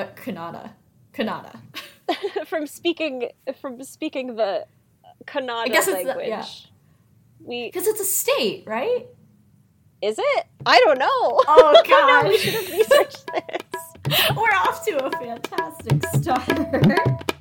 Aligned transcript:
uh, 0.00 0.06
Kannada. 0.16 0.70
Kannada. 1.12 1.58
from 2.46 2.66
speaking 2.66 3.28
from 3.60 3.82
speaking 3.82 4.36
the 4.36 4.66
Kannada 5.26 5.64
I 5.64 5.68
guess 5.68 5.86
it's 5.88 5.98
the- 6.02 6.04
language. 6.08 6.28
yeah. 6.28 6.44
We 7.42 7.66
Because 7.68 7.86
it's 7.86 8.00
a 8.00 8.04
state, 8.04 8.64
right? 8.66 9.06
is 10.02 10.18
it? 10.18 10.46
I 10.64 10.78
don't 10.78 10.98
know. 10.98 11.06
Oh 11.06 11.82
no, 12.22 12.28
we 12.28 12.38
should 12.38 12.54
have 12.54 12.70
researched 12.70 13.26
this. 13.32 14.30
We're 14.36 14.50
off 14.56 14.84
to 14.86 15.04
a 15.04 15.10
fantastic 15.10 16.04
start. 16.14 17.32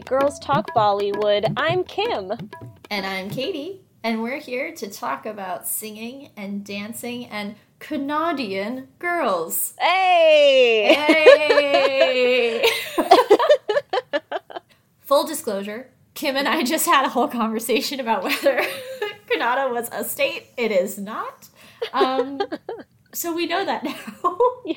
Girls 0.00 0.38
Talk 0.40 0.74
Bollywood. 0.74 1.52
I'm 1.56 1.84
Kim. 1.84 2.32
And 2.90 3.06
I'm 3.06 3.30
Katie, 3.30 3.82
and 4.02 4.22
we're 4.22 4.40
here 4.40 4.72
to 4.74 4.90
talk 4.90 5.24
about 5.24 5.68
singing 5.68 6.30
and 6.36 6.64
dancing 6.64 7.26
and 7.26 7.54
Canadian 7.78 8.88
girls. 8.98 9.74
Hey! 9.78 10.94
Hey! 10.94 12.66
Full 15.00 15.26
disclosure, 15.26 15.90
Kim 16.14 16.36
and 16.36 16.48
I 16.48 16.64
just 16.64 16.86
had 16.86 17.04
a 17.04 17.10
whole 17.10 17.28
conversation 17.28 18.00
about 18.00 18.24
whether 18.24 18.64
Kannada 19.30 19.70
was 19.70 19.88
a 19.92 20.02
state. 20.02 20.46
It 20.56 20.72
is 20.72 20.98
not. 20.98 21.48
Um, 21.92 22.40
so 23.12 23.34
we 23.34 23.46
know 23.46 23.64
that 23.64 23.84
now. 23.84 24.38
Yeah. 24.64 24.74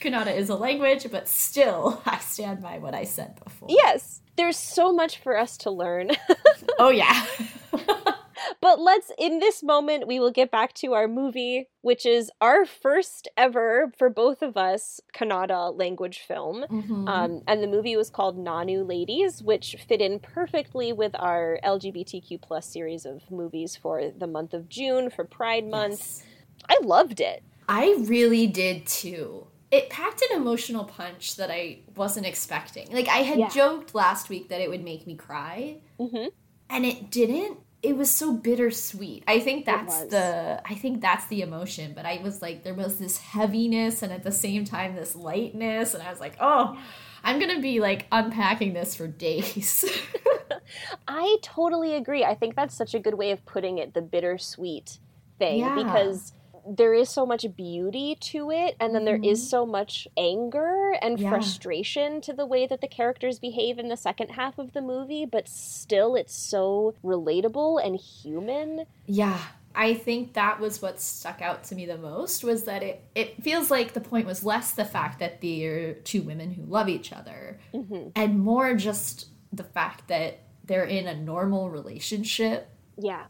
Kannada 0.00 0.34
is 0.36 0.48
a 0.48 0.54
language, 0.54 1.06
but 1.10 1.28
still, 1.28 2.02
I 2.06 2.18
stand 2.18 2.62
by 2.62 2.78
what 2.78 2.94
I 2.94 3.04
said 3.04 3.38
before. 3.42 3.68
Yes, 3.70 4.20
there's 4.36 4.56
so 4.56 4.92
much 4.92 5.18
for 5.18 5.36
us 5.38 5.56
to 5.58 5.70
learn. 5.70 6.10
Oh, 6.78 6.90
yeah. 6.90 7.26
but 8.60 8.80
let's, 8.80 9.10
in 9.18 9.38
this 9.40 9.62
moment, 9.62 10.06
we 10.06 10.18
will 10.18 10.30
get 10.30 10.50
back 10.50 10.72
to 10.74 10.94
our 10.94 11.06
movie, 11.06 11.68
which 11.80 12.06
is 12.06 12.30
our 12.40 12.64
first 12.64 13.28
ever, 13.36 13.92
for 13.96 14.08
both 14.08 14.42
of 14.42 14.56
us, 14.56 15.00
Kannada 15.14 15.76
language 15.76 16.20
film. 16.20 16.64
Mhm. 16.70 17.08
Um, 17.08 17.42
and 17.46 17.62
the 17.62 17.66
movie 17.66 17.96
was 17.96 18.10
called 18.10 18.36
Naanu 18.38 18.86
Ladies, 18.88 19.42
which 19.42 19.76
fit 19.88 20.00
in 20.00 20.18
perfectly 20.18 20.92
with 20.92 21.14
our 21.18 21.58
LGBTQ 21.62 22.40
plus 22.40 22.66
series 22.66 23.04
of 23.04 23.30
movies 23.30 23.76
for 23.76 24.10
the 24.16 24.26
month 24.26 24.54
of 24.54 24.68
June 24.68 25.10
for 25.10 25.24
Pride 25.24 25.66
Month. 25.66 26.00
Yes. 26.00 26.24
I 26.68 26.78
loved 26.82 27.20
it. 27.20 27.42
I 27.68 27.96
really 28.00 28.46
did 28.46 28.86
too. 28.86 29.46
It 29.72 29.88
packed 29.90 30.22
an 30.30 30.36
emotional 30.36 30.84
punch 30.84 31.36
that 31.36 31.50
I 31.50 31.78
wasn't 31.96 32.26
expecting. 32.26 32.92
Like, 32.92 33.08
I 33.08 33.22
had 33.22 33.38
Yeah. 33.38 33.48
joked 33.48 33.94
last 33.94 34.28
week 34.28 34.48
that 34.50 34.60
it 34.60 34.68
would 34.70 34.84
make 34.84 35.06
me 35.06 35.14
cry, 35.16 35.78
hmm 35.98 36.26
and 36.70 36.86
it 36.86 37.10
didn't. 37.10 37.58
It 37.82 37.96
was 37.96 38.08
so 38.10 38.32
bittersweet. 38.32 39.24
I 39.26 39.40
think 39.40 39.66
that's 39.66 40.04
the 40.04 40.60
I 40.64 40.74
think 40.74 41.00
that's 41.00 41.26
the 41.26 41.40
emotion, 41.42 41.92
but 41.96 42.06
I 42.06 42.20
was 42.22 42.40
like 42.40 42.62
there 42.62 42.74
was 42.74 42.98
this 42.98 43.18
heaviness 43.18 44.02
and 44.02 44.12
at 44.12 44.22
the 44.22 44.30
same 44.30 44.64
time 44.64 44.94
this 44.94 45.16
lightness 45.16 45.92
and 45.94 46.02
I 46.02 46.10
was 46.10 46.20
like, 46.20 46.36
"Oh, 46.40 46.78
I'm 47.24 47.40
going 47.40 47.54
to 47.56 47.60
be 47.60 47.80
like 47.80 48.06
unpacking 48.12 48.72
this 48.74 48.94
for 48.94 49.06
days." 49.08 49.84
I 51.08 51.36
totally 51.42 51.94
agree. 51.96 52.24
I 52.24 52.34
think 52.34 52.54
that's 52.56 52.74
such 52.76 52.94
a 52.94 53.00
good 53.00 53.14
way 53.14 53.30
of 53.32 53.44
putting 53.46 53.78
it, 53.78 53.94
the 53.94 54.02
bittersweet 54.02 54.98
thing, 55.38 55.58
Yeah. 55.60 55.74
because 55.82 56.32
there 56.68 56.94
is 56.94 57.08
so 57.08 57.26
much 57.26 57.44
beauty 57.56 58.16
to 58.20 58.50
it, 58.50 58.76
and 58.80 58.94
then 58.94 59.04
there 59.04 59.20
is 59.22 59.40
Mhm. 59.42 59.48
so 59.50 59.66
much 59.66 60.06
anger 60.16 60.92
and 61.02 61.18
Yeah. 61.18 61.30
frustration 61.30 62.20
to 62.22 62.32
the 62.32 62.46
way 62.46 62.66
that 62.66 62.80
the 62.80 62.88
characters 62.88 63.38
behave 63.38 63.78
in 63.78 63.88
the 63.88 63.96
second 63.96 64.30
half 64.30 64.58
of 64.58 64.72
the 64.72 64.80
movie, 64.80 65.24
but 65.26 65.48
still 65.48 66.14
it's 66.14 66.34
so 66.34 66.94
relatable 67.04 67.84
and 67.84 67.96
human. 67.96 68.86
Yeah. 69.06 69.38
I 69.74 69.94
think 69.94 70.34
that 70.34 70.60
was 70.60 70.82
what 70.82 71.00
stuck 71.00 71.40
out 71.40 71.64
to 71.64 71.74
me 71.74 71.86
the 71.86 71.96
most 71.96 72.44
was 72.44 72.64
that 72.64 72.82
it, 72.82 73.02
it 73.14 73.42
feels 73.42 73.70
like 73.70 73.94
the 73.94 74.02
point 74.02 74.26
was 74.26 74.44
less 74.44 74.72
the 74.72 74.84
fact 74.84 75.18
that 75.20 75.40
they're 75.40 75.94
two 75.94 76.20
women 76.22 76.50
who 76.52 76.62
love 76.64 76.90
each 76.90 77.10
other 77.10 77.58
hmm 77.72 78.08
and 78.14 78.38
more 78.40 78.74
just 78.74 79.28
the 79.50 79.64
fact 79.64 80.08
that 80.08 80.40
they're 80.64 80.84
in 80.84 81.06
a 81.06 81.14
normal 81.16 81.70
relationship 81.70 82.68
Yeah. 82.98 83.24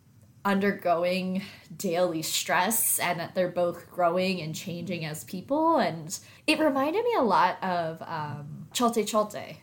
Undergoing 0.44 1.42
daily 1.76 2.22
stress 2.22 2.98
and 2.98 3.20
that 3.20 3.34
they're 3.34 3.48
both 3.48 3.88
growing 3.90 4.40
and 4.40 4.54
changing 4.54 5.04
as 5.04 5.22
people 5.24 5.78
and 5.78 6.18
it 6.48 6.58
reminded 6.58 7.04
me 7.04 7.14
a 7.16 7.22
lot 7.22 7.62
of 7.62 8.02
um 8.02 8.66
Chalte 8.74 9.04
Chalte 9.04 9.56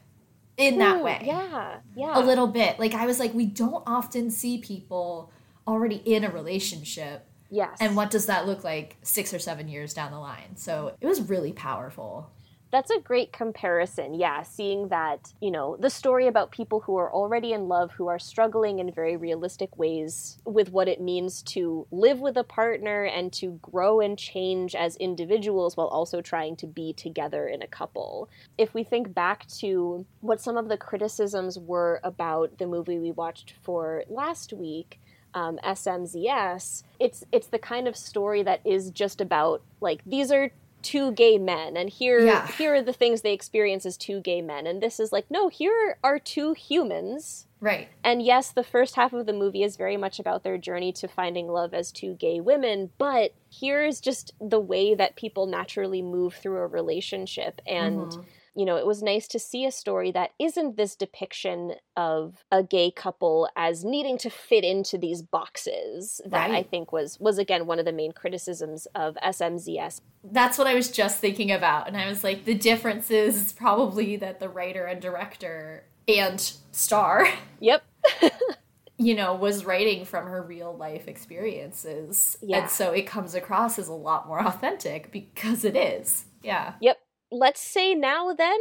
in 0.58 0.80
that 0.80 0.98
Ooh, 1.00 1.04
way 1.04 1.22
Yeah. 1.26 1.80
Yeah. 1.96 2.18
a 2.18 2.22
little 2.22 2.48
bit 2.48 2.80
like 2.80 2.94
I 2.94 3.06
was 3.06 3.20
like 3.20 3.34
we 3.34 3.46
don't 3.46 3.84
often 3.86 4.32
see 4.32 4.58
people 4.60 5.32
already 5.68 5.98
in 5.98 6.24
a 6.24 6.30
relationship 6.32 7.26
Yes. 7.52 7.78
and 7.82 7.96
what 7.96 8.10
does 8.10 8.28
that 8.28 8.48
look 8.48 8.64
like 8.64 8.96
6 9.04 9.34
or 9.34 9.40
7 9.40 9.68
years 9.68 9.94
down 9.94 10.12
the 10.12 10.20
line 10.20 10.56
so 10.56 10.94
it 11.02 11.08
was 11.08 11.22
really 11.22 11.52
powerful 11.52 12.32
That's 12.72 12.92
a 12.92 13.00
great 13.00 13.34
comparison. 13.34 14.14
Yeah, 14.14 14.44
seeing 14.44 14.90
that, 14.90 15.34
you 15.42 15.50
know, 15.50 15.76
the 15.80 15.90
story 15.90 16.28
about 16.28 16.52
people 16.52 16.82
who 16.82 16.98
are 16.98 17.12
already 17.12 17.52
in 17.54 17.68
love, 17.68 17.92
who 17.92 18.08
are 18.08 18.20
struggling 18.20 18.80
in 18.80 18.92
very 18.92 19.18
realistic 19.18 19.76
ways 19.78 20.38
with 20.46 20.72
what 20.72 20.88
it 20.88 21.02
means 21.02 21.42
to 21.44 21.88
live 21.92 22.20
with 22.20 22.38
a 22.38 22.44
partner 22.44 23.06
and 23.06 23.34
to 23.34 23.60
grow 23.62 24.02
and 24.02 24.20
change 24.20 24.76
as 24.76 24.96
individuals 24.98 25.76
while 25.76 25.88
also 25.88 26.22
trying 26.22 26.56
to 26.58 26.68
be 26.68 26.94
together 26.94 27.48
in 27.48 27.64
a 27.64 27.68
couple. 27.68 28.30
If 28.58 28.74
we 28.76 28.84
think 28.84 29.16
back 29.16 29.48
to 29.60 30.06
what 30.22 30.40
some 30.40 30.58
of 30.58 30.70
the 30.70 30.78
criticisms 30.78 31.58
were 31.58 32.00
about 32.04 32.60
the 32.60 32.68
movie 32.68 33.00
we 33.00 33.12
watched 33.12 33.56
for 33.64 34.04
last 34.10 34.54
week, 34.54 35.00
um, 35.34 35.60
SMZS, 35.64 36.84
it's 37.00 37.24
it's 37.32 37.48
the 37.48 37.60
kind 37.60 37.88
of 37.88 37.96
story 37.96 38.42
that 38.44 38.62
is 38.66 38.90
just 38.90 39.22
about 39.22 39.62
like 39.80 40.02
these 40.06 40.32
are 40.32 40.52
two 40.82 41.12
gay 41.12 41.38
men 41.38 41.76
and 41.76 41.90
here 41.90 42.20
Yeah. 42.20 42.48
here 42.48 42.76
are 42.76 42.82
the 42.82 42.94
things 42.94 43.22
they 43.22 43.34
experience 43.34 43.86
as 43.86 43.98
two 43.98 44.22
gay 44.22 44.42
men 44.42 44.66
and 44.66 44.82
this 44.82 45.00
is 45.00 45.12
like 45.12 45.26
no 45.30 45.50
here 45.50 45.98
are 46.04 46.20
two 46.20 46.54
humans 46.54 47.48
right 47.60 47.90
and 48.04 48.22
yes 48.22 48.52
the 48.52 48.64
first 48.64 48.96
half 48.96 49.12
of 49.12 49.26
the 49.26 49.34
movie 49.34 49.64
is 49.64 49.76
very 49.76 49.98
much 49.98 50.20
about 50.20 50.44
their 50.44 50.58
journey 50.58 50.94
to 50.94 51.08
finding 51.08 51.48
love 51.48 51.74
as 51.74 51.92
two 51.92 52.14
gay 52.16 52.40
women 52.40 52.92
but 52.98 53.34
here's 53.52 54.00
just 54.00 54.34
the 54.40 54.60
way 54.60 54.96
that 54.96 55.16
people 55.18 55.46
naturally 55.48 56.02
move 56.02 56.34
through 56.36 56.58
a 56.58 56.68
relationship 56.68 57.60
and 57.68 58.08
Mhm. 58.12 58.26
You 58.60 58.66
know, 58.66 58.76
it 58.76 58.86
was 58.86 59.02
nice 59.02 59.26
to 59.30 59.40
see 59.40 59.66
a 59.66 59.72
story 59.72 60.12
that 60.12 60.32
isn't 60.38 60.76
this 60.76 60.94
depiction 60.94 61.76
of 61.96 62.44
a 62.52 62.62
gay 62.62 62.92
couple 62.92 63.48
as 63.56 63.86
needing 63.86 64.18
to 64.18 64.30
fit 64.30 64.66
into 64.66 64.98
these 64.98 65.22
boxes 65.22 66.20
that 66.26 66.52
I 66.52 66.64
think 66.64 66.92
was 66.92 67.18
was 67.22 67.38
again 67.38 67.68
one 67.68 67.80
of 67.80 67.86
the 67.86 67.94
main 67.94 68.12
criticisms 68.12 68.86
of 68.96 69.16
SMZS. 69.24 70.02
That's 70.26 70.58
what 70.58 70.68
I 70.68 70.76
was 70.76 70.92
just 70.92 71.20
thinking 71.20 71.54
about. 71.54 71.88
And 71.88 71.96
I 71.96 72.10
was 72.10 72.22
like, 72.22 72.44
the 72.44 72.54
difference 72.54 73.10
is 73.10 73.54
probably 73.54 74.18
that 74.18 74.42
the 74.42 74.50
writer 74.50 74.84
and 74.84 75.02
director 75.02 75.86
and 76.06 76.52
star, 76.74 77.30
Yep. 77.62 77.82
you 78.98 79.16
know, 79.16 79.36
was 79.36 79.64
writing 79.64 80.04
from 80.04 80.26
her 80.26 80.44
real 80.44 80.76
life 80.76 81.08
experiences. 81.08 82.38
Yeah. 82.42 82.64
And 82.64 82.70
so 82.70 82.92
it 82.92 83.08
comes 83.08 83.36
across 83.36 83.80
as 83.80 83.88
a 83.88 83.94
lot 83.94 84.28
more 84.28 84.46
authentic 84.46 85.14
because 85.14 85.64
it 85.64 85.78
is. 85.78 86.26
Yeah. 86.44 86.74
Yep. 86.82 86.98
Let's 87.32 87.62
say 87.62 87.94
now 87.96 88.34
then 88.34 88.60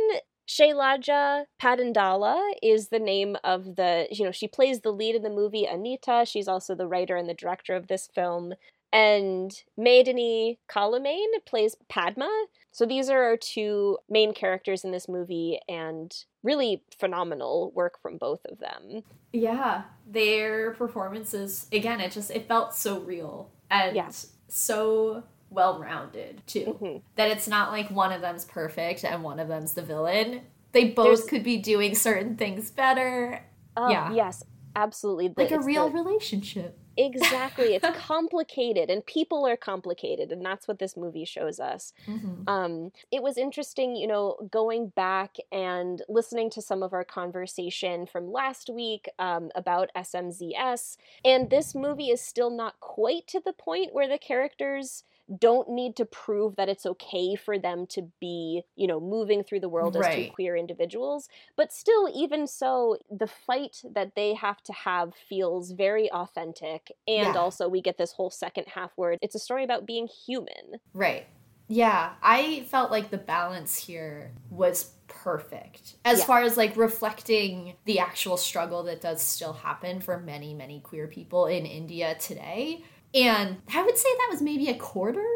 Shailaja 0.49 1.45
Padindala 1.61 2.53
is 2.63 2.89
the 2.89 2.99
name 2.99 3.37
of 3.45 3.77
the, 3.77 4.09
you 4.11 4.25
know, 4.25 4.33
she 4.33 4.49
plays 4.49 4.81
the 4.81 4.93
lead 4.93 5.15
in 5.15 5.23
the 5.23 5.31
movie 5.31 5.67
Anita. 5.67 6.25
She's 6.27 6.49
also 6.49 6.75
the 6.75 6.87
writer 6.87 7.17
and 7.17 7.29
the 7.29 7.35
director 7.35 7.75
of 7.77 7.87
this 7.89 8.09
film. 8.15 8.55
And 8.91 9.53
Medini 9.79 10.57
Kelamane 10.71 11.45
plays 11.45 11.77
Padma. 11.91 12.47
So 12.73 12.87
these 12.87 13.11
are 13.11 13.23
our 13.23 13.37
two 13.37 13.99
main 14.09 14.33
characters 14.33 14.85
in 14.85 14.93
this 14.93 15.09
movie, 15.09 15.59
and 15.69 16.15
really 16.43 16.83
phenomenal 16.99 17.71
work 17.75 18.01
from 18.01 18.17
both 18.17 18.41
of 18.47 18.59
them. 18.61 19.03
Yeah. 19.33 19.83
Their 20.07 20.73
performances, 20.73 21.67
again, 21.73 22.01
it 22.01 22.13
just, 22.13 22.31
it 22.31 22.49
felt 22.49 22.75
so 22.75 23.01
real 23.01 23.51
and 23.71 23.95
Yeah. 23.95 24.11
so 24.49 25.25
well 25.51 25.79
rounded 25.81 26.43
too. 26.47 26.79
Mhm. 26.81 27.03
That 27.17 27.31
it's 27.31 27.49
not 27.49 27.71
like 27.73 27.91
one 27.91 28.13
of 28.13 28.21
them's 28.21 28.45
perfect 28.45 29.05
and 29.05 29.23
one 29.23 29.39
of 29.41 29.49
them's 29.49 29.75
the 29.75 29.83
villain. 29.83 30.43
They 30.73 30.91
both 30.91 31.07
There's- 31.07 31.25
could 31.27 31.43
be 31.45 31.57
doing 31.57 31.95
certain 31.95 32.37
things 32.37 32.71
better. 32.71 33.45
Oh, 33.77 33.89
Yeah. 33.89 34.13
yes, 34.13 34.45
absolutely. 34.77 35.29
The- 35.29 35.43
Like 35.43 35.53
a 35.53 35.61
real 35.61 35.89
the- 35.89 35.95
relationship. 35.95 36.79
exactly. 36.97 37.75
It's 37.75 37.87
complicated, 37.97 38.91
and 38.91 39.07
people 39.07 39.47
are 39.47 39.57
complicated, 39.57 40.31
and 40.33 40.45
that's 40.45 40.67
what 40.69 40.79
this 40.81 40.97
movie 40.97 41.25
shows 41.25 41.59
us. 41.61 41.93
Mhm. 42.07 42.47
um, 42.49 42.93
it 43.11 43.23
was 43.23 43.39
interesting, 43.39 43.95
you 43.97 44.07
know, 44.07 44.37
going 44.51 44.89
back 44.89 45.37
and 45.53 46.03
listening 46.09 46.51
to 46.51 46.61
some 46.61 46.83
of 46.83 46.93
our 46.93 47.05
conversation 47.05 48.05
from 48.05 48.31
last 48.33 48.69
week 48.69 49.09
um, 49.19 49.51
about 49.55 49.91
SMZS. 49.97 50.99
And 51.25 51.49
this 51.51 51.75
movie 51.75 52.11
is 52.11 52.21
still 52.21 52.51
not 52.51 52.79
quite 52.81 53.27
to 53.29 53.41
the 53.41 53.53
point 53.53 53.95
where 53.95 54.09
the 54.09 54.19
characters 54.19 55.05
don't 55.37 55.69
need 55.69 55.97
to 55.97 56.05
prove 56.05 56.57
that 56.57 56.69
it's 56.69 56.87
okay 56.87 57.35
for 57.35 57.59
them 57.59 57.87
to 57.89 58.03
be, 58.21 58.63
you 58.77 58.87
know, 58.87 59.01
moving 59.01 59.43
through 59.45 59.61
the 59.61 59.69
world 59.69 59.97
as 59.97 60.09
two 60.09 60.25
queer 60.25 60.57
individuals. 60.57 61.29
But 61.57 61.73
still, 61.73 62.09
even 62.15 62.47
so, 62.47 62.99
the 63.11 63.27
fight 63.27 63.83
that 63.93 64.15
they 64.15 64.35
have 64.35 64.63
to 64.63 64.73
have 64.73 65.15
feels 65.15 65.73
very 65.73 66.11
authentic. 66.11 66.93
And 67.07 67.35
Yeah. 67.35 67.41
also, 67.41 67.69
we 67.69 67.83
get 67.83 67.99
this 67.99 68.13
whole 68.13 68.31
second 68.31 68.67
half 68.69 68.93
where 68.97 69.17
it's 69.21 69.35
a 69.35 69.39
story 69.39 69.65
about 69.65 69.87
being 69.87 70.07
human. 70.07 70.81
Right. 70.95 71.27
Yeah, 71.69 72.15
I 72.23 72.65
felt 72.71 72.91
like 72.91 73.11
the 73.11 73.19
balance 73.19 73.77
here 73.77 74.33
was 74.49 74.95
perfect 75.07 75.97
as 76.05 76.21
Yeah. 76.21 76.25
far 76.25 76.41
as 76.43 76.57
like 76.57 76.77
reflecting 76.77 77.75
the 77.85 77.99
actual 77.99 78.39
struggle 78.39 78.83
that 78.85 79.03
does 79.03 79.21
still 79.21 79.53
happen 79.53 80.01
for 80.01 80.19
many, 80.19 80.55
many 80.55 80.81
queer 80.81 81.07
people 81.07 81.47
in 81.47 81.67
India 81.67 82.15
today. 82.19 82.85
And 83.15 83.59
I 83.75 83.83
would 83.83 83.97
say 83.99 84.09
that 84.19 84.29
was 84.31 84.43
maybe 84.43 84.69
a 84.69 84.75
quarter 84.75 85.27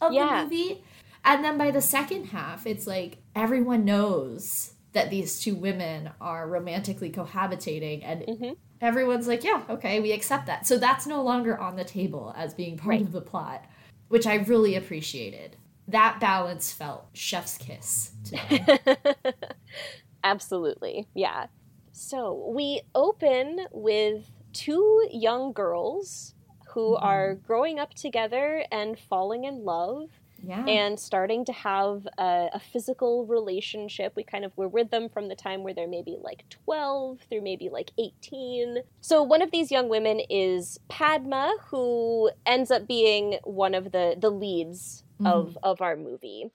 of 0.00 0.12
Yeah. 0.12 0.38
the 0.38 0.42
movie. 0.44 0.84
And 1.24 1.42
then 1.42 1.56
by 1.56 1.70
the 1.70 1.80
second 1.80 2.26
half, 2.26 2.66
it's 2.66 2.86
like 2.86 3.18
everyone 3.34 3.84
knows 3.84 4.74
that 4.92 5.10
these 5.10 5.40
two 5.40 5.54
women 5.54 6.10
are 6.20 6.46
romantically 6.46 7.10
cohabitating 7.10 8.02
and 8.04 8.22
Mhm. 8.22 8.56
everyone's 8.80 9.26
like, 9.26 9.42
yeah, 9.42 9.62
okay, 9.68 10.00
we 10.00 10.12
accept 10.12 10.46
that. 10.46 10.66
So 10.66 10.78
that's 10.78 11.06
no 11.06 11.22
longer 11.22 11.58
on 11.58 11.76
the 11.76 11.84
table 11.84 12.32
as 12.36 12.54
being 12.54 12.76
part 12.76 12.90
Right. 12.90 13.00
of 13.00 13.12
the 13.12 13.20
plot, 13.22 13.64
which 14.08 14.26
I 14.26 14.34
really 14.34 14.76
appreciated. 14.76 15.56
That 15.88 16.20
balance 16.20 16.72
felt 16.72 17.06
chef's 17.14 17.58
kiss. 17.58 18.12
Absolutely. 20.24 21.06
Yeah. 21.14 21.46
So 21.92 22.50
we 22.54 22.80
open 22.94 23.66
with 23.72 24.30
two 24.52 25.08
young 25.10 25.52
girls 25.52 26.33
who 26.74 26.96
Mhm. 26.96 27.02
are 27.02 27.34
growing 27.34 27.78
up 27.78 27.94
together 27.94 28.64
and 28.70 28.98
falling 28.98 29.44
in 29.44 29.64
love 29.64 30.10
yeah. 30.42 30.64
and 30.66 31.00
starting 31.00 31.44
to 31.46 31.52
have 31.52 32.06
a, 32.18 32.50
a 32.52 32.60
physical 32.60 33.24
relationship. 33.26 34.14
We 34.14 34.24
kind 34.24 34.44
of 34.44 34.56
were 34.58 34.68
with 34.68 34.90
them 34.90 35.08
from 35.08 35.28
the 35.28 35.34
time 35.34 35.62
where 35.62 35.72
they're 35.72 35.88
maybe 35.88 36.18
like 36.20 36.44
12 36.50 37.20
through 37.28 37.40
maybe 37.42 37.68
like 37.70 37.92
18. 37.98 38.78
So 39.00 39.22
one 39.22 39.40
of 39.40 39.50
these 39.52 39.70
young 39.70 39.88
women 39.88 40.20
is 40.28 40.78
Padma, 40.88 41.56
who 41.70 42.30
ends 42.44 42.70
up 42.70 42.86
being 42.86 43.38
one 43.44 43.74
of 43.74 43.92
the, 43.92 44.16
the 44.18 44.30
leads 44.30 45.04
of, 45.24 45.56
of 45.62 45.80
our 45.80 45.96
movie. 45.96 46.50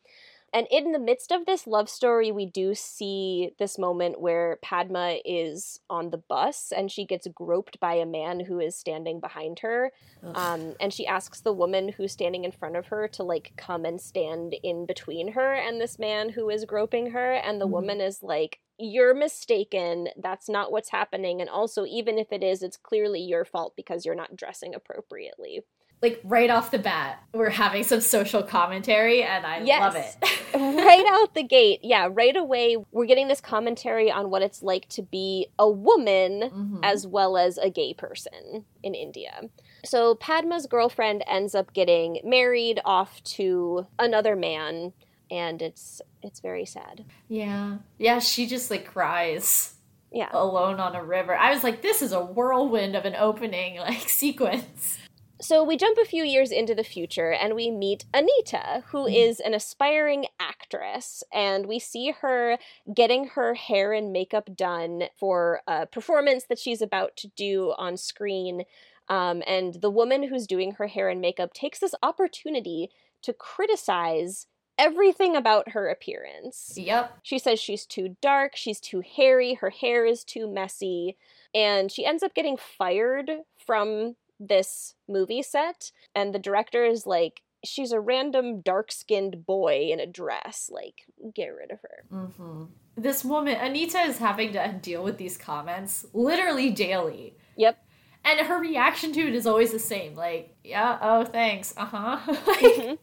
And 0.54 0.68
in 0.72 0.92
the 0.92 1.00
midst 1.00 1.32
of 1.32 1.46
this 1.46 1.68
love 1.68 1.90
story, 1.90 2.32
we 2.32 2.46
do 2.46 2.74
see 2.76 3.52
this 3.60 3.78
moment 3.78 4.20
where 4.20 4.58
Padma 4.62 5.20
is 5.26 5.80
on 5.90 6.10
the 6.10 6.18
bus 6.18 6.72
and 6.76 6.92
she 6.92 7.06
gets 7.06 7.28
groped 7.28 7.80
by 7.80 7.94
a 7.96 8.06
man 8.06 8.40
who 8.42 8.60
is 8.60 8.76
standing 8.76 9.20
behind 9.20 9.60
her. 9.60 9.92
Um, 10.36 10.76
and 10.80 10.94
she 10.94 11.08
asks 11.08 11.42
the 11.42 11.54
woman 11.54 11.90
who's 11.90 12.12
standing 12.14 12.44
in 12.46 12.52
front 12.52 12.76
of 12.76 12.88
her 12.88 13.08
to 13.10 13.24
like 13.24 13.54
come 13.58 13.86
and 13.86 14.00
stand 14.00 14.56
in 14.64 14.86
between 14.86 15.34
her 15.34 15.54
and 15.56 15.82
this 15.82 15.98
man 15.98 16.30
who 16.30 16.50
is 16.50 16.66
groping 16.66 17.12
her. 17.12 17.34
And 17.34 17.60
the 17.60 17.68
Mhm. 17.68 17.72
woman 17.72 18.02
is 18.02 18.22
like, 18.24 18.60
You're 18.82 19.14
mistaken. 19.14 20.08
That's 20.16 20.48
not 20.48 20.72
what's 20.72 20.90
happening. 20.92 21.42
And 21.42 21.50
also, 21.50 21.86
even 21.86 22.18
if 22.18 22.32
it 22.32 22.42
is, 22.44 22.64
it's 22.64 22.78
clearly 22.78 23.20
your 23.22 23.44
fault 23.44 23.76
because 23.76 24.06
you're 24.06 24.16
not 24.16 24.36
dressing 24.38 24.74
appropriately. 24.74 25.66
Like 26.02 26.22
right 26.24 26.50
off 26.50 26.72
the 26.72 26.80
bat, 26.80 27.22
we're 27.34 27.50
having 27.50 27.84
some 27.84 28.00
social 28.02 28.42
commentary, 28.44 29.22
and 29.24 29.46
I 29.46 29.62
Yes. 29.64 29.82
love 29.82 29.96
it. 29.96 30.16
right 30.56 31.06
out 31.10 31.34
the 31.34 31.44
gate, 31.44 31.80
yeah, 31.84 32.08
right 32.12 32.36
away, 32.36 32.78
we're 32.92 33.06
getting 33.06 33.28
this 33.28 33.42
commentary 33.42 34.10
on 34.12 34.30
what 34.30 34.42
it's 34.42 34.64
like 34.64 34.88
to 34.90 35.02
be 35.02 35.48
a 35.60 35.70
woman 35.70 36.50
Mhm. 36.52 36.80
as 36.84 37.06
well 37.06 37.38
as 37.38 37.58
a 37.58 37.70
gay 37.70 37.94
person 37.94 38.66
in 38.82 38.96
India. 38.96 39.42
So 39.86 40.16
Padma's 40.16 40.68
girlfriend 40.68 41.24
ends 41.28 41.54
up 41.54 41.74
getting 41.74 42.20
married 42.24 42.80
off 42.86 43.24
to 43.36 43.88
another 43.98 44.36
man 44.36 44.94
and 45.32 45.62
it's 45.62 46.02
it's 46.22 46.40
very 46.42 46.66
sad. 46.66 47.06
yeah, 47.30 47.78
yeah. 47.98 48.20
She 48.20 48.46
just 48.48 48.70
like 48.72 48.86
cries 48.86 49.76
Yeah. 50.12 50.28
alone 50.34 50.80
on 50.80 50.96
a 50.96 51.04
river. 51.04 51.36
I 51.36 51.54
was 51.54 51.64
like, 51.64 51.82
this 51.82 52.02
is 52.02 52.12
a 52.12 52.20
whirlwind 52.26 52.96
of 52.96 53.06
an 53.06 53.16
opening 53.16 53.78
like 53.80 54.10
sequence. 54.10 54.98
So 55.42 55.64
we 55.64 55.78
jump 55.78 55.98
a 55.98 56.06
few 56.06 56.24
years 56.26 56.52
into 56.52 56.76
the 56.76 56.84
future 56.84 57.32
and 57.32 57.56
we 57.56 57.72
meet 57.72 58.04
Anita, 58.14 58.84
who 58.88 59.06
Mhm. 59.06 59.16
is 59.16 59.40
an 59.40 59.54
aspiring 59.54 60.28
actress, 60.38 61.24
and 61.32 61.66
we 61.66 61.80
see 61.80 62.12
her 62.12 62.58
getting 62.94 63.28
her 63.28 63.54
hair 63.54 63.94
and 63.94 64.12
makeup 64.12 64.54
done 64.56 65.10
for 65.16 65.62
a 65.66 65.86
performance 65.86 66.44
that 66.46 66.60
she's 66.60 66.82
about 66.82 67.16
to 67.18 67.28
do 67.30 67.74
on 67.78 67.96
screen. 67.96 68.66
Um, 69.08 69.42
and 69.48 69.76
the 69.76 69.90
woman 69.90 70.24
who's 70.24 70.46
doing 70.46 70.74
her 70.74 70.88
hair 70.88 71.08
and 71.08 71.22
makeup 71.22 71.54
takes 71.54 71.80
this 71.80 71.96
opportunity 72.04 72.92
to 73.22 73.34
criticize 73.34 74.48
everything 74.78 75.36
about 75.36 75.70
her 75.70 75.88
appearance. 75.90 76.74
Yep. 76.78 77.20
She 77.24 77.40
says 77.40 77.60
she's 77.60 77.86
too 77.86 78.18
dark, 78.22 78.56
she's 78.56 78.80
too 78.80 79.02
hairy, 79.02 79.56
her 79.56 79.70
hair 79.70 80.06
is 80.06 80.24
too 80.24 80.48
messy, 80.48 81.18
and 81.54 81.92
she 81.92 82.06
ends 82.06 82.24
up 82.24 82.34
getting 82.34 82.56
fired 82.56 83.44
from 83.58 84.16
this 84.40 84.96
movie 85.08 85.42
set. 85.42 85.92
And 86.16 86.34
the 86.34 86.40
director 86.40 86.84
is 86.86 87.06
like, 87.06 87.42
she's 87.66 87.92
a 87.92 88.00
random 88.00 88.62
dark 88.62 88.92
skinned 88.92 89.46
boy 89.46 89.90
in 89.92 90.00
a 90.00 90.06
dress. 90.08 90.70
Like, 90.72 91.06
get 91.36 91.48
rid 91.48 91.72
of 91.72 91.80
her. 91.82 92.06
hmm 92.10 92.64
This 92.96 93.24
woman, 93.26 93.56
Anita, 93.56 94.00
is 94.00 94.18
having 94.18 94.54
to 94.54 94.80
deal 94.82 95.04
with 95.04 95.18
these 95.18 95.38
comments 95.38 96.06
literally 96.14 96.70
daily. 96.72 97.36
Yep. 97.58 97.78
And 98.26 98.40
her 98.48 98.60
reaction 98.60 99.14
to 99.14 99.22
it 99.22 99.34
is 99.36 99.48
always 99.48 99.72
the 99.72 99.80
same. 99.80 100.16
Like, 100.16 100.56
yeah, 100.64 100.98
oh, 101.02 101.26
thanks. 101.26 101.74
Uh 101.78 101.86
huh. 101.86 102.20
like, 102.48 102.62
Mhm. 102.62 102.98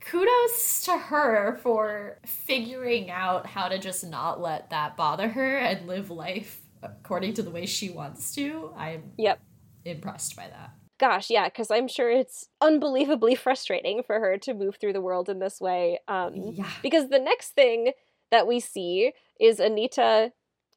kudos 0.00 0.82
to 0.84 0.96
her 0.96 1.58
for 1.62 2.18
figuring 2.24 3.10
out 3.10 3.46
how 3.46 3.68
to 3.68 3.78
just 3.78 4.04
not 4.06 4.40
let 4.40 4.70
that 4.70 4.96
bother 4.96 5.28
her 5.28 5.56
and 5.58 5.86
live 5.86 6.10
life 6.10 6.60
according 6.82 7.34
to 7.34 7.42
the 7.42 7.50
way 7.50 7.66
she 7.66 7.90
wants 7.90 8.34
to. 8.34 8.72
I'm 8.76 9.12
Yep. 9.18 9.40
impressed 9.84 10.36
by 10.36 10.46
that. 10.48 10.70
Gosh, 11.00 11.30
yeah, 11.30 11.46
because 11.48 11.70
I'm 11.70 11.88
sure 11.88 12.10
it's 12.10 12.48
unbelievably 12.60 13.34
frustrating 13.46 14.02
for 14.02 14.20
her 14.20 14.38
to 14.38 14.54
move 14.54 14.76
through 14.76 14.92
the 14.92 15.00
world 15.00 15.30
in 15.30 15.40
this 15.40 15.60
way. 15.60 15.98
Um, 16.08 16.34
Yeah. 16.36 16.70
Because 16.82 17.08
the 17.08 17.18
next 17.18 17.50
thing 17.52 17.92
that 18.30 18.46
we 18.46 18.60
see 18.60 19.12
is 19.40 19.58
Anita 19.60 20.32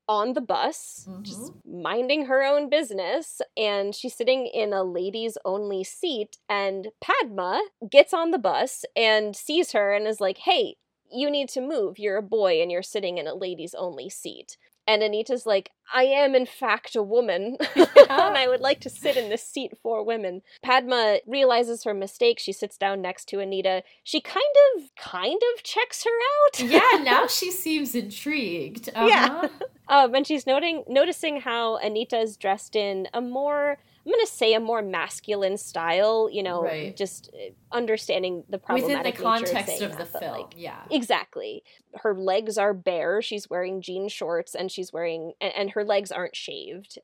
on 0.07 0.33
the 0.33 0.41
bus, 0.41 1.09
just 1.23 1.51
minding 1.65 2.25
her 2.25 2.43
own 2.43 2.69
business, 2.69 3.41
and 3.57 3.95
she's 3.95 4.15
sitting 4.15 4.47
in 4.47 4.73
a 4.73 4.83
ladies 4.83 5.37
only 5.45 5.83
seat. 5.83 6.37
And 6.49 6.89
Padma 7.01 7.61
gets 7.91 8.13
on 8.13 8.31
the 8.31 8.39
bus 8.39 8.85
and 8.95 9.35
sees 9.35 9.73
her 9.73 9.93
and 9.93 10.07
is 10.07 10.21
like, 10.21 10.39
Hey, 10.39 10.75
you 11.11 11.29
need 11.29 11.49
to 11.49 11.61
move. 11.61 11.99
You're 11.99 12.17
a 12.17 12.23
boy 12.23 12.61
and 12.61 12.71
you're 12.71 12.83
sitting 12.83 13.17
in 13.17 13.27
a 13.27 13.35
ladies 13.35 13.75
only 13.75 14.09
seat. 14.09 14.57
And 14.87 15.01
Anita's 15.01 15.45
like, 15.45 15.71
I 15.93 16.03
am 16.03 16.35
in 16.35 16.45
fact 16.45 16.95
a 16.95 17.03
woman, 17.03 17.57
and 17.75 17.87
I 18.09 18.47
would 18.47 18.61
like 18.61 18.79
to 18.81 18.89
sit 18.89 19.15
in 19.15 19.29
this 19.29 19.43
seat 19.43 19.73
for 19.81 20.03
women. 20.03 20.41
Padma 20.61 21.19
realizes 21.27 21.83
her 21.83 21.93
mistake. 21.93 22.39
She 22.39 22.51
sits 22.51 22.77
down 22.77 23.01
next 23.01 23.25
to 23.29 23.39
Anita. 23.39 23.83
She 24.03 24.19
kind 24.19 24.43
of, 24.75 24.83
kind 24.97 25.41
of 25.53 25.63
checks 25.63 26.03
her 26.03 26.09
out. 26.09 26.69
yeah, 26.69 27.01
now 27.03 27.27
she 27.27 27.51
seems 27.51 27.95
intrigued. 27.95 28.89
Uh-huh. 28.95 29.07
Yeah. 29.07 29.47
Um, 29.87 30.15
and 30.15 30.25
she's 30.25 30.47
noting, 30.47 30.83
noticing 30.87 31.41
how 31.41 31.77
Anita 31.77 32.17
is 32.17 32.37
dressed 32.37 32.75
in 32.75 33.07
a 33.13 33.21
more, 33.21 33.77
I'm 34.05 34.11
going 34.11 34.25
to 34.25 34.31
say 34.31 34.53
a 34.53 34.59
more 34.59 34.81
masculine 34.81 35.57
style. 35.57 36.29
You 36.31 36.43
know, 36.43 36.63
Right. 36.63 36.95
just 36.95 37.29
uh, 37.33 37.51
understanding 37.71 38.43
the 38.49 38.59
Within 38.69 39.01
the 39.03 39.11
context 39.11 39.81
of 39.81 39.91
the 39.93 39.97
that, 40.05 40.19
film. 40.19 40.31
like, 40.41 40.53
yeah. 40.57 40.81
Exactly. 40.91 41.63
Her 41.95 42.13
legs 42.13 42.57
are 42.57 42.73
bare. 42.73 43.21
She's 43.21 43.49
wearing 43.49 43.81
jean 43.81 44.09
shorts 44.09 44.55
and 44.55 44.71
she's 44.71 44.91
wearing, 44.91 45.33
and, 45.39 45.53
and 45.55 45.69
her 45.71 45.83
legs 45.85 46.11
aren't 46.11 46.35
shaved. 46.35 46.97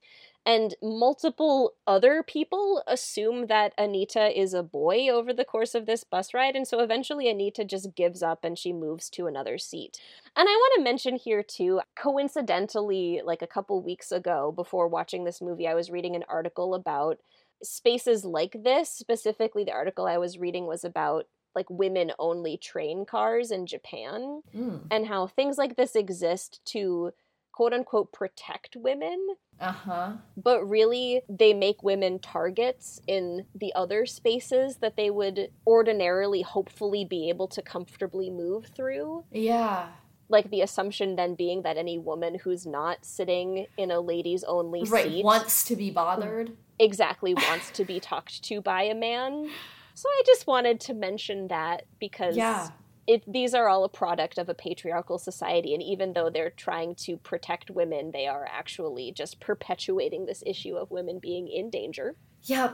And 0.45 0.73
multiple 0.81 1.73
other 1.85 2.23
people 2.23 2.81
assume 2.87 3.47
that 3.47 3.73
Anita 3.77 4.39
is 4.39 4.53
a 4.53 4.63
boy 4.63 5.07
over 5.09 5.31
the 5.31 5.45
course 5.45 5.75
of 5.75 5.85
this 5.85 6.03
bus 6.03 6.33
ride. 6.33 6.55
And 6.55 6.67
so 6.67 6.79
eventually 6.79 7.29
Anita 7.29 7.63
just 7.63 7.95
gives 7.95 8.23
up 8.23 8.43
and 8.43 8.57
she 8.57 8.73
moves 8.73 9.09
to 9.11 9.27
another 9.27 9.57
seat. 9.57 9.99
And 10.35 10.47
I 10.49 10.51
want 10.51 10.73
to 10.77 10.83
mention 10.83 11.17
here 11.17 11.43
too, 11.43 11.81
coincidentally, 11.95 13.21
like 13.23 13.41
a 13.41 13.47
couple 13.47 13.81
weeks 13.81 14.11
ago 14.11 14.51
before 14.55 14.87
watching 14.87 15.23
this 15.23 15.41
movie, 15.41 15.67
I 15.67 15.75
was 15.75 15.91
reading 15.91 16.15
an 16.15 16.25
article 16.27 16.73
about 16.73 17.19
spaces 17.61 18.23
like 18.25 18.63
this. 18.63 18.89
Specifically, 18.89 19.63
the 19.63 19.73
article 19.73 20.05
I 20.05 20.17
was 20.17 20.37
reading 20.39 20.65
was 20.65 20.83
about 20.83 21.25
like 21.55 21.69
women 21.69 22.11
only 22.19 22.57
train 22.57 23.05
cars 23.05 23.51
in 23.51 23.65
Japan 23.65 24.41
Mm. 24.55 24.83
and 24.91 25.07
how 25.07 25.27
things 25.27 25.57
like 25.57 25.75
this 25.75 25.95
exist 25.95 26.61
to 26.65 27.11
quote 27.59 27.73
unquote 27.73 28.13
protect 28.13 28.77
women 28.77 29.19
Uh 29.59 29.71
huh. 29.73 30.11
but 30.37 30.63
really 30.63 31.21
they 31.27 31.53
make 31.53 31.83
women 31.83 32.17
targets 32.17 33.01
in 33.05 33.43
the 33.53 33.73
other 33.75 34.05
spaces 34.05 34.77
that 34.77 34.95
they 34.95 35.09
would 35.09 35.49
ordinarily 35.67 36.41
hopefully 36.41 37.03
be 37.03 37.27
able 37.27 37.49
to 37.49 37.61
comfortably 37.61 38.29
move 38.29 38.67
through 38.73 39.25
Yeah. 39.29 39.89
like 40.29 40.49
the 40.51 40.61
assumption 40.61 41.17
then 41.17 41.35
being 41.35 41.63
that 41.63 41.75
any 41.75 41.97
woman 41.97 42.39
who's 42.43 42.65
not 42.65 42.99
sitting 43.03 43.65
in 43.75 43.91
a 43.91 43.99
ladies 43.99 44.45
only 44.45 44.85
Right. 44.85 45.11
seat 45.11 45.25
Wants 45.25 45.65
to 45.65 45.75
be 45.75 45.91
bothered. 45.91 46.55
exactly 46.79 47.33
wants 47.33 47.71
to 47.71 47.83
be 47.83 47.99
talked 48.11 48.41
to 48.45 48.61
by 48.61 48.83
a 48.83 48.95
man 48.95 49.49
So 49.95 50.07
I 50.07 50.21
just 50.25 50.47
wanted 50.47 50.79
to 50.87 50.93
mention 50.93 51.49
that 51.49 51.83
because 51.99 52.37
Yeah. 52.37 52.69
It, 53.09 53.23
these 53.31 53.53
are 53.53 53.67
all 53.67 53.83
a 53.83 53.89
product 53.89 54.37
of 54.37 54.49
a 54.49 54.53
patriarchal 54.53 55.17
society, 55.17 55.73
and 55.73 55.81
even 55.81 56.13
though 56.13 56.29
they're 56.29 56.51
trying 56.51 56.95
to 56.95 57.17
protect 57.17 57.69
women, 57.71 58.11
they 58.11 58.27
are 58.27 58.47
actually 58.49 59.11
just 59.11 59.39
perpetuating 59.39 60.25
this 60.25 60.43
issue 60.45 60.75
of 60.75 60.91
women 60.91 61.19
being 61.19 61.47
in 61.47 61.69
danger. 61.69 62.15
Yeah, 62.43 62.73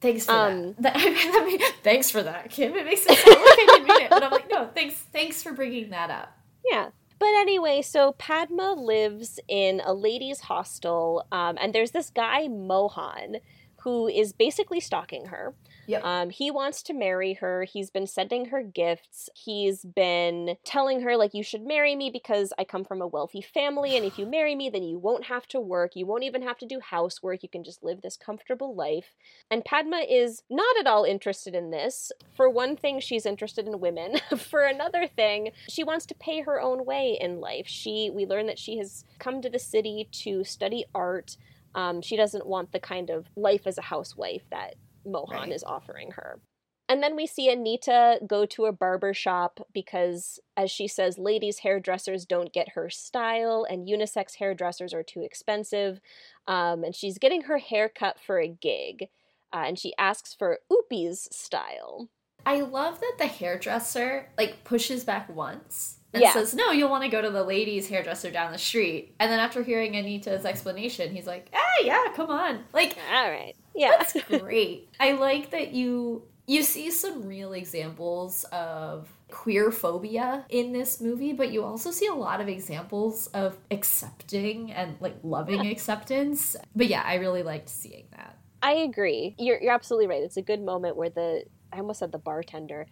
Thanks 0.00 0.24
for 0.24 0.32
Um, 0.32 0.74
that. 0.78 0.94
I 0.96 1.44
mean, 1.44 1.60
thanks 1.82 2.10
for 2.10 2.22
that, 2.22 2.50
Kim. 2.50 2.74
It 2.74 2.86
makes 2.86 3.04
it 3.06 3.18
sound 3.18 3.36
like 3.38 3.58
I 3.58 3.64
didn't 3.66 3.88
mean 3.88 4.02
it, 4.02 4.10
but 4.10 4.22
I'm 4.22 4.30
like, 4.30 4.50
no, 4.50 4.68
thanks, 4.74 4.94
thanks 5.12 5.42
for 5.42 5.52
bringing 5.52 5.90
that 5.90 6.10
up. 6.10 6.36
Yeah. 6.64 6.90
But 7.18 7.28
anyway, 7.34 7.82
so 7.82 8.12
Padma 8.12 8.72
lives 8.72 9.38
in 9.46 9.82
a 9.84 9.92
ladies' 9.92 10.40
hostel, 10.40 11.26
um, 11.30 11.58
and 11.60 11.74
there's 11.74 11.90
this 11.90 12.08
guy, 12.08 12.48
Mohan, 12.48 13.36
who 13.82 14.08
is 14.08 14.32
basically 14.32 14.80
stalking 14.80 15.26
her. 15.26 15.54
Yep. 15.90 16.04
Um, 16.04 16.30
he 16.30 16.52
wants 16.52 16.84
to 16.84 16.94
marry 16.94 17.34
her. 17.34 17.64
He's 17.64 17.90
been 17.90 18.06
sending 18.06 18.46
her 18.46 18.62
gifts. 18.62 19.28
He's 19.34 19.84
been 19.84 20.56
telling 20.62 21.00
her, 21.00 21.16
like, 21.16 21.34
you 21.34 21.42
should 21.42 21.66
marry 21.66 21.96
me 21.96 22.10
because 22.10 22.52
I 22.56 22.62
come 22.62 22.84
from 22.84 23.02
a 23.02 23.08
wealthy 23.08 23.42
family. 23.42 23.96
And 23.96 24.06
if 24.06 24.16
you 24.16 24.24
marry 24.30 24.54
me, 24.54 24.70
then 24.70 24.84
you 24.84 24.98
won't 24.98 25.24
have 25.24 25.48
to 25.48 25.60
work. 25.60 25.96
You 25.96 26.06
won't 26.06 26.22
even 26.22 26.42
have 26.42 26.58
to 26.58 26.66
do 26.66 26.78
housework. 26.78 27.42
You 27.42 27.48
can 27.48 27.64
just 27.64 27.82
live 27.82 28.02
this 28.02 28.16
comfortable 28.16 28.72
life. 28.72 29.16
And 29.50 29.64
Padma 29.64 30.04
is 30.08 30.44
not 30.48 30.78
at 30.78 30.86
all 30.86 31.02
interested 31.02 31.56
in 31.56 31.72
this. 31.72 32.12
For 32.36 32.48
one 32.48 32.76
thing, 32.76 33.00
she's 33.00 33.26
interested 33.26 33.66
in 33.66 33.80
women. 33.80 34.20
For 34.38 34.62
another 34.62 35.08
thing, 35.08 35.50
she 35.68 35.82
wants 35.82 36.06
to 36.06 36.14
pay 36.14 36.42
her 36.42 36.60
own 36.60 36.84
way 36.84 37.18
in 37.20 37.40
life. 37.40 37.66
She, 37.66 38.10
we 38.10 38.26
learn 38.26 38.46
that 38.46 38.60
she 38.60 38.78
has 38.78 39.04
come 39.18 39.42
to 39.42 39.50
the 39.50 39.58
city 39.58 40.08
to 40.12 40.44
study 40.44 40.84
art. 40.94 41.36
Um, 41.74 42.00
she 42.00 42.16
doesn't 42.16 42.46
want 42.46 42.70
the 42.70 42.80
kind 42.80 43.10
of 43.10 43.26
life 43.34 43.66
as 43.66 43.76
a 43.76 43.82
housewife 43.82 44.42
that 44.50 44.74
Mohan 45.04 45.36
Right. 45.36 45.52
is 45.52 45.64
offering 45.64 46.12
her. 46.12 46.40
And 46.88 47.00
then 47.00 47.14
we 47.14 47.28
see 47.28 47.48
Anita 47.48 48.18
go 48.26 48.44
to 48.46 48.64
a 48.64 48.72
barber 48.72 49.14
shop 49.14 49.60
because, 49.72 50.40
as 50.56 50.72
she 50.72 50.88
says, 50.88 51.18
ladies' 51.18 51.60
hairdressers 51.60 52.26
don't 52.26 52.52
get 52.52 52.70
her 52.70 52.90
style 52.90 53.64
and 53.70 53.86
unisex 53.86 54.34
hairdressers 54.34 54.92
are 54.92 55.04
too 55.04 55.20
expensive. 55.22 56.00
Um, 56.48 56.82
and 56.82 56.92
she's 56.92 57.16
getting 57.18 57.42
her 57.42 57.58
hair 57.58 57.88
cut 57.88 58.18
for 58.18 58.40
a 58.40 58.48
gig. 58.48 59.08
Uh, 59.52 59.66
and 59.66 59.78
she 59.78 59.94
asks 59.98 60.34
for 60.34 60.58
Uppi's 60.70 61.28
style. 61.30 62.08
I 62.44 62.62
love 62.62 62.98
that 62.98 63.14
the 63.18 63.26
hairdresser 63.26 64.28
like 64.36 64.64
pushes 64.64 65.04
back 65.04 65.28
once 65.28 65.99
and 66.12 66.22
Yeah. 66.22 66.32
says, 66.32 66.54
"No, 66.54 66.70
you'll 66.72 66.90
want 66.90 67.04
to 67.04 67.08
go 67.10 67.20
to 67.22 67.30
the 67.30 67.42
ladies' 67.44 67.88
hairdresser 67.88 68.30
down 68.30 68.52
the 68.52 68.58
street." 68.58 69.14
And 69.20 69.30
then 69.30 69.38
after 69.40 69.62
hearing 69.62 69.96
Anita's 69.96 70.44
explanation, 70.44 71.14
he's 71.14 71.26
like, 71.26 71.48
"Ah, 71.54 71.58
yeah, 71.82 72.04
come 72.14 72.30
on." 72.30 72.64
Like 72.72 72.96
All 73.12 73.30
right. 73.30 73.54
Yeah. 73.74 73.92
that's 73.98 74.16
great. 74.40 74.88
I 74.98 75.12
like 75.12 75.50
that 75.50 75.72
you 75.72 76.22
you 76.46 76.62
see 76.64 76.90
some 76.90 77.26
real 77.26 77.52
examples 77.52 78.44
of 78.50 79.08
queer 79.30 79.70
phobia 79.70 80.44
in 80.48 80.72
this 80.72 81.00
movie, 81.00 81.32
but 81.32 81.52
you 81.52 81.62
also 81.62 81.92
see 81.92 82.06
a 82.08 82.14
lot 82.14 82.40
of 82.40 82.48
examples 82.48 83.28
of 83.28 83.56
accepting 83.70 84.72
and 84.72 84.96
like 85.00 85.14
loving 85.22 85.66
acceptance. 85.66 86.56
But 86.74 86.88
yeah, 86.88 87.02
I 87.06 87.14
really 87.16 87.44
liked 87.44 87.68
seeing 87.68 88.06
that. 88.16 88.36
I 88.62 88.72
agree. 88.72 89.36
You're, 89.38 89.60
you're 89.62 89.72
absolutely 89.72 90.08
right. 90.08 90.22
It's 90.22 90.36
a 90.36 90.42
good 90.42 90.60
moment 90.60 90.96
where 90.96 91.10
the, 91.10 91.44
I 91.72 91.78
almost 91.78 92.00
said 92.00 92.10
the 92.10 92.18
bartender, 92.18 92.86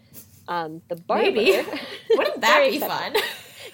um, 0.46 0.80
the 0.88 0.94
barber. 0.96 1.34
That 2.40 2.58
Very 2.58 2.70
be 2.72 2.78
fun? 2.78 3.14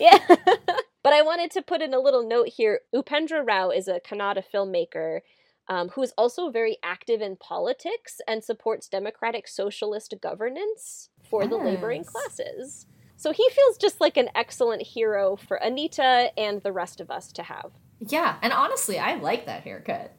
Yeah. 0.00 0.18
but 1.04 1.12
I 1.12 1.22
wanted 1.22 1.52
to 1.52 1.62
put 1.62 1.80
in 1.80 1.94
a 1.94 2.00
little 2.00 2.26
note 2.26 2.48
here. 2.48 2.80
Upendra 2.92 3.46
Rao 3.46 3.70
is 3.70 3.86
a 3.86 4.00
Kannada 4.00 4.42
filmmaker 4.52 5.20
um, 5.68 5.90
who 5.90 6.02
is 6.02 6.12
also 6.18 6.50
very 6.50 6.78
active 6.82 7.20
in 7.20 7.36
politics 7.36 8.20
and 8.26 8.42
supports 8.42 8.88
democratic 8.88 9.48
socialist 9.48 10.14
governance 10.20 11.10
for 11.28 11.46
the 11.46 11.56
laboring 11.56 12.04
classes. 12.04 12.86
So 13.16 13.32
he 13.32 13.48
feels 13.50 13.78
just 13.78 14.00
like 14.00 14.16
an 14.16 14.28
excellent 14.34 14.82
hero 14.82 15.36
for 15.36 15.56
Anita 15.56 16.30
and 16.36 16.62
the 16.62 16.72
rest 16.72 17.00
of 17.00 17.10
us 17.10 17.32
to 17.32 17.42
have. 17.44 17.70
Yeah, 18.00 18.36
and 18.42 18.52
honestly, 18.52 18.98
I 18.98 19.14
like 19.14 19.46
that 19.46 19.62
haircut. 19.62 20.14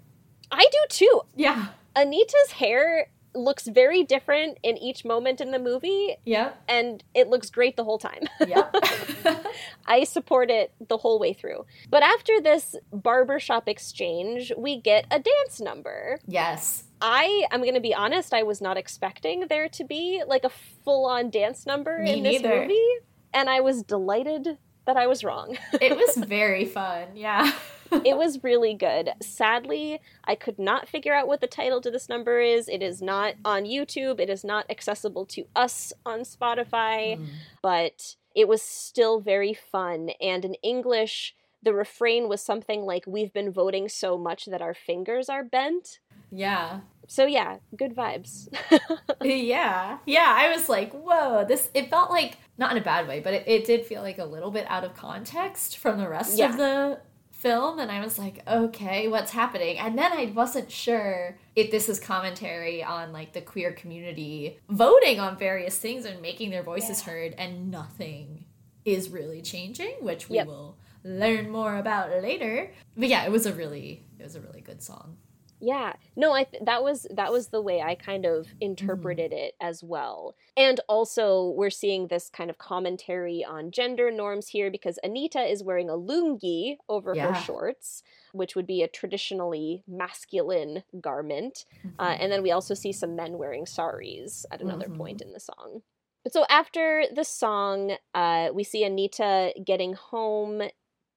I 0.52 0.66
do 0.72 0.80
too. 0.90 1.22
Yeah. 1.36 1.68
Anita's 1.96 2.52
hair 2.54 3.10
looks 3.36 3.68
very 3.68 4.04
different 4.04 4.58
in 4.63 4.77
each 4.77 5.04
moment 5.06 5.42
in 5.42 5.51
the 5.51 5.60
movie, 5.60 6.15
Yeah. 6.25 6.51
and 6.68 7.04
it 7.13 7.27
looks 7.30 7.50
great 7.50 7.75
the 7.77 7.84
whole 7.84 7.98
time. 8.00 8.24
Yeah. 8.48 8.70
I 9.86 10.04
support 10.04 10.50
it 10.50 10.74
the 10.88 10.98
whole 10.98 11.20
way 11.20 11.34
through. 11.34 11.65
But 11.89 12.04
after 12.04 12.39
this 12.42 12.75
barbershop 12.92 13.68
exchange, 13.68 14.51
we 14.58 14.80
get 14.80 15.06
a 15.12 15.20
dance 15.20 15.60
number. 15.62 16.20
yes. 16.27 16.84
I 17.01 17.46
am 17.51 17.62
going 17.62 17.74
to 17.75 17.82
be 17.82 17.94
honest, 17.94 18.34
I 18.34 18.44
was 18.44 18.62
not 18.62 18.77
expecting 18.77 19.48
there 19.50 19.68
to 19.68 19.84
be 19.84 20.24
like 20.25 20.46
a 20.46 20.50
full 20.50 21.06
on 21.06 21.30
dance 21.30 21.65
number 21.65 22.00
Me 22.00 22.13
in 22.13 22.24
this 22.24 22.42
neither. 22.42 22.62
movie, 22.62 22.88
and 23.34 23.50
I 23.50 23.60
was 23.60 23.84
delighted 23.84 24.58
that 24.86 24.98
I 24.98 25.08
was 25.08 25.24
wrong. 25.24 25.58
It 25.82 25.96
was 25.96 26.15
very 26.18 26.65
fun. 26.65 27.08
Yeah. 27.15 27.51
it 27.92 28.18
was 28.18 28.44
really 28.44 28.74
good. 28.74 29.12
Sadly, 29.22 30.00
I 30.24 30.36
could 30.36 30.58
not 30.60 30.88
figure 30.88 31.13
out 31.13 31.27
what 31.27 31.42
the 31.42 31.48
title 31.48 31.82
to 31.82 31.92
this 31.92 32.10
number 32.10 32.39
is. 32.39 32.68
It 32.68 32.82
is 32.82 33.01
not 33.01 33.36
on 33.44 33.63
YouTube, 33.63 34.20
it 34.20 34.30
is 34.30 34.44
not 34.44 34.65
accessible 34.70 35.25
to 35.27 35.46
us 35.56 35.94
on 36.06 36.22
Spotify, 36.22 37.18
Mm. 37.18 37.27
but 37.62 38.15
it 38.36 38.48
was 38.48 38.62
still 38.62 39.20
very 39.20 39.54
fun. 39.54 40.10
And 40.22 40.44
in 40.46 40.56
English, 40.56 41.36
the 41.63 41.74
refrain 41.74 42.27
was 42.30 42.42
something 42.42 42.82
like, 42.86 43.06
We've 43.08 43.34
been 43.34 43.51
voting 43.51 43.88
so 43.89 44.18
much 44.18 44.46
that 44.46 44.62
our 44.62 44.74
fingers 44.74 45.30
are 45.30 45.44
bent. 45.44 46.00
Yeah. 46.32 46.82
So, 47.08 47.26
yeah, 47.26 47.58
good 47.78 47.96
vibes. 47.96 48.48
Yeah. 49.24 49.98
Yeah. 50.06 50.36
I 50.38 50.50
was 50.56 50.70
like, 50.70 50.92
whoa, 50.94 51.46
this, 51.48 51.70
it 51.74 51.90
felt 51.90 52.10
like, 52.12 52.38
not 52.58 52.72
in 52.72 52.78
a 52.78 52.84
bad 52.84 53.08
way, 53.08 53.20
but 53.20 53.34
it, 53.34 53.44
it 53.48 53.66
did 53.66 53.86
feel 53.86 54.02
like 54.02 54.20
a 54.20 54.26
little 54.26 54.52
bit 54.52 54.66
out 54.70 54.84
of 54.84 54.94
context 54.96 55.78
from 55.78 55.98
the 55.98 56.08
rest 56.08 56.38
Yeah. 56.38 56.50
of 56.50 56.58
the 56.58 57.00
film. 57.32 57.80
And 57.80 57.92
I 57.92 58.02
was 58.02 58.20
like, 58.20 58.42
okay, 58.48 59.08
what's 59.08 59.32
happening? 59.32 59.80
And 59.80 59.98
then 59.98 60.12
I 60.14 60.26
wasn't 60.36 60.72
sure 60.72 61.38
if 61.56 61.72
this 61.72 61.90
is 61.90 62.00
commentary 62.00 62.84
on 62.84 63.12
like 63.12 63.34
the 63.34 63.42
queer 63.42 63.72
community 63.72 64.60
voting 64.70 65.20
on 65.20 65.38
various 65.38 65.78
things 65.78 66.06
and 66.06 66.22
making 66.22 66.52
their 66.52 66.64
voices 66.64 67.02
heard, 67.02 67.34
and 67.38 67.72
nothing 67.72 68.46
is 68.84 69.10
really 69.10 69.42
changing, 69.42 69.96
which 70.02 70.30
we 70.30 70.36
Yep. 70.38 70.48
will 70.48 70.78
learn 71.04 71.50
more 71.50 71.78
about 71.78 72.10
later. 72.22 72.72
But 72.96 73.08
yeah, 73.10 73.26
it 73.26 73.32
was 73.32 73.46
a 73.48 73.54
really, 73.54 74.04
it 74.20 74.24
was 74.24 74.36
a 74.36 74.42
really 74.42 74.62
good 74.62 74.82
song. 74.84 75.18
Yeah. 75.65 75.93
No, 76.15 76.31
I 76.34 76.43
th- 76.43 76.62
that 76.63 76.84
was 76.84 77.07
that 77.10 77.31
was 77.31 77.48
the 77.48 77.62
way 77.62 77.81
I 77.81 77.95
kind 77.95 78.24
of 78.25 78.48
interpreted 78.62 79.34
it 79.34 79.55
as 79.60 79.84
well. 79.84 80.36
And 80.55 80.79
also 80.88 81.50
we're 81.57 81.72
seeing 81.72 82.07
this 82.07 82.29
kind 82.29 82.51
of 82.51 82.60
commentary 82.60 83.43
on 83.43 83.72
gender 83.72 84.12
norms 84.12 84.50
here 84.50 84.69
because 84.69 85.00
Anita 85.03 85.41
is 85.41 85.63
wearing 85.63 85.89
a 85.89 85.93
lungi 85.93 86.77
over 86.88 87.15
Yeah. 87.15 87.34
her 87.34 87.41
shorts, 87.41 88.03
which 88.31 88.55
would 88.55 88.67
be 88.67 88.84
a 88.84 88.88
traditionally 88.88 89.84
masculine 89.88 90.84
garment. 91.01 91.65
Uh, 91.98 92.15
and 92.19 92.31
then 92.31 92.43
we 92.43 92.51
also 92.51 92.75
see 92.75 92.91
some 92.91 93.15
men 93.15 93.39
wearing 93.39 93.65
saris 93.65 94.45
at 94.51 94.62
another 94.62 94.88
Mhm. 94.88 94.98
point 94.98 95.22
in 95.22 95.34
the 95.34 95.39
song. 95.39 95.81
But 96.24 96.34
so 96.34 96.45
after 96.50 97.05
the 97.12 97.24
song, 97.24 97.98
uh, 98.13 98.50
we 98.53 98.63
see 98.63 98.84
Anita 98.84 99.53
getting 99.63 99.93
home, 99.93 100.62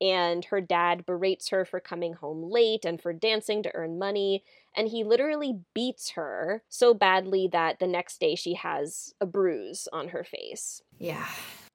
and 0.01 0.45
her 0.47 0.61
dad 0.61 1.05
berates 1.07 1.49
her 1.49 1.65
for 1.65 1.81
coming 1.81 2.15
home 2.15 2.51
late 2.51 2.85
and 2.85 3.01
for 3.01 3.13
dancing 3.13 3.63
to 3.65 3.75
earn 3.75 3.99
money. 3.99 4.45
And 4.77 4.89
he 4.89 5.03
literally 5.05 5.61
beats 5.75 6.11
her 6.11 6.63
so 6.69 6.95
badly 6.95 7.49
that 7.53 7.79
the 7.81 7.87
next 7.89 8.21
day 8.21 8.35
she 8.35 8.55
has 8.55 9.13
a 9.21 9.27
bruise 9.27 9.89
on 9.93 10.09
her 10.09 10.25
face. 10.25 10.83
yeah. 10.99 11.27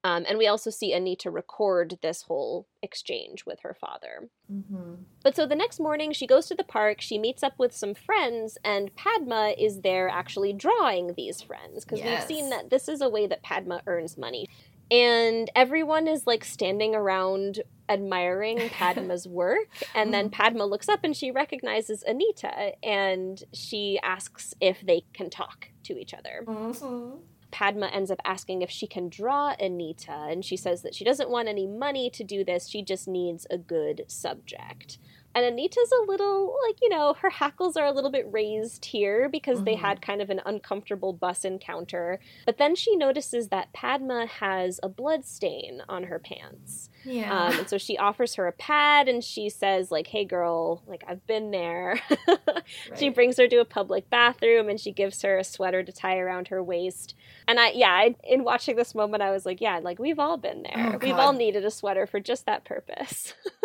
Um, 0.06 0.26
and 0.28 0.38
we 0.38 0.48
also 0.48 0.70
see 0.70 0.92
Anita 0.92 1.32
record 1.32 1.98
this 2.02 2.24
whole 2.24 2.68
exchange 2.82 3.46
with 3.46 3.62
her 3.62 3.74
father. 3.74 4.28
hmm 4.50 4.96
But 5.24 5.34
so 5.34 5.46
the 5.46 5.56
next 5.56 5.80
morning, 5.80 6.12
she 6.12 6.28
goes 6.28 6.48
to 6.48 6.56
the 6.56 6.66
park, 6.66 7.00
she 7.00 7.18
meets 7.18 7.42
up 7.42 7.54
with 7.58 7.74
some 7.74 7.94
friends, 7.94 8.58
and 8.66 8.94
Padma 8.98 9.54
is 9.58 9.80
there 9.80 10.10
actually 10.10 10.52
drawing 10.52 11.14
these 11.16 11.42
friends 11.42 11.86
because 11.86 12.00
Yes. 12.00 12.28
we've 12.28 12.38
seen 12.38 12.50
that 12.50 12.70
this 12.70 12.90
is 12.90 13.00
a 13.00 13.08
way 13.08 13.28
that 13.28 13.44
Padma 13.44 13.82
earns 13.88 14.18
money. 14.18 14.46
And 14.94 15.50
everyone 15.56 16.08
is 16.08 16.28
like 16.28 16.46
standing 16.46 16.94
around 16.94 17.64
admiring 17.90 18.70
Padma's 18.70 19.28
work. 19.28 19.68
And 19.96 20.14
then 20.14 20.30
Padma 20.30 20.66
looks 20.66 20.88
up 20.88 21.00
and 21.04 21.18
she 21.18 21.32
recognizes 21.32 22.04
Anita 22.04 22.74
and 22.84 23.44
she 23.54 24.00
asks 24.04 24.54
if 24.62 24.82
they 24.86 25.04
can 25.14 25.32
talk 25.32 25.70
to 25.86 25.98
each 25.98 26.14
other. 26.14 26.44
hmm 26.46 27.16
Padma 27.52 27.86
ends 27.88 28.10
up 28.10 28.20
asking 28.26 28.64
if 28.64 28.72
she 28.72 28.88
can 28.88 29.10
draw 29.10 29.54
Anita, 29.60 30.12
and 30.12 30.44
she 30.44 30.58
says 30.58 30.82
that 30.82 30.96
she 30.96 31.06
doesn't 31.06 31.30
want 31.30 31.48
any 31.48 31.68
money 31.68 32.10
to 32.10 32.24
do 32.24 32.44
this, 32.44 32.68
she 32.68 32.82
just 32.82 33.08
needs 33.08 33.46
a 33.52 33.60
good 33.60 34.06
subject. 34.08 34.98
And 35.36 35.46
Anita's 35.46 35.92
a 35.92 36.06
little, 36.06 36.56
like, 36.68 36.78
you 36.82 36.90
know, 36.90 37.16
her 37.22 37.30
hackles 37.30 37.76
are 37.76 37.86
a 37.86 37.92
little 37.92 38.12
bit 38.12 38.28
raised 38.32 38.86
here 38.86 39.30
because 39.30 39.58
mm-hmm. 39.58 39.66
they 39.66 39.76
had 39.76 40.02
kind 40.02 40.22
of 40.22 40.30
an 40.30 40.42
uncomfortable 40.46 41.14
bus 41.14 41.44
encounter. 41.44 42.20
But 42.46 42.58
then 42.58 42.76
she 42.76 42.96
notices 42.96 43.50
that 43.50 43.74
Padma 43.74 44.28
has 44.28 44.80
a 44.84 44.90
blood 44.90 45.26
stain 45.26 45.82
on 45.90 46.04
her 46.04 46.20
pants. 46.20 46.90
Yeah. 47.04 47.48
Um, 47.48 47.60
and 47.60 47.70
so 47.70 47.78
she 47.78 47.98
offers 47.98 48.36
her 48.36 48.48
a 48.48 48.52
pad 48.52 49.08
and 49.08 49.24
she 49.24 49.50
says, 49.50 49.92
like, 49.92 50.08
hey, 50.08 50.24
girl, 50.24 50.84
like, 50.88 51.04
I've 51.08 51.26
been 51.26 51.52
there. 51.52 52.00
right. 52.28 52.64
She 52.96 53.10
brings 53.10 53.38
her 53.38 53.48
to 53.48 53.58
a 53.58 53.66
public 53.66 54.10
bathroom 54.10 54.70
and 54.70 54.80
she 54.80 54.92
gives 54.92 55.22
her 55.24 55.38
a 55.38 55.44
sweater 55.44 55.84
to 55.84 55.92
tie 55.92 56.18
around 56.18 56.50
her 56.50 56.64
waist. 56.64 57.16
And 57.48 57.60
I, 57.60 57.72
yeah, 57.72 57.92
I, 57.92 58.16
in 58.24 58.44
watching 58.44 58.76
this 58.76 58.96
moment, 58.96 59.24
I 59.24 59.32
was 59.32 59.46
like, 59.46 59.62
yeah, 59.62 59.80
like, 59.80 60.00
we've 60.00 60.20
all 60.20 60.38
been 60.38 60.64
there. 60.64 60.94
Oh, 60.94 60.98
we've 61.02 61.16
all 61.16 61.34
needed 61.34 61.66
a 61.66 61.72
sweater 61.72 62.06
for 62.06 62.20
just 62.20 62.46
that 62.46 62.66
purpose. 62.66 63.34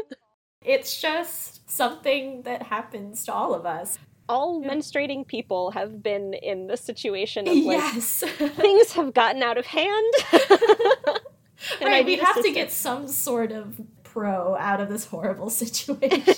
it's 0.68 1.00
just 1.00 1.68
something 1.68 2.42
that 2.42 2.62
happens 2.62 3.24
to 3.24 3.32
all 3.32 3.54
of 3.54 3.64
us. 3.64 3.98
All 4.28 4.62
yeah. 4.62 4.70
menstruating 4.70 5.26
people 5.26 5.70
have 5.70 6.02
been 6.02 6.34
in 6.34 6.66
the 6.66 6.76
situation 6.76 7.48
of 7.48 7.56
like 7.56 7.78
yes. 7.78 8.22
things 8.36 8.92
have 8.92 9.14
gotten 9.14 9.42
out 9.42 9.56
of 9.56 9.64
hand. 9.64 10.14
right, 11.80 12.04
we 12.04 12.16
have 12.16 12.42
to 12.42 12.52
get 12.52 12.70
some 12.70 13.08
sort 13.08 13.50
of 13.50 13.80
pro 14.04 14.54
out 14.56 14.82
of 14.82 14.90
this 14.90 15.06
horrible 15.06 15.48
situation. 15.64 16.34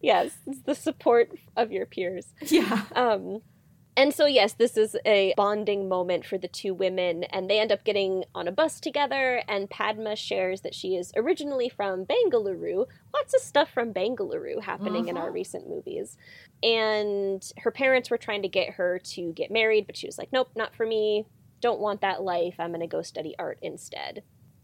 yes, 0.00 0.32
it's 0.46 0.62
the 0.62 0.74
support 0.74 1.30
of 1.58 1.70
your 1.70 1.84
peers. 1.84 2.32
Yeah. 2.40 2.84
Um 2.94 3.42
and 3.96 4.12
so, 4.12 4.26
yes, 4.26 4.52
this 4.52 4.76
is 4.76 4.94
a 5.06 5.32
bonding 5.36 5.88
moment 5.88 6.26
for 6.26 6.36
the 6.36 6.48
two 6.48 6.74
women, 6.74 7.24
and 7.24 7.48
they 7.48 7.58
end 7.58 7.72
up 7.72 7.82
getting 7.82 8.24
on 8.34 8.46
a 8.46 8.52
bus 8.52 8.78
together. 8.78 9.42
And 9.48 9.70
Padma 9.70 10.16
shares 10.16 10.60
that 10.60 10.74
she 10.74 10.96
is 10.96 11.12
originally 11.16 11.70
from 11.70 12.04
Bangalore. 12.04 12.86
Lots 13.14 13.34
of 13.34 13.40
stuff 13.40 13.70
from 13.70 13.92
Bangalore 13.92 14.60
happening 14.60 15.04
uh-huh. 15.04 15.10
in 15.10 15.16
our 15.16 15.24
uh-huh. 15.24 15.32
recent 15.32 15.68
movies. 15.68 16.18
And 16.62 17.42
her 17.58 17.70
parents 17.70 18.10
were 18.10 18.18
trying 18.18 18.42
to 18.42 18.48
get 18.48 18.74
her 18.74 18.98
to 18.98 19.32
get 19.32 19.50
married, 19.50 19.86
but 19.86 19.96
she 19.96 20.06
was 20.06 20.18
like, 20.18 20.32
nope, 20.32 20.50
not 20.54 20.74
for 20.74 20.84
me. 20.84 21.26
Don't 21.62 21.80
want 21.80 22.02
that 22.02 22.22
life. 22.22 22.56
I'm 22.58 22.70
going 22.70 22.80
to 22.80 22.86
go 22.86 23.00
study 23.00 23.34
art 23.38 23.58
instead 23.62 24.22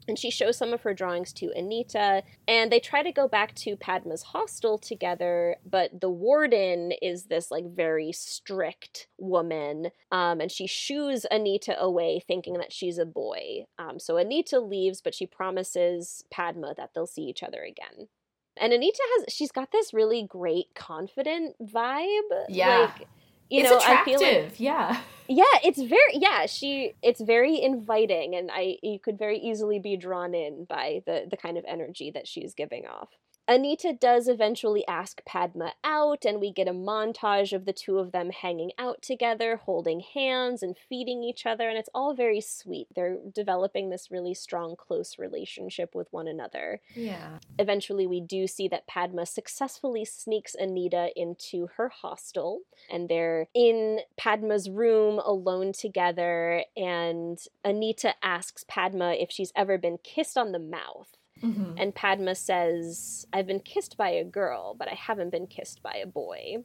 and 0.08 0.18
she 0.18 0.30
shows 0.30 0.56
some 0.56 0.72
of 0.72 0.82
her 0.82 0.94
drawings 0.94 1.32
to 1.34 1.52
Anita, 1.56 2.22
and 2.48 2.70
they 2.70 2.80
try 2.80 3.02
to 3.02 3.12
go 3.12 3.28
back 3.28 3.54
to 3.56 3.76
Padma's 3.76 4.22
hostel 4.22 4.78
together, 4.78 5.56
but 5.64 6.00
the 6.00 6.10
warden 6.10 6.92
is 7.00 7.24
this 7.24 7.50
like 7.50 7.74
very 7.74 8.12
strict 8.12 9.08
woman, 9.18 9.90
um, 10.10 10.40
and 10.40 10.50
she 10.50 10.66
shoos 10.66 11.26
Anita 11.30 11.80
away, 11.80 12.22
thinking 12.26 12.54
that 12.54 12.72
she's 12.72 12.98
a 12.98 13.06
boy. 13.06 13.64
Um, 13.78 13.98
so 13.98 14.16
Anita 14.16 14.60
leaves, 14.60 15.00
but 15.00 15.14
she 15.14 15.26
promises 15.26 16.24
Padma 16.30 16.74
that 16.76 16.90
they'll 16.94 17.06
see 17.06 17.22
each 17.22 17.42
other 17.42 17.62
again. 17.62 18.08
And 18.56 18.72
Anita 18.72 19.02
has 19.16 19.32
she's 19.32 19.50
got 19.50 19.72
this 19.72 19.94
really 19.94 20.26
great 20.28 20.74
confident 20.74 21.56
vibe. 21.62 22.44
Yeah. 22.48 22.90
Like, 22.98 23.08
you 23.52 23.60
it's 23.60 23.70
know, 23.70 23.78
attractive. 23.78 24.14
I 24.14 24.18
feel 24.18 24.42
like, 24.42 24.60
yeah. 24.60 25.00
Yeah, 25.28 25.44
it's 25.64 25.80
very 25.80 26.14
yeah, 26.14 26.46
she 26.46 26.94
it's 27.00 27.20
very 27.20 27.62
inviting 27.62 28.34
and 28.34 28.50
I 28.52 28.76
you 28.82 28.98
could 28.98 29.18
very 29.18 29.38
easily 29.38 29.78
be 29.78 29.96
drawn 29.96 30.34
in 30.34 30.66
by 30.68 31.02
the 31.06 31.26
the 31.30 31.36
kind 31.36 31.56
of 31.56 31.64
energy 31.66 32.10
that 32.10 32.26
she's 32.26 32.54
giving 32.54 32.86
off. 32.86 33.08
Anita 33.48 33.92
does 33.92 34.28
eventually 34.28 34.86
ask 34.86 35.24
Padma 35.24 35.72
out, 35.82 36.24
and 36.24 36.40
we 36.40 36.52
get 36.52 36.68
a 36.68 36.72
montage 36.72 37.52
of 37.52 37.64
the 37.64 37.72
two 37.72 37.98
of 37.98 38.12
them 38.12 38.30
hanging 38.30 38.70
out 38.78 39.02
together, 39.02 39.56
holding 39.56 40.00
hands 40.00 40.62
and 40.62 40.76
feeding 40.88 41.24
each 41.24 41.44
other, 41.44 41.68
and 41.68 41.76
it's 41.76 41.88
all 41.92 42.14
very 42.14 42.40
sweet. 42.40 42.86
They're 42.94 43.18
developing 43.34 43.90
this 43.90 44.10
really 44.10 44.34
strong, 44.34 44.76
close 44.76 45.18
relationship 45.18 45.94
with 45.94 46.06
one 46.12 46.28
another. 46.28 46.80
Yeah. 46.94 47.38
Eventually, 47.58 48.06
we 48.06 48.20
do 48.20 48.46
see 48.46 48.68
that 48.68 48.86
Padma 48.86 49.26
successfully 49.26 50.04
sneaks 50.04 50.54
Anita 50.54 51.10
into 51.16 51.68
her 51.76 51.88
hostel, 51.88 52.60
and 52.90 53.08
they're 53.08 53.48
in 53.54 54.00
Padma's 54.16 54.70
room 54.70 55.18
alone 55.18 55.72
together, 55.72 56.64
and 56.76 57.38
Anita 57.64 58.14
asks 58.22 58.64
Padma 58.68 59.14
if 59.14 59.32
she's 59.32 59.52
ever 59.56 59.78
been 59.78 59.98
kissed 59.98 60.38
on 60.38 60.52
the 60.52 60.60
mouth. 60.60 61.16
Mm-hmm. 61.42 61.74
And 61.76 61.94
Padma 61.94 62.34
says, 62.34 63.26
I've 63.32 63.46
been 63.46 63.60
kissed 63.60 63.96
by 63.96 64.10
a 64.10 64.24
girl, 64.24 64.74
but 64.74 64.88
I 64.88 64.94
haven't 64.94 65.30
been 65.30 65.46
kissed 65.46 65.82
by 65.82 66.00
a 66.02 66.06
boy. 66.06 66.58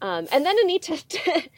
Um, 0.00 0.26
and 0.30 0.46
then 0.46 0.56
Anita 0.62 1.02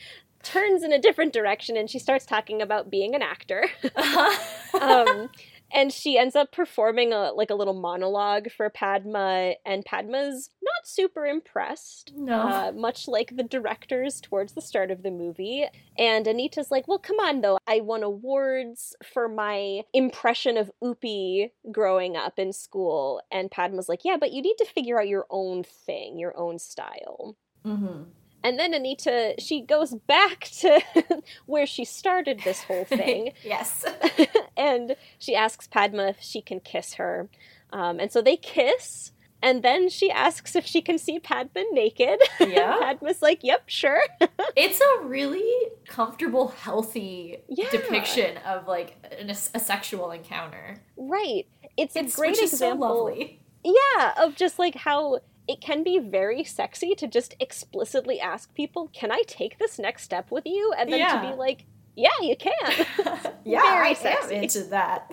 turns 0.43 0.83
in 0.83 0.93
a 0.93 0.99
different 0.99 1.33
direction 1.33 1.77
and 1.77 1.91
she 1.91 1.99
starts 1.99 2.25
talking 2.25 2.63
about 2.63 2.91
being 2.91 3.15
an 3.15 3.23
actor. 3.23 3.67
um, 4.81 5.29
and 5.73 5.93
she 5.93 6.19
ends 6.19 6.35
up 6.35 6.53
performing 6.53 7.13
a 7.13 7.33
like 7.33 7.51
a 7.51 7.55
little 7.55 7.75
monologue 7.75 8.51
for 8.51 8.69
Padma, 8.71 9.55
and 9.65 9.85
Padma's 9.85 10.51
not 10.81 10.87
super 10.89 11.27
impressed. 11.27 12.13
No, 12.17 12.41
uh, 12.41 12.73
much 12.75 13.07
like 13.07 13.37
the 13.37 13.43
directors 13.43 14.21
towards 14.21 14.55
the 14.55 14.61
start 14.61 14.91
of 14.91 15.03
the 15.03 15.11
movie. 15.11 15.67
And 15.99 16.27
Anita's 16.27 16.71
like, 16.71 16.89
"Well, 16.89 16.99
come 16.99 17.19
on, 17.21 17.41
though. 17.41 17.59
I 17.67 17.81
won 17.81 18.03
awards 18.03 18.97
for 19.05 19.29
my 19.29 19.83
impression 19.93 20.57
of 20.57 20.71
Uppi 20.83 21.51
growing 21.71 22.17
up 22.17 22.39
in 22.39 22.53
school." 22.53 23.21
And 23.31 23.51
Padma's 23.51 23.89
like, 23.89 24.05
"Yeah, 24.05 24.17
but 24.19 24.33
you 24.33 24.43
need 24.43 24.57
to 24.59 24.65
figure 24.65 25.01
out 25.01 25.09
your 25.09 25.27
own 25.31 25.65
thing, 25.65 26.19
your 26.19 26.37
own 26.37 26.59
style." 26.59 27.37
Mm-hmm. 27.65 28.05
And 28.43 28.59
then 28.59 28.73
Anita, 28.73 29.35
she 29.39 29.61
goes 29.61 29.95
back 30.07 30.41
to 30.61 30.81
where 31.47 31.67
she 31.67 31.85
started 31.85 32.41
this 32.41 32.63
whole 32.63 32.85
thing. 32.87 33.33
yes. 33.45 33.85
and 34.57 34.97
she 35.19 35.35
asks 35.35 35.69
Padma 35.69 36.09
if 36.09 36.21
she 36.21 36.41
can 36.41 36.61
kiss 36.61 36.95
her. 36.95 37.29
Um, 37.71 38.01
and 38.01 38.11
so 38.11 38.23
they 38.23 38.37
kiss. 38.37 39.13
And 39.43 39.63
then 39.63 39.89
she 39.89 40.11
asks 40.11 40.55
if 40.55 40.67
she 40.67 40.83
can 40.83 40.99
see 40.99 41.19
Padma 41.19 41.65
naked. 41.73 42.21
Yeah. 42.41 42.77
Padma's 42.81 43.23
like, 43.23 43.45
yep, 43.45 43.63
sure. 43.67 44.01
it's 44.57 44.81
a 44.81 45.05
really 45.05 45.69
comfortable, 45.87 46.49
healthy 46.49 47.39
yeah. 47.49 47.71
depiction 47.71 48.39
of 48.39 48.67
like 48.67 48.97
an, 49.19 49.31
a 49.31 49.61
sexual 49.61 50.11
encounter. 50.11 50.81
Right. 50.97 51.47
It's, 51.77 51.95
it's 51.95 52.15
a 52.15 52.17
great 52.17 52.39
example. 52.39 53.15
So 53.15 53.29
yeah, 53.65 54.15
of 54.19 54.35
just 54.35 54.59
like 54.59 54.75
how 54.75 55.21
it 55.47 55.61
can 55.61 55.83
be 55.83 55.99
very 55.99 56.45
sexy 56.45 56.95
to 56.95 57.07
just 57.07 57.35
explicitly 57.41 58.21
ask 58.21 58.55
people, 58.55 58.89
"Can 58.93 59.11
I 59.11 59.23
take 59.27 59.59
this 59.59 59.79
next 59.79 60.05
step 60.05 60.31
with 60.31 60.47
you?" 60.47 60.73
and 60.79 60.93
then 60.93 61.01
yeah. 61.01 61.21
to 61.21 61.31
be 61.31 61.35
like, 61.35 61.65
"Yeah, 61.97 62.09
you 62.21 62.37
can." 62.37 62.53
yeah, 63.45 63.63
very 63.63 63.89
I 63.89 63.95
sexy. 63.95 64.37
am 64.37 64.43
into 64.45 64.63
that. 64.65 65.11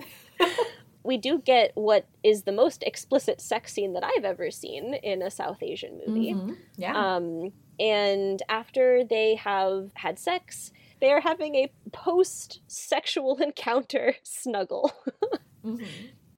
We 1.04 1.16
do 1.16 1.38
get 1.38 1.72
what 1.74 2.06
is 2.22 2.42
the 2.42 2.52
most 2.52 2.82
explicit 2.82 3.40
sex 3.40 3.72
scene 3.72 3.92
that 3.94 4.04
I've 4.04 4.24
ever 4.24 4.50
seen 4.50 4.94
in 4.94 5.22
a 5.22 5.30
South 5.30 5.62
Asian 5.62 6.00
movie. 6.06 6.34
Mm-hmm. 6.34 6.52
Yeah. 6.76 6.94
Um, 7.16 7.52
and 7.80 8.42
after 8.48 9.04
they 9.04 9.36
have 9.36 9.90
had 9.94 10.18
sex, 10.18 10.72
they 11.00 11.12
are 11.12 11.20
having 11.20 11.54
a 11.54 11.72
post 11.92 12.60
sexual 12.66 13.36
encounter 13.42 14.14
snuggle. 14.22 14.92
mm-hmm. 15.64 15.84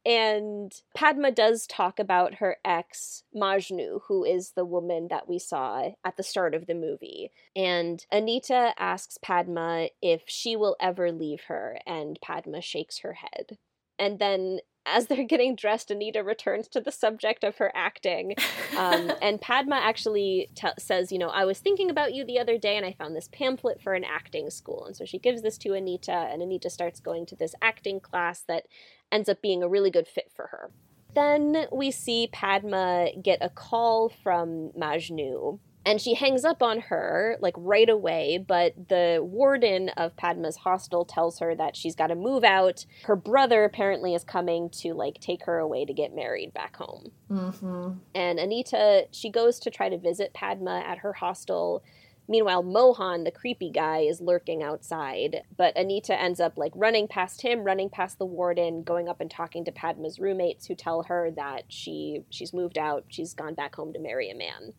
And 0.07 0.73
Padma 0.95 1.31
does 1.31 1.67
talk 1.67 1.99
about 1.99 2.37
her 2.37 2.57
ex, 2.65 3.25
Majnu, 3.37 4.01
who 4.09 4.25
is 4.25 4.53
the 4.53 4.65
woman 4.65 5.09
that 5.11 5.29
we 5.29 5.39
saw 5.39 5.91
at 6.05 6.17
the 6.17 6.23
start 6.23 6.55
of 6.55 6.67
the 6.67 6.75
movie. 6.75 7.31
And 7.55 8.05
Anita 8.11 8.73
asks 8.79 9.19
Padma 9.19 9.89
if 10.01 10.23
she 10.27 10.57
will 10.57 10.77
ever 10.81 11.13
leave 11.13 11.43
her, 11.49 11.79
and 11.87 12.19
Padma 12.23 12.63
shakes 12.63 13.01
her 13.01 13.13
head. 13.13 13.59
And 14.01 14.19
then 14.19 14.61
as 14.87 15.07
they're 15.07 15.25
getting 15.25 15.55
dressed, 15.55 15.91
Anita 15.91 16.25
returns 16.25 16.67
to 16.69 16.81
the 16.81 16.91
subject 16.91 17.45
of 17.45 17.59
her 17.59 17.71
acting. 17.75 18.35
Um, 18.77 19.13
and 19.23 19.41
Padma 19.41 19.77
actually 19.77 20.49
t- 20.55 20.69
says, 20.79 21.13
You 21.13 21.19
know, 21.19 21.29
I 21.29 21.45
was 21.45 21.59
thinking 21.59 21.91
about 21.91 22.15
you 22.15 22.25
the 22.25 22.41
other 22.41 22.59
day 22.59 22.77
and 22.77 22.87
I 22.87 22.93
found 22.93 23.15
this 23.15 23.29
pamphlet 23.29 23.81
for 23.81 23.93
an 23.93 24.05
acting 24.05 24.51
school. 24.51 24.87
And 24.87 24.97
so 24.97 25.05
she 25.05 25.19
gives 25.19 25.43
this 25.43 25.59
to 25.59 25.75
Anita, 25.75 26.13
and 26.13 26.43
Anita 26.43 26.71
starts 26.71 26.99
going 26.99 27.27
to 27.27 27.37
this 27.37 27.55
acting 27.63 28.01
class 28.01 28.43
that 28.49 28.67
ends 29.13 29.29
up 29.29 29.43
being 29.43 29.63
a 29.63 29.69
really 29.69 29.91
good 29.91 30.09
fit 30.09 30.33
for 30.35 30.49
her. 30.49 30.71
Then 31.15 31.67
we 31.73 31.91
see 31.91 32.29
Padma 32.33 33.11
get 33.21 33.39
a 33.43 33.51
call 33.51 34.09
from 34.09 34.71
Majnu, 34.79 35.59
and 35.85 36.01
she 36.01 36.15
hangs 36.15 36.45
up 36.45 36.63
on 36.63 36.81
her 36.81 37.37
like 37.41 37.55
right 37.57 37.89
away 37.89 38.43
but 38.47 38.89
the 38.89 39.19
warden 39.23 39.89
of 39.91 40.17
padma's 40.17 40.57
hostel 40.57 41.05
tells 41.05 41.39
her 41.39 41.55
that 41.55 41.77
she's 41.77 41.95
got 41.95 42.09
to 42.09 42.15
move 42.15 42.45
out 42.45 42.85
her 43.05 43.17
brother 43.17 43.65
apparently 43.65 44.15
is 44.15 44.25
coming 44.25 44.69
to 44.71 44.93
like 44.93 45.19
take 45.21 45.45
her 45.45 45.59
away 45.59 45.85
to 45.85 45.93
get 45.93 46.15
married 46.15 46.53
back 46.53 46.77
home 46.77 47.11
mm-hmm. 47.31 47.93
and 48.15 48.39
anita 48.39 49.07
she 49.11 49.31
goes 49.31 49.59
to 49.59 49.71
try 49.71 49.89
to 49.89 49.99
visit 49.99 50.33
padma 50.35 50.83
at 50.87 50.99
her 50.99 51.15
hostel 51.15 51.83
Meanwhile, 52.31 52.63
Mohan, 52.63 53.25
the 53.25 53.33
creepy 53.33 53.71
guy, 53.71 54.03
is 54.03 54.21
lurking 54.21 54.63
outside, 54.63 55.43
but 55.57 55.77
Anita 55.77 56.17
ends 56.17 56.39
up 56.39 56.57
like 56.57 56.71
running 56.77 57.09
past 57.09 57.43
him, 57.43 57.65
running 57.65 57.91
past 57.91 58.21
the 58.21 58.25
warden, 58.25 58.85
going 58.85 59.09
up 59.09 59.21
and 59.21 59.29
talking 59.29 59.65
to 59.65 59.73
Padma's 59.73 60.21
roommates 60.21 60.67
who 60.67 60.77
tell 60.77 61.03
her 61.03 61.33
that 61.33 61.65
she 61.67 62.21
she's 62.31 62.53
moved 62.53 62.79
out, 62.79 63.05
she's 63.09 63.35
gone 63.35 63.55
back 63.55 63.75
home 63.75 63.93
to 63.95 63.99
marry 63.99 64.31
a 64.31 64.37
man. 64.37 64.75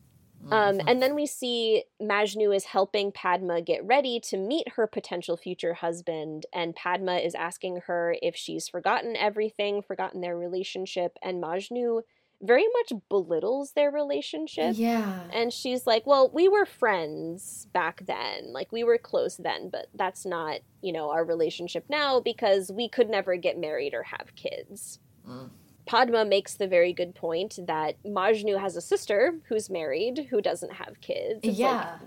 Um, 0.49 0.77
mm-hmm. 0.77 0.87
and 0.87 1.01
then 1.01 1.15
we 1.15 1.25
see 1.25 1.83
Majnu 2.01 2.55
is 2.55 2.65
helping 2.65 3.11
Padma 3.11 3.61
get 3.61 3.85
ready 3.85 4.19
to 4.21 4.37
meet 4.37 4.69
her 4.69 4.87
potential 4.87 5.37
future 5.37 5.75
husband, 5.75 6.45
and 6.53 6.75
Padma 6.75 7.17
is 7.17 7.35
asking 7.35 7.81
her 7.87 8.15
if 8.21 8.35
she's 8.35 8.67
forgotten 8.67 9.15
everything, 9.15 9.81
forgotten 9.81 10.21
their 10.21 10.37
relationship, 10.37 11.17
and 11.21 11.41
Majnu 11.41 12.01
very 12.41 12.65
much 12.73 12.99
belittles 13.07 13.73
their 13.73 13.91
relationship. 13.91 14.73
Yeah. 14.75 15.19
And 15.31 15.53
she's 15.53 15.85
like, 15.85 16.07
Well, 16.07 16.31
we 16.33 16.47
were 16.47 16.65
friends 16.65 17.67
back 17.73 18.03
then. 18.05 18.51
Like, 18.51 18.71
we 18.71 18.83
were 18.83 18.97
close 18.97 19.37
then, 19.37 19.69
but 19.69 19.87
that's 19.93 20.25
not, 20.25 20.59
you 20.81 20.91
know, 20.91 21.11
our 21.11 21.23
relationship 21.23 21.85
now 21.89 22.19
because 22.19 22.71
we 22.71 22.89
could 22.89 23.09
never 23.09 23.35
get 23.35 23.59
married 23.59 23.93
or 23.93 24.03
have 24.03 24.35
kids. 24.35 24.99
Mm. 25.27 25.51
Padma 25.91 26.23
makes 26.23 26.53
the 26.53 26.67
very 26.67 26.93
good 26.93 27.13
point 27.13 27.59
that 27.67 28.01
Majnu 28.05 28.57
has 28.59 28.77
a 28.77 28.81
sister 28.81 29.35
who's 29.49 29.69
married 29.69 30.27
who 30.29 30.41
doesn't 30.41 30.71
have 30.71 31.01
kids. 31.01 31.41
It's 31.43 31.47
like, 31.47 31.57
yeah. 31.57 31.97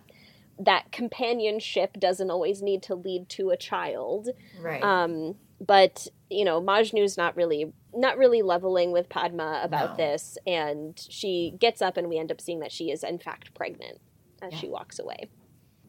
that 0.58 0.90
companionship 0.90 2.00
doesn't 2.00 2.30
always 2.30 2.62
need 2.62 2.82
to 2.84 2.94
lead 2.94 3.28
to 3.30 3.50
a 3.50 3.58
child. 3.58 4.30
right. 4.58 4.82
Um, 4.82 5.34
but 5.60 6.08
you 6.30 6.46
know, 6.46 6.62
Majnu's 6.62 7.18
not 7.18 7.36
really 7.36 7.72
not 7.94 8.16
really 8.16 8.40
leveling 8.40 8.90
with 8.90 9.10
Padma 9.10 9.60
about 9.62 9.90
No. 9.98 10.04
this, 10.06 10.38
and 10.46 10.98
she 11.10 11.54
gets 11.60 11.80
up, 11.82 11.96
and 11.98 12.08
we 12.08 12.18
end 12.18 12.32
up 12.32 12.40
seeing 12.40 12.60
that 12.60 12.72
she 12.72 12.90
is 12.90 13.04
in 13.04 13.18
fact 13.18 13.52
pregnant 13.54 13.98
as 14.40 14.52
Yeah. 14.54 14.58
she 14.60 14.68
walks 14.68 14.98
away. 14.98 15.28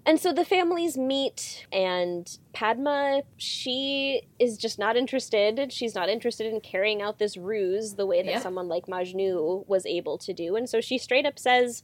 And 0.07 0.19
so 0.19 0.31
the 0.31 0.45
families 0.45 0.97
meet, 0.97 1.65
and 1.71 2.37
Padma, 2.53 3.23
she 3.37 4.21
is 4.37 4.55
just 4.57 4.77
not 4.77 4.95
interested. 4.95 5.73
She's 5.73 5.95
not 5.95 6.09
interested 6.09 6.45
in 6.51 6.61
carrying 6.61 7.01
out 7.01 7.17
this 7.17 7.37
ruse 7.37 7.95
the 7.95 8.05
way 8.05 8.21
that 8.21 8.29
Yeah. 8.29 8.39
someone 8.39 8.67
like 8.67 8.85
Majnu 8.85 9.67
was 9.67 9.85
able 9.87 10.17
to 10.19 10.31
do. 10.33 10.55
And 10.55 10.69
so 10.69 10.79
she 10.79 10.99
straight 10.99 11.25
up 11.25 11.39
says, 11.39 11.81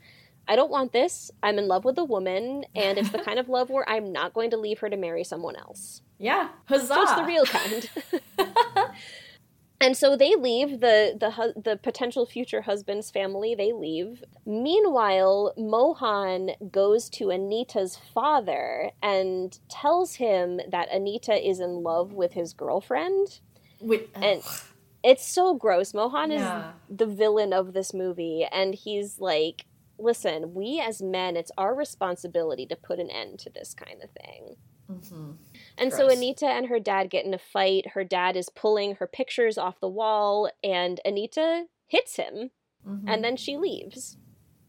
I 0.47 0.55
don't 0.55 0.69
want 0.71 0.91
this. 0.91 1.31
I'm 1.41 1.57
in 1.57 1.67
love 1.67 1.83
with 1.83 1.97
a 1.97 2.03
woman, 2.03 2.65
and 2.75 2.97
it's 2.99 3.09
the 3.11 3.19
kind 3.25 3.39
of 3.39 3.49
love 3.49 3.69
where 3.71 3.89
I'm 3.89 4.11
not 4.11 4.33
going 4.33 4.51
to 4.51 4.57
leave 4.57 4.79
her 4.79 4.89
to 4.89 4.97
marry 4.97 5.23
someone 5.23 5.55
else. 5.55 6.01
yeah. 6.19 6.49
Huzzah. 6.65 6.87
So 6.93 7.01
it's 7.01 7.15
the 7.15 7.23
real 7.25 7.45
kind. 7.45 7.89
and 9.81 9.97
so 9.97 10.15
they 10.15 10.35
leave 10.35 10.79
the 10.79 11.17
the 11.19 11.31
hu- 11.31 11.59
the 11.61 11.75
potential 11.75 12.25
future 12.25 12.61
husband's 12.61 13.11
family. 13.11 13.55
They 13.55 13.73
leave. 13.73 14.23
Meanwhile, 14.45 15.53
Mohan 15.57 16.51
goes 16.71 17.09
to 17.11 17.31
Anita's 17.31 17.97
father 18.13 18.91
and 19.01 19.57
tells 19.69 20.15
him 20.15 20.61
that 20.69 20.89
Anita 20.91 21.33
is 21.35 21.59
in 21.59 21.83
love 21.83 22.13
with 22.13 22.33
his 22.33 22.53
girlfriend. 22.53 23.39
Wait, 23.81 24.09
and-. 24.15 24.43
It's 25.03 25.25
so 25.27 25.55
gross. 25.55 25.95
Mohan 25.95 26.29
Yeah. 26.29 26.73
is 26.89 26.97
the 26.97 27.07
villain 27.07 27.53
of 27.53 27.73
this 27.73 27.91
movie, 27.91 28.47
and 28.51 28.75
he's 28.75 29.19
like, 29.19 29.65
"Listen, 29.97 30.53
we 30.53 30.79
as 30.79 31.01
men, 31.01 31.35
it's 31.35 31.51
our 31.57 31.73
responsibility 31.73 32.67
to 32.67 32.75
put 32.75 32.99
an 32.99 33.09
end 33.09 33.39
to 33.39 33.49
this 33.49 33.73
kind 33.73 34.03
of 34.03 34.11
thing." 34.11 34.57
Mhm. 34.87 35.37
And 35.81 35.91
so 35.91 36.07
Anita 36.09 36.45
and 36.45 36.67
her 36.67 36.79
dad 36.79 37.09
get 37.09 37.25
in 37.25 37.33
a 37.33 37.37
fight. 37.39 37.87
Her 37.95 38.03
dad 38.03 38.37
is 38.37 38.49
pulling 38.49 38.95
her 38.95 39.07
pictures 39.07 39.57
off 39.57 39.79
the 39.79 39.89
wall, 39.89 40.49
and 40.63 40.99
Anita 41.03 41.65
hits 41.87 42.15
him, 42.15 42.51
Mhm. 42.87 43.03
and 43.07 43.23
then 43.23 43.35
she 43.35 43.57
leaves. 43.57 44.17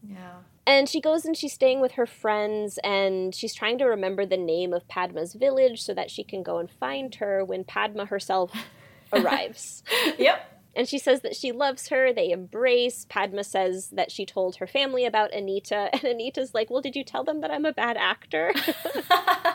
yeah. 0.05 0.41
And 0.65 0.87
she 0.87 1.01
goes 1.01 1.25
and 1.25 1.35
she's 1.35 1.51
staying 1.53 1.81
with 1.81 1.93
her 1.93 2.05
friends, 2.05 2.77
and 2.85 3.35
she's 3.35 3.53
trying 3.53 3.77
to 3.79 3.85
remember 3.85 4.25
the 4.25 4.37
name 4.37 4.73
of 4.73 4.87
Padma's 4.87 5.33
village 5.33 5.81
so 5.81 5.93
that 5.93 6.09
she 6.09 6.23
can 6.23 6.41
go 6.41 6.57
and 6.57 6.69
find 6.71 7.15
her 7.15 7.43
when 7.43 7.63
Padma 7.65 8.05
herself 8.05 8.51
arrives. 9.13 9.83
Yep. 10.17 10.49
And 10.75 10.87
she 10.89 10.97
says 10.97 11.21
that 11.21 11.35
she 11.35 11.51
loves 11.51 11.89
her. 11.89 12.11
They 12.11 12.31
embrace. 12.31 13.05
Padma 13.07 13.43
says 13.43 13.89
that 13.89 14.09
she 14.11 14.25
told 14.25 14.55
her 14.55 14.65
family 14.65 15.05
about 15.05 15.31
Anita. 15.33 15.89
And 15.93 16.05
Anita's 16.05 16.53
like, 16.55 16.69
Well, 16.71 16.81
did 16.81 16.95
you 16.95 17.03
tell 17.03 17.23
them 17.23 17.41
that 17.41 17.51
I'm 17.51 17.65
a 17.65 17.73
bad 17.73 17.95
actor? 17.97 18.53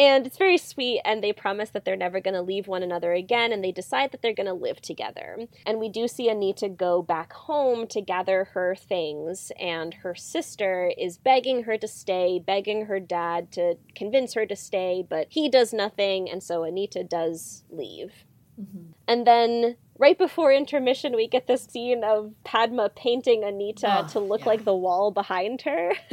And 0.00 0.26
it's 0.26 0.38
very 0.38 0.56
sweet, 0.56 1.02
and 1.04 1.22
they 1.22 1.32
promise 1.34 1.68
that 1.70 1.84
they're 1.84 1.94
never 1.94 2.20
going 2.20 2.32
to 2.34 2.40
leave 2.40 2.66
one 2.66 2.82
another 2.82 3.12
again, 3.12 3.52
and 3.52 3.62
they 3.62 3.70
decide 3.70 4.12
that 4.12 4.22
they're 4.22 4.32
going 4.32 4.46
to 4.46 4.54
live 4.54 4.80
together. 4.80 5.36
And 5.66 5.78
we 5.78 5.90
do 5.90 6.08
see 6.08 6.30
Anita 6.30 6.70
go 6.70 7.02
back 7.02 7.34
home 7.34 7.86
to 7.88 8.00
gather 8.00 8.44
her 8.54 8.74
things, 8.74 9.52
and 9.60 9.92
her 10.02 10.14
sister 10.14 10.90
is 10.96 11.18
begging 11.18 11.64
her 11.64 11.76
to 11.76 11.86
stay, 11.86 12.38
begging 12.44 12.86
her 12.86 12.98
dad 12.98 13.52
to 13.52 13.74
convince 13.94 14.32
her 14.32 14.46
to 14.46 14.56
stay, 14.56 15.04
but 15.06 15.26
he 15.28 15.50
does 15.50 15.74
nothing, 15.74 16.30
and 16.30 16.42
so 16.42 16.64
Anita 16.64 17.04
does 17.04 17.64
leave. 17.68 18.24
Mhm. 18.58 18.94
And 19.06 19.26
then 19.26 19.76
right 19.98 20.16
before 20.16 20.50
intermission, 20.50 21.14
we 21.14 21.28
get 21.28 21.46
this 21.46 21.64
scene 21.64 22.04
of 22.04 22.32
Padma 22.42 22.88
painting 22.88 23.44
Anita 23.44 24.04
Oh, 24.04 24.08
to 24.08 24.18
look 24.20 24.40
yeah. 24.40 24.46
like 24.48 24.64
the 24.64 24.74
wall 24.76 25.10
behind 25.10 25.60
her. 25.62 25.92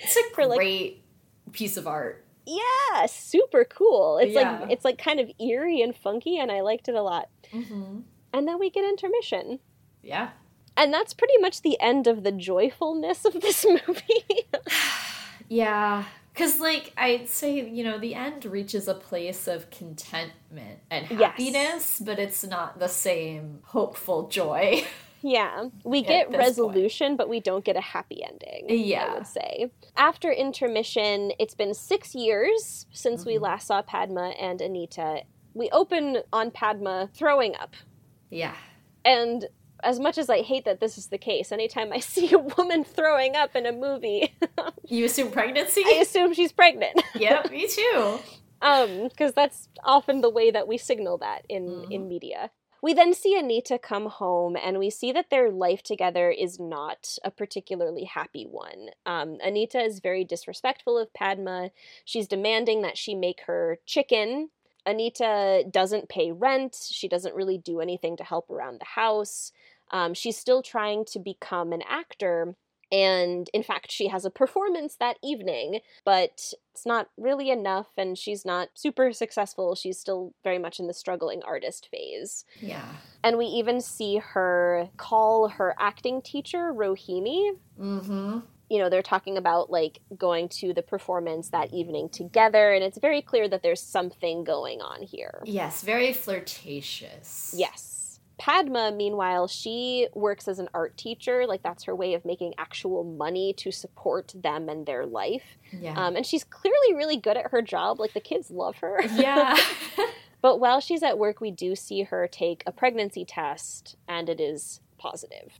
It's 0.00 0.16
a 0.16 0.22
For, 0.32 0.46
like- 0.46 0.58
great 0.60 1.02
piece 1.50 1.76
of 1.76 1.88
art. 1.88 2.24
Yeah, 2.48 3.06
super 3.06 3.64
cool. 3.64 4.18
It's 4.18 4.34
Yeah. 4.34 4.60
like 4.60 4.70
it's 4.72 4.84
like 4.84 4.98
kind 4.98 5.20
of 5.20 5.30
eerie 5.38 5.82
and 5.82 5.94
funky, 5.94 6.38
and 6.38 6.50
I 6.50 6.60
liked 6.62 6.88
it 6.88 6.94
a 6.94 7.02
lot. 7.02 7.28
Mm-hmm. 7.52 8.00
And 8.32 8.48
then 8.48 8.58
we 8.58 8.70
get 8.70 8.84
intermission. 8.84 9.58
Yeah. 10.02 10.30
And 10.76 10.92
that's 10.94 11.12
pretty 11.12 11.36
much 11.38 11.62
the 11.62 11.78
end 11.80 12.06
of 12.06 12.22
the 12.24 12.32
joyfulness 12.32 13.24
of 13.24 13.40
this 13.40 13.64
movie. 13.86 14.24
Yeah. 15.48 16.04
Because, 16.34 16.60
like, 16.60 16.92
I'd 16.96 17.28
say, 17.28 17.68
you 17.68 17.82
know, 17.82 17.98
the 17.98 18.14
end 18.14 18.44
reaches 18.44 18.86
a 18.86 18.94
place 18.94 19.48
of 19.48 19.70
contentment 19.70 20.78
and 20.90 21.10
Yes. 21.10 21.20
happiness, 21.20 21.98
but 22.00 22.18
it's 22.18 22.44
not 22.44 22.78
the 22.78 22.86
same 22.88 23.60
hopeful 23.64 24.28
joy. 24.28 24.84
yeah. 25.22 25.64
We 25.84 26.02
get 26.02 26.30
resolution, 26.30 27.16
but 27.16 27.28
we 27.28 27.40
don't 27.40 27.64
get 27.64 27.76
a 27.76 27.80
happy 27.80 28.22
ending. 28.22 28.66
Yeah. 28.68 29.06
I 29.10 29.14
would 29.14 29.26
say. 29.26 29.70
After 29.96 30.30
intermission, 30.30 31.32
it's 31.38 31.54
been 31.54 31.74
six 31.74 32.14
years 32.14 32.86
since 32.92 33.24
we 33.24 33.34
Mhm. 33.36 33.40
last 33.42 33.66
saw 33.66 33.82
Padma 33.82 34.30
and 34.38 34.60
Anita. 34.60 35.22
We 35.54 35.70
open 35.70 36.18
on 36.32 36.50
Padma 36.50 37.08
throwing 37.14 37.54
up. 37.56 37.74
yeah. 38.30 38.54
And 39.04 39.46
as 39.84 40.00
much 40.00 40.18
as 40.18 40.28
I 40.28 40.42
hate 40.42 40.64
that 40.64 40.80
this 40.80 40.98
is 40.98 41.06
the 41.06 41.18
case, 41.18 41.52
anytime 41.52 41.92
I 41.92 42.00
see 42.12 42.32
a 42.32 42.38
woman 42.38 42.84
throwing 42.84 43.36
up 43.36 43.54
in 43.56 43.64
a 43.64 43.72
movie, 43.72 44.34
You 44.88 45.04
assume 45.04 45.30
pregnancy? 45.30 45.82
I 45.86 45.98
assume 46.02 46.32
she's 46.34 46.52
pregnant. 46.52 47.00
yep, 47.14 47.50
me 47.50 47.66
too. 47.68 48.18
um 48.60 49.04
because 49.08 49.32
that's 49.34 49.68
often 49.84 50.20
the 50.20 50.28
way 50.30 50.50
that 50.50 50.66
we 50.66 50.76
signal 50.78 51.16
that 51.18 51.44
in 51.48 51.64
Mhm. 51.68 51.92
in 51.92 52.08
media 52.08 52.50
we 52.82 52.94
then 52.94 53.12
see 53.12 53.38
anita 53.38 53.78
come 53.78 54.06
home 54.06 54.56
and 54.56 54.78
we 54.78 54.90
see 54.90 55.12
that 55.12 55.30
their 55.30 55.50
life 55.50 55.82
together 55.82 56.30
is 56.30 56.60
not 56.60 57.18
a 57.24 57.30
particularly 57.30 58.04
happy 58.04 58.44
one. 58.44 58.90
Um, 59.04 59.38
anita 59.42 59.80
is 59.80 60.00
very 60.00 60.24
disrespectful 60.24 60.96
of 60.96 61.12
padma. 61.12 61.70
She's 62.04 62.28
demanding 62.28 62.82
that 62.82 62.96
she 62.96 63.14
make 63.14 63.42
her 63.46 63.78
chicken. 63.84 64.50
Anita 64.86 65.64
doesn't 65.70 66.08
pay 66.08 66.32
rent. 66.32 66.76
She 66.88 67.08
doesn't 67.08 67.34
really 67.34 67.58
do 67.58 67.80
anything 67.80 68.16
to 68.16 68.24
help 68.24 68.48
around 68.48 68.80
the 68.80 68.86
house. 68.86 69.52
Um, 69.90 70.14
she's 70.14 70.36
still 70.36 70.62
trying 70.62 71.04
to 71.06 71.18
become 71.18 71.72
an 71.72 71.82
actor 71.88 72.54
and 72.90 73.48
in 73.52 73.62
fact 73.62 73.90
she 73.90 74.08
has 74.08 74.24
a 74.24 74.30
performance 74.30 74.96
that 74.98 75.16
evening 75.22 75.80
but 76.04 76.52
it's 76.72 76.86
not 76.86 77.08
really 77.16 77.50
enough 77.50 77.88
and 77.96 78.16
she's 78.16 78.44
not 78.44 78.68
super 78.74 79.12
successful 79.12 79.74
she's 79.74 79.98
still 79.98 80.32
very 80.44 80.58
much 80.58 80.78
in 80.80 80.86
the 80.86 80.94
struggling 80.94 81.42
artist 81.44 81.88
phase 81.90 82.44
Yeah. 82.60 82.84
and 83.22 83.36
we 83.36 83.46
even 83.46 83.80
see 83.80 84.18
her 84.18 84.88
call 84.96 85.48
her 85.48 85.74
acting 85.78 86.22
teacher 86.22 86.72
rohini 86.74 87.50
Mm-hmm. 87.78 88.38
you 88.70 88.78
know 88.78 88.88
they're 88.88 89.02
talking 89.02 89.36
about 89.36 89.70
like 89.70 90.00
going 90.16 90.48
to 90.48 90.72
the 90.72 90.82
performance 90.82 91.50
that 91.50 91.72
evening 91.72 92.08
together 92.08 92.72
and 92.72 92.82
it's 92.82 92.98
very 92.98 93.22
clear 93.22 93.48
that 93.48 93.62
there's 93.62 93.80
something 93.82 94.44
going 94.44 94.80
on 94.80 95.02
here 95.02 95.42
Yes, 95.44 95.82
very 95.82 96.12
flirtatious. 96.12 97.54
Yes. 97.56 97.97
Padma, 98.38 98.92
meanwhile, 98.92 99.48
she 99.48 100.08
works 100.14 100.46
as 100.46 100.58
an 100.58 100.68
art 100.72 100.96
teacher. 100.96 101.44
Like, 101.46 101.62
that's 101.62 101.84
her 101.84 101.94
way 101.94 102.14
of 102.14 102.24
making 102.24 102.54
actual 102.56 103.02
money 103.04 103.52
to 103.54 103.72
support 103.72 104.32
them 104.34 104.68
and 104.68 104.86
their 104.86 105.04
life. 105.04 105.58
Yeah. 105.72 105.94
Um, 105.94 106.16
and 106.16 106.24
she's 106.24 106.44
clearly 106.44 106.94
really 106.94 107.16
good 107.16 107.36
at 107.36 107.50
her 107.50 107.62
job. 107.62 107.98
Like, 107.98 108.14
the 108.14 108.20
kids 108.20 108.50
love 108.50 108.76
her. 108.78 109.02
yeah. 109.14 109.56
but 110.40 110.60
while 110.60 110.80
she's 110.80 111.02
at 111.02 111.18
work, 111.18 111.40
we 111.40 111.50
do 111.50 111.74
see 111.74 112.04
her 112.04 112.28
take 112.28 112.62
a 112.66 112.72
pregnancy 112.72 113.24
test, 113.24 113.96
and 114.06 114.28
it 114.28 114.40
is 114.40 114.80
positive. 114.98 115.58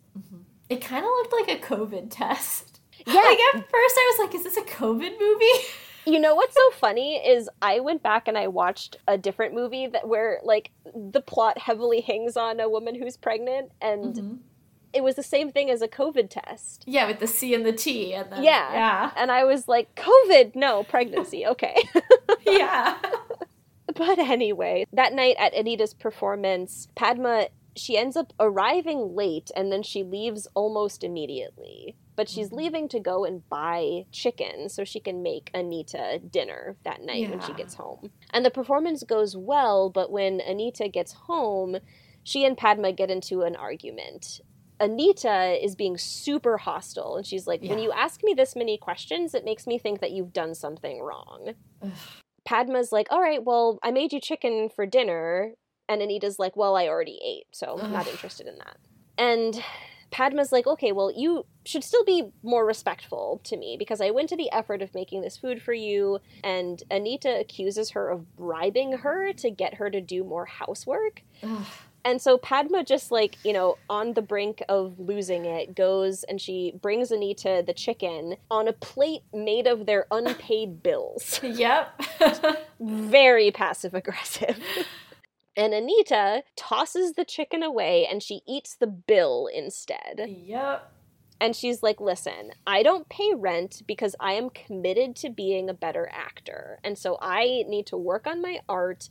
it 0.69 0.81
kind 0.81 1.05
of 1.05 1.11
looked 1.11 1.33
like 1.33 1.49
a 1.49 1.61
COVID 1.61 2.09
test. 2.11 2.81
Yeah. 3.07 3.14
Like, 3.14 3.38
at 3.55 3.71
first 3.71 3.97
I 3.97 4.14
was 4.17 4.27
like, 4.27 4.35
is 4.35 4.45
this 4.45 4.57
a 4.57 4.62
COVID 4.62 5.19
movie? 5.19 5.67
You 6.09 6.18
know 6.18 6.35
what's 6.35 6.55
so 6.55 6.71
funny 6.73 7.16
is 7.16 7.51
I 7.61 7.81
went 7.81 8.03
back 8.03 8.29
and 8.29 8.38
I 8.38 8.49
watched 8.49 8.97
a 9.07 9.18
different 9.18 9.55
movie 9.55 9.87
that 9.88 10.09
where 10.09 10.40
like 10.42 10.71
the 10.94 11.21
plot 11.21 11.59
heavily 11.59 12.01
hangs 12.01 12.35
on 12.37 12.61
a 12.61 12.68
woman 12.68 12.94
who's 12.94 13.16
pregnant 13.18 13.73
and 13.83 14.14
Mhm. 14.14 14.38
it 14.94 15.03
was 15.03 15.16
the 15.16 15.23
same 15.23 15.51
thing 15.53 15.68
as 15.68 15.83
a 15.83 15.88
COVID 15.88 16.31
test. 16.31 16.85
Yeah, 16.87 17.07
with 17.07 17.18
the 17.18 17.27
C 17.27 17.53
and 17.53 17.66
the 17.66 17.73
T. 17.75 18.14
And 18.14 18.33
then, 18.33 18.42
Yeah. 18.42 18.73
Yeah. 18.73 19.11
And 19.16 19.31
I 19.31 19.44
was 19.44 19.68
like, 19.68 19.94
COVID, 19.97 20.55
no, 20.57 20.83
pregnancy, 20.85 21.47
okay. 21.53 21.77
Yeah. 22.47 22.97
but 23.94 24.18
anyway, 24.18 24.87
that 24.92 25.12
night 25.12 25.37
at 25.38 25.53
Anita's 25.53 25.92
performance, 25.92 26.88
Padma, 26.94 27.49
she 27.77 27.99
ends 27.99 28.16
up 28.16 28.33
arriving 28.40 29.14
late 29.14 29.51
and 29.55 29.71
then 29.71 29.83
she 29.83 30.03
leaves 30.03 30.49
almost 30.55 31.05
immediately. 31.05 31.97
But 32.18 32.28
she's 32.28 32.50
Mhm. 32.50 32.57
leaving 32.57 32.88
to 32.88 32.98
go 32.98 33.24
and 33.24 33.48
buy 33.48 34.07
chicken 34.11 34.68
so 34.68 34.83
she 34.83 34.98
can 34.98 35.22
make 35.22 35.52
Anita 35.54 36.18
dinner 36.18 36.76
that 36.83 37.00
night 37.00 37.31
when 37.31 37.40
she 37.40 37.52
gets 37.54 37.76
home. 37.76 38.11
And 38.33 38.44
the 38.44 38.50
performance 38.50 39.04
goes 39.04 39.37
well, 39.37 39.88
but 39.88 40.11
when 40.11 40.40
Anita 40.40 40.88
gets 40.88 41.12
home, 41.12 41.78
she 42.24 42.44
and 42.44 42.59
Padma 42.59 42.90
get 42.90 43.09
into 43.09 43.42
an 43.42 43.54
argument. 43.54 44.40
Anita 44.81 45.64
is 45.64 45.76
being 45.76 45.96
super 45.96 46.59
hostile 46.59 47.16
and 47.16 47.24
she's 47.24 47.46
like, 47.46 47.62
When 47.62 47.78
you 47.78 47.92
ask 47.92 48.24
me 48.24 48.35
this 48.35 48.57
many 48.57 48.78
questions, 48.78 49.33
it 49.33 49.44
makes 49.44 49.64
me 49.68 49.78
think 49.78 50.00
that 50.00 50.11
you've 50.11 50.33
done 50.33 50.57
something 50.57 51.00
wrong. 51.00 51.54
Ugh. 51.81 51.90
Padma's 52.44 52.90
like, 52.90 53.07
All 53.12 53.20
right, 53.22 53.44
well, 53.44 53.78
I 53.85 53.92
made 53.92 54.12
you 54.12 54.20
chicken 54.20 54.70
for 54.74 54.87
dinner. 54.87 55.54
And 55.88 56.02
Anita's 56.02 56.40
like, 56.40 56.57
Well, 56.57 56.74
I 56.74 56.88
already 56.88 57.20
ate, 57.24 57.46
so 57.52 57.78
I'm 57.81 57.92
not 57.92 58.09
interested 58.09 58.48
in 58.48 58.59
that. 58.59 58.78
And 59.16 59.62
Padma's 60.11 60.53
like, 60.53 60.66
Okay, 60.66 60.92
well, 60.92 61.12
you 61.14 61.47
should 61.64 61.85
still 61.85 62.05
be 62.05 62.25
more 62.42 62.64
respectful 62.64 63.40
to 63.44 63.57
me 63.57 63.77
because 63.79 64.01
I 64.01 64.11
went 64.11 64.29
to 64.31 64.37
the 64.37 64.51
effort 64.53 64.83
of 64.83 64.94
making 64.94 65.21
this 65.21 65.37
food 65.37 65.62
for 65.62 65.73
you. 65.73 66.21
And 66.42 66.83
Anita 66.90 67.38
accuses 67.40 67.90
her 67.90 68.09
of 68.09 68.37
bribing 68.37 68.92
her 68.99 69.33
to 69.35 69.51
get 69.51 69.75
her 69.75 69.90
to 69.90 70.01
do 70.01 70.25
more 70.25 70.47
housework. 70.47 71.23
Ugh. 71.42 71.66
And 72.05 72.23
so 72.23 72.38
Padma 72.38 72.85
just 72.85 73.11
like, 73.11 73.37
you 73.44 73.53
know, 73.53 73.77
on 73.90 74.14
the 74.14 74.23
brink 74.23 74.62
of 74.68 74.99
losing 74.99 75.44
it, 75.44 75.75
goes 75.75 76.25
and 76.25 76.40
she 76.40 76.73
brings 76.81 77.11
Anita 77.11 77.62
the 77.66 77.75
chicken 77.75 78.37
on 78.51 78.68
a 78.68 78.73
plate 78.73 79.23
made 79.33 79.66
of 79.66 79.85
their 79.85 80.07
unpaid 80.11 80.83
bills. 80.83 81.38
yep. 81.42 82.01
Very 82.81 83.51
passive 83.51 83.94
aggressive. 83.94 84.59
And 85.59 85.75
Anita 85.75 86.44
tosses 86.57 87.12
the 87.14 87.25
chicken 87.25 87.62
away 87.62 88.07
and 88.11 88.23
she 88.23 88.40
eats 88.47 88.75
the 88.77 88.87
bill 88.87 89.49
instead. 89.53 90.25
yep. 90.44 90.90
And 91.40 91.55
she's 91.55 91.83
like, 91.85 92.01
listen, 92.01 92.51
I 92.66 92.83
don't 92.83 93.09
pay 93.09 93.33
rent 93.37 93.83
because 93.87 94.16
I 94.18 94.33
am 94.33 94.51
committed 94.51 95.14
to 95.16 95.31
being 95.31 95.68
a 95.71 95.75
better 95.75 96.09
actor. 96.12 96.81
And 96.83 96.99
so 96.99 97.16
I 97.23 97.64
need 97.68 97.87
to 97.87 97.97
work 97.97 98.27
on 98.27 98.42
my 98.42 98.59
art. 98.68 99.09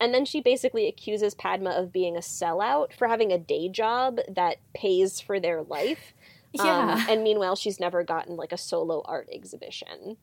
And 0.00 0.12
then 0.12 0.24
she 0.26 0.40
basically 0.42 0.86
accuses 0.88 1.34
Padma 1.34 1.70
of 1.70 1.92
being 1.92 2.14
a 2.16 2.20
sellout 2.20 2.92
for 2.92 3.08
having 3.08 3.32
a 3.32 3.38
day 3.38 3.68
job 3.70 4.18
that 4.28 4.56
pays 4.74 5.20
for 5.20 5.38
their 5.40 5.62
life. 5.62 6.14
Um, 6.58 6.66
Yeah. 6.66 7.06
and 7.08 7.22
meanwhile, 7.24 7.56
she's 7.56 7.80
never 7.80 8.04
gotten 8.04 8.36
like 8.36 8.52
a 8.52 8.58
solo 8.58 9.00
art 9.06 9.26
exhibition. 9.32 10.18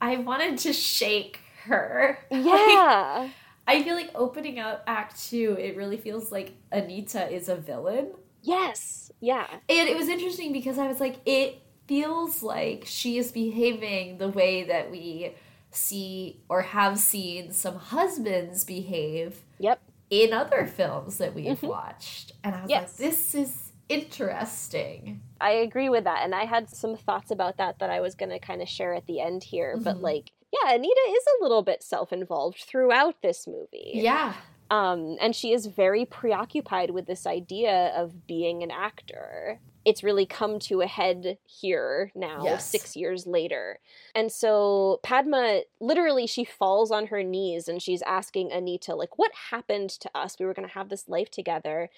I 0.00 0.16
wanted 0.16 0.56
to 0.60 0.72
shake 0.72 1.40
her. 1.64 2.18
Yeah. 2.30 3.28
I 3.66 3.82
feel 3.82 3.94
like 3.96 4.10
opening 4.14 4.58
up 4.58 4.82
Act 4.86 5.28
Two, 5.28 5.56
it 5.58 5.76
really 5.76 5.96
feels 5.96 6.30
like 6.30 6.52
Anita 6.72 7.28
is 7.32 7.48
a 7.48 7.56
villain. 7.56 8.12
yes. 8.42 9.02
Yeah. 9.18 9.46
And 9.70 9.88
it 9.88 9.96
was 9.96 10.08
interesting 10.08 10.52
because 10.52 10.78
I 10.78 10.86
was 10.88 11.00
like, 11.00 11.16
it 11.24 11.62
feels 11.88 12.42
like 12.42 12.84
she 12.86 13.16
is 13.16 13.32
behaving 13.32 14.18
the 14.18 14.28
way 14.28 14.62
that 14.64 14.90
we 14.90 15.34
see 15.70 16.40
or 16.50 16.60
have 16.60 16.98
seen 16.98 17.50
some 17.52 17.76
husbands 17.76 18.62
behave 18.64 19.42
Yep. 19.58 19.80
in 20.10 20.32
other 20.34 20.66
films 20.66 21.16
that 21.16 21.32
we've 21.34 21.58
Mhm. 21.60 21.68
watched. 21.68 22.32
And 22.44 22.54
I 22.54 22.60
was 22.62 22.70
Yes. 22.70 22.82
like, 22.82 22.96
this 23.10 23.34
is 23.34 23.72
interesting. 23.88 25.22
I 25.40 25.52
agree 25.52 25.88
with 25.88 26.04
that. 26.04 26.22
And 26.22 26.34
I 26.34 26.44
had 26.44 26.68
some 26.68 26.96
thoughts 26.96 27.30
about 27.30 27.56
that 27.56 27.78
that 27.78 27.88
I 27.90 28.00
was 28.00 28.14
going 28.14 28.30
to 28.30 28.38
kind 28.38 28.60
of 28.60 28.68
share 28.68 28.92
at 28.94 29.06
the 29.06 29.20
end 29.20 29.44
here. 29.44 29.76
But 29.78 29.96
Mhm. 29.96 30.02
like, 30.02 30.32
yeah, 30.52 30.74
Anita 30.74 31.00
is 31.10 31.24
a 31.38 31.42
little 31.42 31.62
bit 31.62 31.82
self 31.82 32.12
involved 32.12 32.58
throughout 32.66 33.22
this 33.22 33.46
movie. 33.46 33.92
Yeah. 33.94 34.34
Um, 34.70 35.16
and 35.20 35.34
she 35.34 35.52
is 35.52 35.66
very 35.66 36.04
preoccupied 36.04 36.90
with 36.90 37.06
this 37.06 37.26
idea 37.26 37.92
of 37.96 38.26
being 38.26 38.62
an 38.62 38.70
actor. 38.72 39.60
It's 39.84 40.02
really 40.02 40.26
come 40.26 40.58
to 40.60 40.80
a 40.80 40.88
head 40.88 41.38
here 41.44 42.10
now, 42.16 42.42
Yes. 42.42 42.68
six 42.68 42.96
years 42.96 43.24
later. 43.24 43.78
And 44.16 44.32
so 44.32 44.98
Padma 45.04 45.60
literally 45.78 46.26
she 46.26 46.44
falls 46.44 46.90
on 46.90 47.06
her 47.06 47.22
knees 47.22 47.68
and 47.68 47.80
she's 47.80 48.02
asking 48.02 48.50
Anita, 48.50 48.96
like, 48.96 49.16
what 49.16 49.30
happened 49.52 49.90
to 49.90 50.10
us? 50.12 50.36
We 50.40 50.46
were 50.46 50.54
gonna 50.54 50.66
have 50.66 50.88
this 50.88 51.08
life 51.08 51.30
together. 51.30 51.88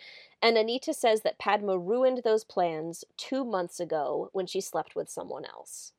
And 0.42 0.58
Anita 0.58 0.92
says 0.92 1.22
that 1.22 1.38
Padma 1.38 1.78
ruined 1.78 2.20
those 2.24 2.44
plans 2.44 3.04
two 3.16 3.42
months 3.46 3.80
ago 3.80 4.28
when 4.32 4.46
she 4.46 4.60
slept 4.60 4.94
with 4.94 5.08
someone 5.08 5.46
else. 5.46 5.94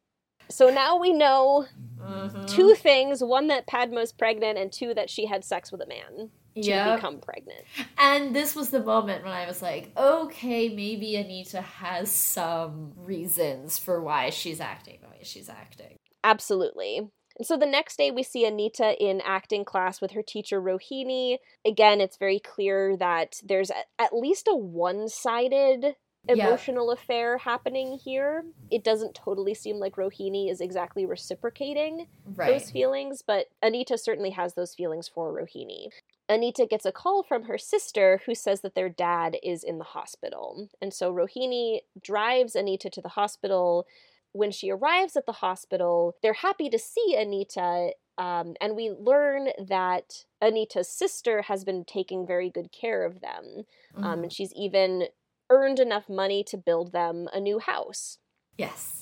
So 0.52 0.70
now 0.70 0.98
we 0.98 1.14
know 1.14 1.68
Mhm. 2.00 2.46
two 2.48 2.74
things 2.76 3.24
one 3.24 3.48
that 3.48 3.68
Padma's 3.68 4.12
pregnant, 4.12 4.58
and 4.58 4.72
two 4.72 4.94
that 4.94 5.10
she 5.10 5.26
had 5.26 5.44
sex 5.44 5.72
with 5.72 5.82
a 5.82 5.86
man 5.86 6.32
to 6.56 6.62
Yep. 6.62 6.96
become 6.96 7.20
pregnant. 7.22 7.66
And 7.98 8.36
this 8.36 8.56
was 8.56 8.70
the 8.72 8.84
moment 8.84 9.24
when 9.24 9.34
I 9.34 9.46
was 9.46 9.62
like, 9.62 9.92
okay, 9.98 10.70
maybe 10.70 11.16
Anita 11.16 11.62
has 11.62 12.12
some 12.12 12.94
reasons 12.96 13.78
for 13.78 14.02
why 14.02 14.30
she's 14.30 14.60
acting 14.60 15.00
the 15.02 15.10
way 15.10 15.20
she's 15.24 15.50
acting. 15.50 15.96
Absolutely. 16.24 16.98
And 17.38 17.46
so 17.48 17.56
the 17.56 17.66
next 17.66 17.98
day, 17.98 18.12
we 18.12 18.24
see 18.24 18.46
Anita 18.46 19.02
in 19.02 19.22
acting 19.22 19.64
class 19.64 20.02
with 20.02 20.12
her 20.12 20.24
teacher 20.24 20.62
Rohini. 20.62 21.38
Again, 21.64 22.02
it's 22.02 22.18
very 22.18 22.40
clear 22.40 22.98
that 22.98 23.40
there's 23.44 23.72
at 23.72 24.14
least 24.14 24.48
a 24.50 24.56
one 24.56 25.08
sided 25.08 25.96
Yeah. 26.28 26.48
emotional 26.48 26.92
affair 26.92 27.38
happening 27.40 27.98
here. 27.98 28.44
It 28.70 28.84
doesn't 28.84 29.16
totally 29.16 29.54
seem 29.54 29.78
like 29.78 29.96
Rohini 29.96 30.52
is 30.52 30.62
exactly 30.62 31.06
reciprocating 31.06 32.08
Right. 32.26 32.52
those 32.52 32.70
feelings, 32.72 33.22
but 33.22 33.48
Anita 33.64 33.98
certainly 33.98 34.32
has 34.32 34.54
those 34.54 34.76
feelings 34.76 35.08
for 35.08 35.34
Rohini. 35.34 35.90
Anita 36.28 36.68
gets 36.68 36.86
a 36.86 36.92
call 36.92 37.24
from 37.24 37.44
her 37.44 37.58
sister 37.58 38.22
who 38.26 38.36
says 38.36 38.62
that 38.62 38.76
their 38.76 38.90
dad 38.90 39.38
is 39.42 39.64
in 39.64 39.80
the 39.80 39.84
hospital. 39.84 40.68
And 40.82 40.94
so 40.94 41.12
Rohini 41.12 41.82
drives 42.00 42.56
Anita 42.56 42.90
to 42.92 43.02
the 43.02 43.10
hospital. 43.10 43.88
When 44.32 44.52
she 44.52 44.70
arrives 44.70 45.16
at 45.16 45.26
the 45.26 45.32
hospital, 45.32 46.16
they're 46.22 46.34
happy 46.34 46.70
to 46.70 46.78
see 46.78 47.16
Anita. 47.18 47.94
Um, 48.20 48.56
and 48.62 48.76
we 48.76 48.92
learn 48.92 49.50
that 49.58 50.26
Anita's 50.42 50.90
sister 50.90 51.42
has 51.44 51.64
been 51.64 51.86
taking 51.86 52.28
very 52.28 52.50
good 52.52 52.72
care 52.72 53.04
of 53.06 53.22
them. 53.22 53.66
Um, 53.96 54.20
Mhm. 54.20 54.24
and 54.24 54.34
she's 54.34 54.54
even 54.54 55.08
earned 55.50 55.80
enough 55.80 56.08
money 56.10 56.44
to 56.46 56.58
build 56.58 56.92
them 56.92 57.28
a 57.34 57.40
new 57.40 57.60
house. 57.60 58.18
yes. 58.58 58.96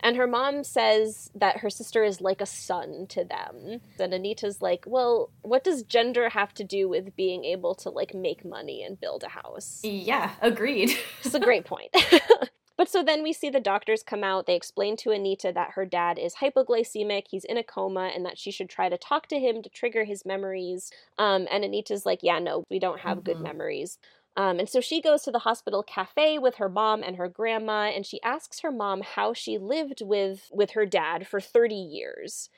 And 0.00 0.16
her 0.18 0.26
mom 0.26 0.64
says 0.64 1.30
that 1.34 1.58
her 1.60 1.70
sister 1.70 2.04
is 2.04 2.20
like 2.20 2.42
a 2.42 2.46
son 2.46 3.06
to 3.08 3.24
them. 3.24 3.80
And 3.98 4.12
Anita's 4.12 4.60
like, 4.60 4.84
well, 4.86 5.30
what 5.40 5.64
does 5.64 5.82
gender 5.82 6.28
have 6.28 6.52
to 6.54 6.64
do 6.64 6.90
with 6.90 7.16
being 7.16 7.44
able 7.46 7.74
to 7.76 7.88
like 7.88 8.12
make 8.12 8.44
money 8.44 8.82
and 8.82 9.00
build 9.00 9.22
a 9.24 9.30
house? 9.30 9.80
Yeah, 9.82 10.32
agreed. 10.42 10.90
It's 11.24 11.34
a 11.34 11.40
great 11.40 11.64
point. 11.64 11.88
but 12.76 12.90
so 12.90 13.02
then 13.02 13.22
we 13.22 13.32
see 13.32 13.48
the 13.48 13.60
doctors 13.60 14.02
come 14.02 14.22
out. 14.22 14.44
They 14.44 14.56
explain 14.56 14.98
to 14.98 15.10
Anita 15.10 15.52
that 15.54 15.70
her 15.70 15.86
dad 15.86 16.18
is 16.18 16.34
hypoglycemic, 16.34 17.22
he's 17.30 17.44
in 17.44 17.56
a 17.56 17.62
coma, 17.62 18.10
and 18.14 18.26
that 18.26 18.36
she 18.36 18.50
should 18.50 18.68
try 18.68 18.90
to 18.90 18.98
talk 18.98 19.28
to 19.28 19.38
him 19.40 19.62
to 19.62 19.70
trigger 19.70 20.04
his 20.04 20.26
memories. 20.26 20.90
Um, 21.16 21.46
and 21.50 21.64
Anita's 21.64 22.04
like, 22.04 22.18
yeah, 22.22 22.40
no, 22.40 22.64
we 22.68 22.78
don't 22.78 23.00
have 23.00 23.24
good 23.24 23.38
Mhm. 23.38 23.42
memories. 23.44 23.96
Um, 24.36 24.58
and 24.58 24.68
so 24.68 24.80
she 24.80 25.00
goes 25.00 25.22
to 25.22 25.30
the 25.30 25.40
hospital 25.40 25.82
cafe 25.82 26.38
with 26.38 26.56
her 26.56 26.68
mom 26.68 27.02
and 27.02 27.16
her 27.16 27.28
grandma, 27.28 27.90
and 27.94 28.04
she 28.04 28.20
asks 28.22 28.60
her 28.60 28.72
mom 28.72 29.02
how 29.02 29.32
she 29.32 29.58
lived 29.58 30.02
with 30.02 30.50
with 30.52 30.70
her 30.72 30.86
dad 30.86 31.26
for 31.26 31.40
30 31.40 31.74
years. 31.74 32.50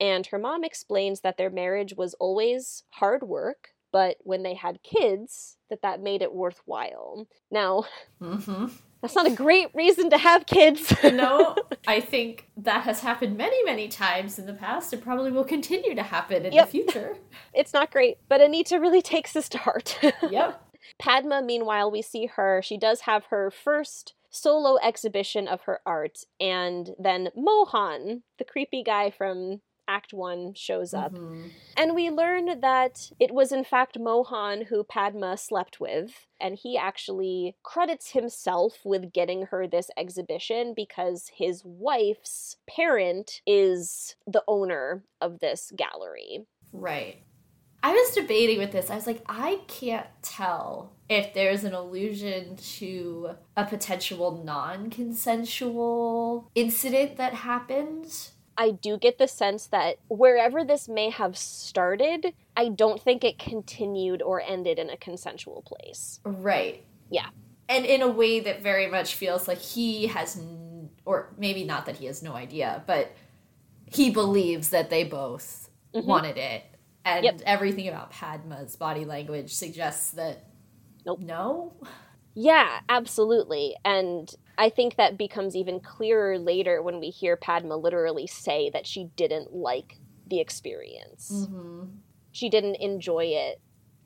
And 0.00 0.26
her 0.26 0.38
mom 0.38 0.64
explains 0.64 1.20
that 1.20 1.36
their 1.36 1.50
marriage 1.50 1.94
was 1.96 2.14
always 2.14 2.82
hard 2.90 3.22
work, 3.22 3.68
but 3.92 4.16
when 4.22 4.42
they 4.42 4.54
had 4.54 4.82
kids, 4.82 5.58
that 5.70 5.82
that 5.82 6.00
made 6.02 6.22
it 6.22 6.32
worthwhile. 6.34 7.28
Now, 7.50 7.84
hmm 8.20 8.66
that's 9.00 9.16
not 9.16 9.26
a 9.26 9.34
great 9.34 9.66
reason 9.74 10.10
to 10.10 10.18
have 10.18 10.46
kids. 10.46 10.92
No, 11.12 11.56
I 11.88 12.00
think 12.00 12.48
that 12.56 12.82
has 12.84 13.00
happened 13.00 13.36
many, 13.36 13.62
many 13.64 13.88
times 13.88 14.38
in 14.38 14.46
the 14.46 14.54
past 14.54 14.92
and 14.92 15.02
probably 15.02 15.32
will 15.32 15.44
continue 15.44 15.94
to 15.96 16.02
happen 16.04 16.46
in 16.46 16.52
Yep. 16.52 16.66
the 16.66 16.70
future. 16.70 17.16
it's 17.54 17.72
not 17.72 17.90
great, 17.90 18.18
but 18.28 18.40
Anita 18.40 18.78
really 18.78 19.02
takes 19.02 19.32
this 19.32 19.48
to 19.50 19.58
heart. 19.58 19.98
Yep. 20.30 20.61
Padma, 20.98 21.42
meanwhile, 21.42 21.90
we 21.90 22.02
see 22.02 22.26
her. 22.26 22.60
She 22.62 22.76
does 22.76 23.02
have 23.02 23.26
her 23.26 23.50
first 23.50 24.14
solo 24.30 24.78
exhibition 24.82 25.46
of 25.46 25.62
her 25.62 25.80
art, 25.84 26.24
and 26.40 26.94
then 26.98 27.30
Mohan, 27.36 28.22
the 28.38 28.44
creepy 28.44 28.82
guy 28.82 29.10
from 29.10 29.60
Act 29.88 30.14
1, 30.14 30.54
shows 30.54 30.94
up. 30.94 31.12
Mhm. 31.12 31.50
And 31.76 31.94
we 31.94 32.08
learn 32.08 32.60
that 32.60 33.10
it 33.18 33.32
was, 33.32 33.52
in 33.52 33.64
fact, 33.64 33.98
Mohan 33.98 34.62
who 34.62 34.84
Padma 34.84 35.36
slept 35.36 35.80
with, 35.80 36.28
and 36.40 36.56
he 36.56 36.78
actually 36.78 37.56
credits 37.62 38.12
himself 38.12 38.84
with 38.84 39.12
getting 39.12 39.46
her 39.46 39.66
this 39.66 39.90
exhibition 39.96 40.72
because 40.72 41.28
his 41.34 41.62
wife's 41.64 42.56
parent 42.66 43.42
is 43.46 44.16
the 44.26 44.44
owner 44.46 45.04
of 45.20 45.40
this 45.40 45.72
gallery. 45.76 46.46
Right. 46.72 47.22
I 47.84 47.92
was 47.92 48.14
debating 48.14 48.58
with 48.58 48.70
this. 48.72 48.90
I 48.90 48.94
was 48.94 49.06
like, 49.06 49.22
I 49.28 49.60
can't 49.66 50.06
tell 50.22 50.92
if 51.08 51.34
there's 51.34 51.64
an 51.64 51.74
allusion 51.74 52.56
to 52.78 53.30
a 53.56 53.64
potential 53.64 54.42
non 54.44 54.88
consensual 54.90 56.50
incident 56.54 57.16
that 57.16 57.34
happened. 57.34 58.30
I 58.56 58.70
do 58.70 58.98
get 58.98 59.18
the 59.18 59.26
sense 59.26 59.66
that 59.68 59.96
wherever 60.08 60.62
this 60.64 60.88
may 60.88 61.10
have 61.10 61.36
started, 61.38 62.34
I 62.56 62.68
don't 62.68 63.00
think 63.00 63.24
it 63.24 63.38
continued 63.38 64.20
or 64.22 64.40
ended 64.40 64.78
in 64.78 64.90
a 64.90 64.96
consensual 64.96 65.62
place. 65.62 66.20
Right. 66.24 66.84
Yeah. 67.10 67.28
And 67.68 67.86
in 67.86 68.02
a 68.02 68.08
way 68.08 68.40
that 68.40 68.62
very 68.62 68.86
much 68.86 69.14
feels 69.14 69.48
like 69.48 69.58
he 69.58 70.06
has, 70.08 70.36
n- 70.38 70.90
or 71.06 71.32
maybe 71.38 71.64
not 71.64 71.86
that 71.86 71.96
he 71.96 72.06
has 72.06 72.22
no 72.22 72.34
idea, 72.34 72.82
but 72.86 73.12
he 73.90 74.10
believes 74.10 74.68
that 74.68 74.90
they 74.90 75.04
both 75.04 75.70
Mhm. 75.94 76.04
wanted 76.04 76.36
it. 76.36 76.64
And 77.04 77.24
Yep. 77.24 77.40
everything 77.44 77.88
about 77.88 78.12
Padma's 78.12 78.76
body 78.76 79.04
language 79.04 79.52
suggests 79.52 80.12
that 80.12 80.44
Nope. 81.04 81.20
no. 81.20 81.72
Yeah, 82.34 82.80
absolutely. 82.88 83.76
And 83.84 84.32
I 84.56 84.70
think 84.70 84.96
that 84.96 85.18
becomes 85.18 85.54
even 85.56 85.80
clearer 85.80 86.38
later 86.38 86.80
when 86.82 87.00
we 87.00 87.10
hear 87.10 87.36
Padma 87.36 87.76
literally 87.76 88.26
say 88.26 88.70
that 88.70 88.86
she 88.86 89.10
didn't 89.16 89.52
like 89.52 89.98
the 90.26 90.40
experience. 90.40 91.30
Mm-hmm. 91.30 91.84
She 92.30 92.48
didn't 92.48 92.76
enjoy 92.76 93.24
it. 93.26 93.60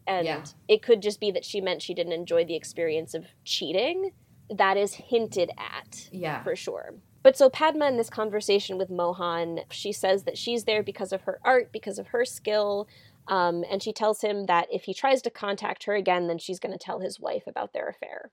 And 0.09 0.25
Yeah. 0.25 0.45
it 0.69 0.83
could 0.83 1.03
just 1.03 1.21
be 1.21 1.31
that 1.33 1.45
she 1.45 1.61
meant 1.61 1.83
she 1.83 1.95
didn't 1.95 2.13
enjoy 2.15 2.45
the 2.45 2.55
experience 2.57 3.15
of 3.15 3.27
cheating. 3.45 4.13
That 4.51 4.77
is 4.77 4.95
hinted 4.95 5.51
at 5.59 6.09
Yeah. 6.13 6.43
for 6.43 6.55
sure. 6.57 6.95
But 7.23 7.37
so 7.37 7.51
Padma 7.51 7.87
in 7.89 7.97
this 7.97 8.11
conversation 8.11 8.79
with 8.79 8.89
Mohan, 8.89 9.61
she 9.71 9.93
says 9.93 10.25
that 10.25 10.39
she's 10.39 10.65
there 10.65 10.83
because 10.83 11.13
of 11.13 11.23
her 11.23 11.41
art, 11.45 11.73
because 11.73 11.99
of 11.99 12.09
her 12.09 12.25
skill. 12.25 12.87
Um, 13.29 13.65
and 13.69 13.83
she 13.83 13.93
tells 13.93 14.21
him 14.21 14.47
that 14.47 14.69
if 14.71 14.85
he 14.85 14.95
tries 14.95 15.23
to 15.23 15.31
contact 15.31 15.85
her 15.85 15.95
again, 15.95 16.29
then 16.29 16.39
she's 16.39 16.61
going 16.61 16.73
to 16.73 16.79
tell 16.79 17.01
his 17.01 17.19
wife 17.19 17.43
about 17.49 17.73
their 17.73 17.89
affair. 17.89 18.31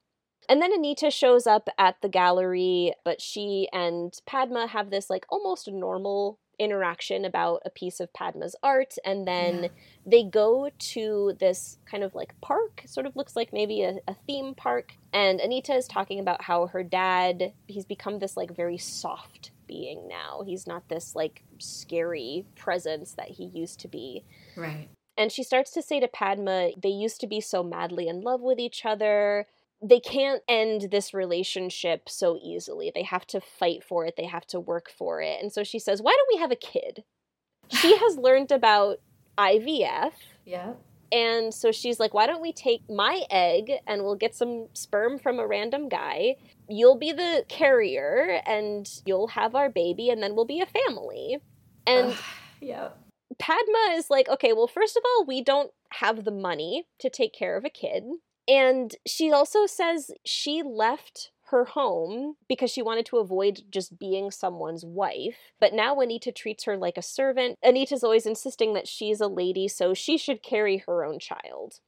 And 0.48 0.62
then 0.62 0.72
Anita 0.74 1.10
shows 1.10 1.48
up 1.48 1.70
at 1.78 1.96
the 2.02 2.10
gallery, 2.10 2.94
but 3.04 3.20
she 3.22 3.68
and 3.74 4.14
Padma 4.28 4.68
have 4.68 4.92
this 4.92 5.10
like 5.10 5.26
almost 5.30 5.68
normal 5.72 6.38
interaction 6.64 7.26
about 7.26 7.62
a 7.66 7.70
piece 7.70 8.00
of 8.00 8.12
Padma's 8.14 8.56
art. 8.64 8.96
And 9.06 9.28
then 9.28 9.64
Yeah. 9.64 9.70
they 10.06 10.24
go 10.24 10.70
to 10.78 11.34
this 11.40 11.78
kind 11.86 12.04
of 12.04 12.16
like 12.16 12.40
park, 12.42 12.84
sort 12.86 13.06
of 13.06 13.16
looks 13.16 13.36
like 13.36 13.54
maybe 13.54 13.84
a, 13.84 14.00
a 14.08 14.16
theme 14.26 14.56
park. 14.56 14.94
And 15.12 15.40
Anita 15.40 15.74
is 15.74 15.88
talking 15.88 16.20
about 16.20 16.44
how 16.44 16.68
her 16.68 16.84
dad, 16.84 17.54
he's 17.68 17.86
become 17.86 18.20
this 18.20 18.36
like 18.38 18.56
very 18.56 18.78
soft 18.78 19.52
being 19.68 20.08
now. 20.08 20.44
He's 20.46 20.66
not 20.68 20.90
this 20.90 21.16
like 21.16 21.44
scary 21.60 22.46
presence 22.56 23.14
that 23.14 23.30
he 23.30 23.46
used 23.46 23.80
to 23.82 23.88
be. 23.88 24.24
Right. 24.56 24.90
And 25.18 25.32
she 25.32 25.44
starts 25.44 25.72
to 25.72 25.82
say 25.82 26.00
to 26.00 26.08
Padma, 26.08 26.72
they 26.82 26.90
used 26.90 27.22
to 27.22 27.28
be 27.28 27.40
so 27.40 27.64
madly 27.64 28.08
in 28.08 28.22
love 28.22 28.42
with 28.42 28.60
each 28.60 28.86
other. 28.86 29.46
They 29.84 30.00
can't 30.00 30.42
end 30.48 30.90
this 30.92 31.14
relationship 31.14 32.08
so 32.08 32.38
easily. 32.42 32.92
They 32.94 33.04
have 33.04 33.26
to 33.28 33.42
fight 33.42 33.84
for 33.84 34.06
it, 34.06 34.16
they 34.16 34.26
have 34.26 34.46
to 34.48 34.60
work 34.60 34.90
for 34.90 35.22
it. 35.22 35.42
And 35.42 35.52
so 35.52 35.64
she 35.64 35.80
says, 35.80 36.02
Why 36.02 36.16
don't 36.16 36.36
we 36.36 36.42
have 36.42 36.52
a 36.52 36.56
kid? 36.56 37.04
She 37.70 37.98
has 37.98 38.18
learned 38.18 38.52
about 38.52 39.00
IVF. 39.38 40.14
Yeah. 40.46 40.74
And 41.12 41.54
so 41.54 41.72
she's 41.72 42.00
like, 42.00 42.14
Why 42.14 42.26
don't 42.26 42.42
we 42.42 42.54
take 42.54 42.90
my 42.90 43.24
egg 43.30 43.72
and 43.86 44.04
we'll 44.04 44.16
get 44.16 44.36
some 44.36 44.68
sperm 44.74 45.20
from 45.20 45.40
a 45.40 45.48
random 45.48 45.90
guy? 45.90 46.38
You'll 46.70 46.98
be 46.98 47.12
the 47.12 47.46
carrier 47.50 48.42
and 48.46 48.90
you'll 49.06 49.28
have 49.28 49.54
our 49.54 49.70
baby, 49.70 50.10
and 50.10 50.24
then 50.24 50.36
we'll 50.36 50.46
be 50.46 50.62
a 50.62 50.66
family. 50.66 51.40
And 51.86 52.16
yeah. 52.62 52.90
Padma 53.38 53.96
is 53.96 54.10
like, 54.10 54.30
okay, 54.30 54.54
well, 54.54 54.68
first 54.68 54.96
of 54.96 55.04
all, 55.06 55.26
we 55.26 55.44
don't 55.44 55.72
have 55.94 56.24
the 56.24 56.32
money 56.32 56.86
to 57.00 57.10
take 57.10 57.34
care 57.34 57.58
of 57.58 57.66
a 57.66 57.70
kid. 57.70 58.04
And 58.48 58.96
she 59.06 59.32
also 59.32 59.66
says 59.66 60.12
she 60.26 60.62
left 60.64 61.32
her 61.54 61.66
home 61.66 62.36
because 62.48 62.72
she 62.72 62.82
wanted 62.82 63.06
to 63.06 63.18
avoid 63.18 63.62
just 63.70 64.00
being 64.00 64.32
someone's 64.32 64.84
wife. 64.84 65.38
But 65.60 65.74
now 65.74 66.00
Anita 66.00 66.32
treats 66.32 66.64
her 66.64 66.76
like 66.76 66.98
a 66.98 67.02
servant. 67.02 67.58
Anita's 67.62 68.04
always 68.04 68.26
insisting 68.26 68.74
that 68.74 68.88
she's 68.88 69.22
a 69.22 69.28
lady, 69.28 69.68
so 69.68 69.94
she 69.94 70.18
should 70.18 70.42
carry 70.42 70.84
her 70.88 71.06
own 71.06 71.20
child. 71.20 71.80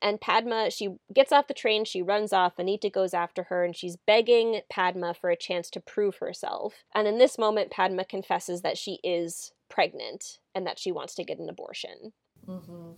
And 0.00 0.20
Padma, 0.20 0.70
she 0.70 0.96
gets 1.14 1.30
off 1.30 1.46
the 1.46 1.54
train, 1.54 1.84
she 1.84 2.02
runs 2.02 2.32
off. 2.32 2.58
Anita 2.58 2.90
goes 2.90 3.14
after 3.14 3.44
her, 3.44 3.64
and 3.64 3.74
she's 3.74 3.96
begging 3.96 4.60
Padma 4.68 5.14
for 5.14 5.30
a 5.30 5.36
chance 5.36 5.70
to 5.70 5.80
prove 5.80 6.16
herself. 6.16 6.84
And 6.94 7.06
in 7.06 7.18
this 7.18 7.38
moment, 7.38 7.70
Padma 7.70 8.04
confesses 8.04 8.62
that 8.62 8.78
she 8.78 8.98
is 9.04 9.52
pregnant 9.68 10.38
and 10.54 10.66
that 10.66 10.78
she 10.78 10.90
wants 10.90 11.14
to 11.14 11.24
get 11.24 11.38
an 11.38 11.48
abortion. 11.48 12.12
Mm-hmm. 12.46 12.90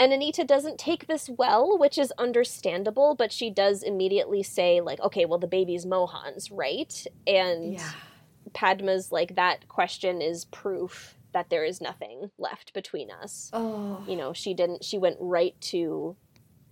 And 0.00 0.12
Anita 0.12 0.44
doesn't 0.44 0.78
take 0.78 1.06
this 1.06 1.28
well, 1.28 1.78
which 1.78 1.98
is 1.98 2.10
understandable, 2.18 3.14
but 3.14 3.30
she 3.30 3.50
does 3.50 3.82
immediately 3.82 4.42
say, 4.42 4.80
like, 4.80 4.98
okay, 5.00 5.26
well, 5.26 5.38
the 5.38 5.46
baby's 5.46 5.84
Mohan's, 5.86 6.50
right? 6.50 7.06
And 7.26 7.74
Yeah. 7.74 7.90
Padma's 8.54 9.12
like, 9.12 9.36
that 9.36 9.68
question 9.68 10.20
is 10.22 10.46
proof 10.46 11.16
that 11.32 11.50
there 11.50 11.64
is 11.64 11.80
nothing 11.80 12.30
left 12.38 12.72
between 12.72 13.08
us 13.10 13.50
Oh. 13.52 14.02
you 14.08 14.16
know 14.16 14.32
she 14.32 14.52
didn't 14.52 14.82
she 14.82 14.98
went 14.98 15.16
right 15.20 15.54
to 15.60 16.16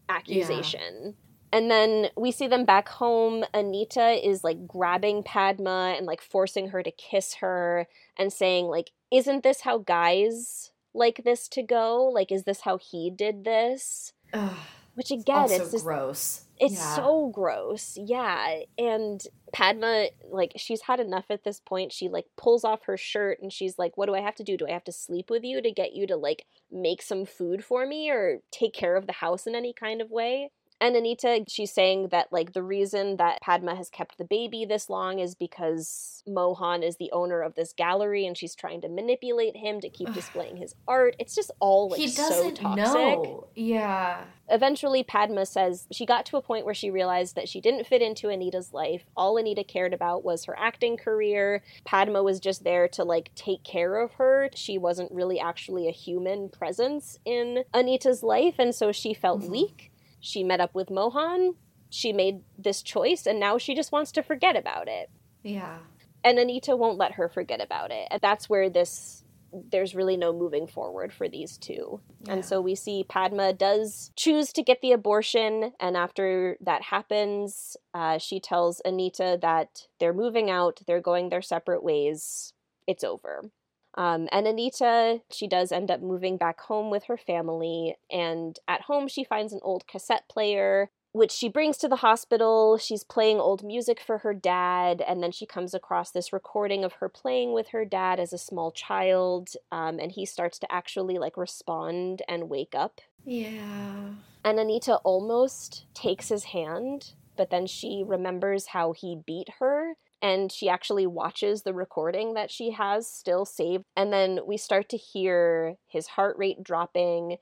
accusation 0.08 1.14
and 1.52 1.70
then 1.70 2.08
we 2.16 2.32
see 2.32 2.48
them 2.48 2.64
back 2.64 2.88
home 2.88 3.44
anita 3.54 4.26
is 4.28 4.42
like 4.42 4.66
grabbing 4.66 5.22
padma 5.22 5.94
and 5.96 6.06
like 6.06 6.20
forcing 6.20 6.70
her 6.70 6.82
to 6.82 6.90
kiss 6.90 7.34
her 7.34 7.86
and 8.16 8.32
saying 8.32 8.66
like 8.66 8.90
isn't 9.12 9.42
this 9.44 9.60
how 9.60 9.78
guys 9.78 10.72
like 10.98 11.22
this 11.24 11.48
to 11.48 11.62
go 11.62 12.04
like 12.04 12.32
is 12.32 12.44
this 12.44 12.62
how 12.62 12.78
he 12.78 13.10
did 13.10 13.44
this 13.44 14.12
Ugh. 14.32 14.56
which 14.94 15.10
again 15.10 15.36
also 15.36 15.62
it's 15.62 15.72
just 15.72 15.84
gross. 15.84 16.42
it's 16.58 16.74
Yeah. 16.74 16.96
so 16.96 17.30
gross. 17.32 17.96
Yeah. 17.96 18.60
And 18.76 19.22
Padma, 19.52 20.08
like, 20.30 20.52
she's 20.56 20.82
had 20.82 21.00
enough 21.00 21.26
at 21.30 21.44
this 21.44 21.60
point. 21.60 21.92
She, 21.92 22.08
like, 22.08 22.26
pulls 22.36 22.64
off 22.64 22.84
her 22.86 22.96
shirt 22.96 23.38
and 23.40 23.52
she's 23.52 23.78
like, 23.78 23.96
What 23.96 24.06
do 24.06 24.14
I 24.14 24.20
have 24.20 24.34
to 24.36 24.44
do? 24.44 24.56
Do 24.56 24.66
I 24.66 24.72
have 24.72 24.84
to 24.84 24.92
sleep 24.92 25.30
with 25.30 25.44
you 25.44 25.62
to 25.62 25.70
get 25.70 25.92
you 25.94 26.06
to, 26.08 26.16
like, 26.16 26.46
make 26.70 27.00
some 27.02 27.24
food 27.26 27.64
for 27.64 27.86
me 27.86 28.10
or 28.10 28.40
take 28.50 28.74
care 28.74 28.96
of 28.96 29.06
the 29.06 29.12
house 29.14 29.46
in 29.46 29.54
any 29.54 29.72
kind 29.72 30.02
of 30.02 30.10
way? 30.10 30.50
And 30.80 30.94
Anita, 30.94 31.44
she's 31.48 31.72
saying 31.72 32.08
that, 32.08 32.32
like, 32.32 32.52
the 32.52 32.62
reason 32.62 33.16
that 33.16 33.40
Padma 33.40 33.74
has 33.74 33.90
kept 33.90 34.16
the 34.18 34.24
baby 34.24 34.64
this 34.64 34.88
long 34.88 35.18
is 35.18 35.34
because 35.34 36.22
Mohan 36.26 36.82
is 36.82 36.96
the 36.98 37.10
owner 37.12 37.40
of 37.42 37.54
this 37.54 37.72
gallery 37.72 38.26
and 38.26 38.36
she's 38.36 38.54
trying 38.54 38.80
to 38.82 38.88
manipulate 38.88 39.56
him 39.56 39.80
to 39.80 39.88
keep 39.88 40.12
displaying 40.12 40.56
his 40.56 40.74
art. 40.86 41.16
It's 41.18 41.34
just 41.34 41.50
all, 41.58 41.88
like, 41.90 42.00
he 42.00 42.08
so 42.08 42.22
doesn't 42.28 42.54
toxic 42.56 42.94
know. 42.94 43.48
Yeah. 43.54 44.24
eventually 44.50 45.02
Padma 45.02 45.46
says 45.46 45.86
she 45.90 46.06
got 46.06 46.24
to 46.26 46.36
a 46.36 46.42
point 46.42 46.64
where 46.64 46.74
she 46.74 46.90
realized 46.90 47.34
that 47.34 47.48
she 47.48 47.60
didn't 47.60 47.86
fit 47.86 48.00
into 48.02 48.28
Anita's 48.30 48.72
life. 48.72 49.02
All 49.16 49.36
Anita 49.36 49.64
cared 49.64 49.92
about 49.92 50.24
was 50.24 50.44
her 50.44 50.58
acting 50.58 50.96
career. 50.96 51.62
Padma 51.84 52.22
was 52.22 52.40
just 52.40 52.62
there 52.64 52.88
to 52.88 53.04
like 53.04 53.30
take 53.34 53.64
care 53.64 53.96
of 53.96 54.12
her. 54.12 54.48
She 54.54 54.78
wasn't 54.78 55.12
really 55.12 55.40
actually 55.40 55.88
a 55.88 55.92
human 55.92 56.48
presence 56.48 57.18
in 57.24 57.64
Anita's 57.74 58.22
life 58.22 58.54
and 58.58 58.74
so 58.74 58.92
she 58.92 59.12
felt 59.14 59.42
Mhm. 59.42 59.48
weak. 59.50 59.87
She 60.20 60.44
met 60.44 60.60
up 60.60 60.74
with 60.74 60.90
Mohan. 60.90 61.54
She 61.90 62.12
made 62.12 62.40
this 62.58 62.82
choice 62.82 63.26
and 63.26 63.40
now 63.40 63.58
she 63.58 63.74
just 63.74 63.92
wants 63.92 64.12
to 64.12 64.22
forget 64.22 64.56
about 64.56 64.88
it. 64.88 65.10
Yeah. 65.42 65.78
And 66.24 66.38
Anita 66.38 66.76
won't 66.76 66.98
let 66.98 67.12
her 67.12 67.28
forget 67.28 67.60
about 67.60 67.90
it. 67.90 68.08
And 68.10 68.20
that's 68.20 68.48
where 68.48 68.68
this 68.68 69.24
there's 69.52 69.94
really 69.94 70.16
no 70.16 70.32
moving 70.32 70.66
forward 70.66 71.12
for 71.12 71.28
these 71.28 71.56
two. 71.56 72.00
Yeah. 72.24 72.34
And 72.34 72.44
so 72.44 72.60
we 72.60 72.74
see 72.74 73.04
Padma 73.08 73.52
does 73.52 74.12
choose 74.16 74.52
to 74.52 74.62
get 74.62 74.80
the 74.82 74.92
abortion, 74.92 75.72
and 75.80 75.96
after 75.96 76.56
that 76.60 76.82
happens, 76.82 77.76
uh, 77.94 78.18
she 78.18 78.40
tells 78.40 78.82
Anita 78.84 79.38
that 79.40 79.86
they're 80.00 80.12
moving 80.12 80.50
out, 80.50 80.80
they're 80.86 81.00
going 81.00 81.28
their 81.28 81.42
separate 81.42 81.82
ways, 81.82 82.52
it's 82.86 83.04
over. 83.04 83.50
Um, 83.96 84.28
and 84.30 84.46
Anita, 84.46 85.20
she 85.30 85.48
does 85.48 85.72
end 85.72 85.90
up 85.90 86.00
moving 86.00 86.36
back 86.36 86.60
home 86.60 86.90
with 86.90 87.04
her 87.04 87.16
family, 87.16 87.96
and 88.10 88.58
at 88.68 88.82
home 88.82 89.08
she 89.08 89.24
finds 89.24 89.52
an 89.52 89.60
old 89.62 89.86
cassette 89.86 90.28
player. 90.28 90.90
Which 91.12 91.32
she 91.32 91.48
brings 91.48 91.78
to 91.78 91.88
the 91.88 91.96
hospital. 91.96 92.76
She's 92.76 93.02
playing 93.02 93.40
old 93.40 93.64
music 93.64 93.98
for 93.98 94.18
her 94.18 94.34
dad, 94.34 95.00
and 95.00 95.22
then 95.22 95.32
she 95.32 95.46
comes 95.46 95.72
across 95.72 96.10
this 96.10 96.34
recording 96.34 96.84
of 96.84 96.92
her 96.94 97.08
playing 97.08 97.54
with 97.54 97.68
her 97.68 97.86
dad 97.86 98.20
as 98.20 98.34
a 98.34 98.38
small 98.38 98.70
child. 98.70 99.48
Um, 99.72 99.98
and 99.98 100.12
he 100.12 100.26
starts 100.26 100.58
to 100.60 100.70
actually 100.70 101.16
like 101.18 101.38
respond 101.38 102.20
and 102.28 102.50
wake 102.50 102.74
up 102.74 103.00
Yeah. 103.24 104.10
and 104.44 104.58
Anita 104.60 104.96
almost 104.96 105.86
takes 105.94 106.28
his 106.28 106.44
hand, 106.44 107.14
but 107.38 107.48
then 107.50 107.66
she 107.66 108.04
remembers 108.06 108.66
how 108.68 108.92
he 108.92 109.16
beat 109.26 109.48
her 109.60 109.94
and 110.20 110.50
she 110.50 110.68
actually 110.68 111.06
watches 111.06 111.62
the 111.62 111.74
recording 111.74 112.34
that 112.34 112.50
she 112.50 112.70
has 112.72 113.06
still 113.06 113.44
saved. 113.44 113.84
And 113.96 114.12
then 114.12 114.40
we 114.46 114.56
start 114.56 114.88
to 114.90 114.96
hear 114.96 115.76
his 115.86 116.08
heart 116.08 116.36
rate 116.38 116.62
dropping. 116.62 117.36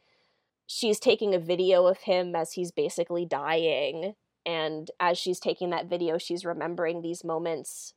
She's 0.66 1.00
taking 1.00 1.34
a 1.34 1.38
video 1.38 1.86
of 1.86 1.98
him 1.98 2.34
as 2.34 2.52
he's 2.52 2.70
basically 2.70 3.24
dying. 3.24 4.14
And 4.44 4.90
as 5.00 5.18
she's 5.18 5.40
taking 5.40 5.70
that 5.70 5.88
video, 5.88 6.18
she's 6.18 6.44
remembering 6.44 7.02
these 7.02 7.24
moments 7.24 7.94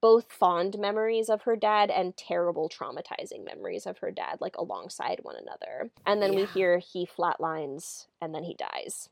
both 0.00 0.30
fond 0.30 0.78
memories 0.78 1.28
of 1.28 1.42
her 1.42 1.56
dad 1.56 1.90
and 1.90 2.16
terrible 2.16 2.68
traumatizing 2.68 3.44
memories 3.44 3.84
of 3.84 3.98
her 3.98 4.12
dad 4.12 4.38
like 4.40 4.56
alongside 4.56 5.18
one 5.22 5.34
another 5.34 5.90
and 6.06 6.22
then 6.22 6.36
we 6.36 6.44
hear 6.44 6.78
he 6.78 7.04
flatlines 7.04 8.06
and 8.22 8.32
then 8.32 8.44
he 8.44 8.54
dies 8.54 9.08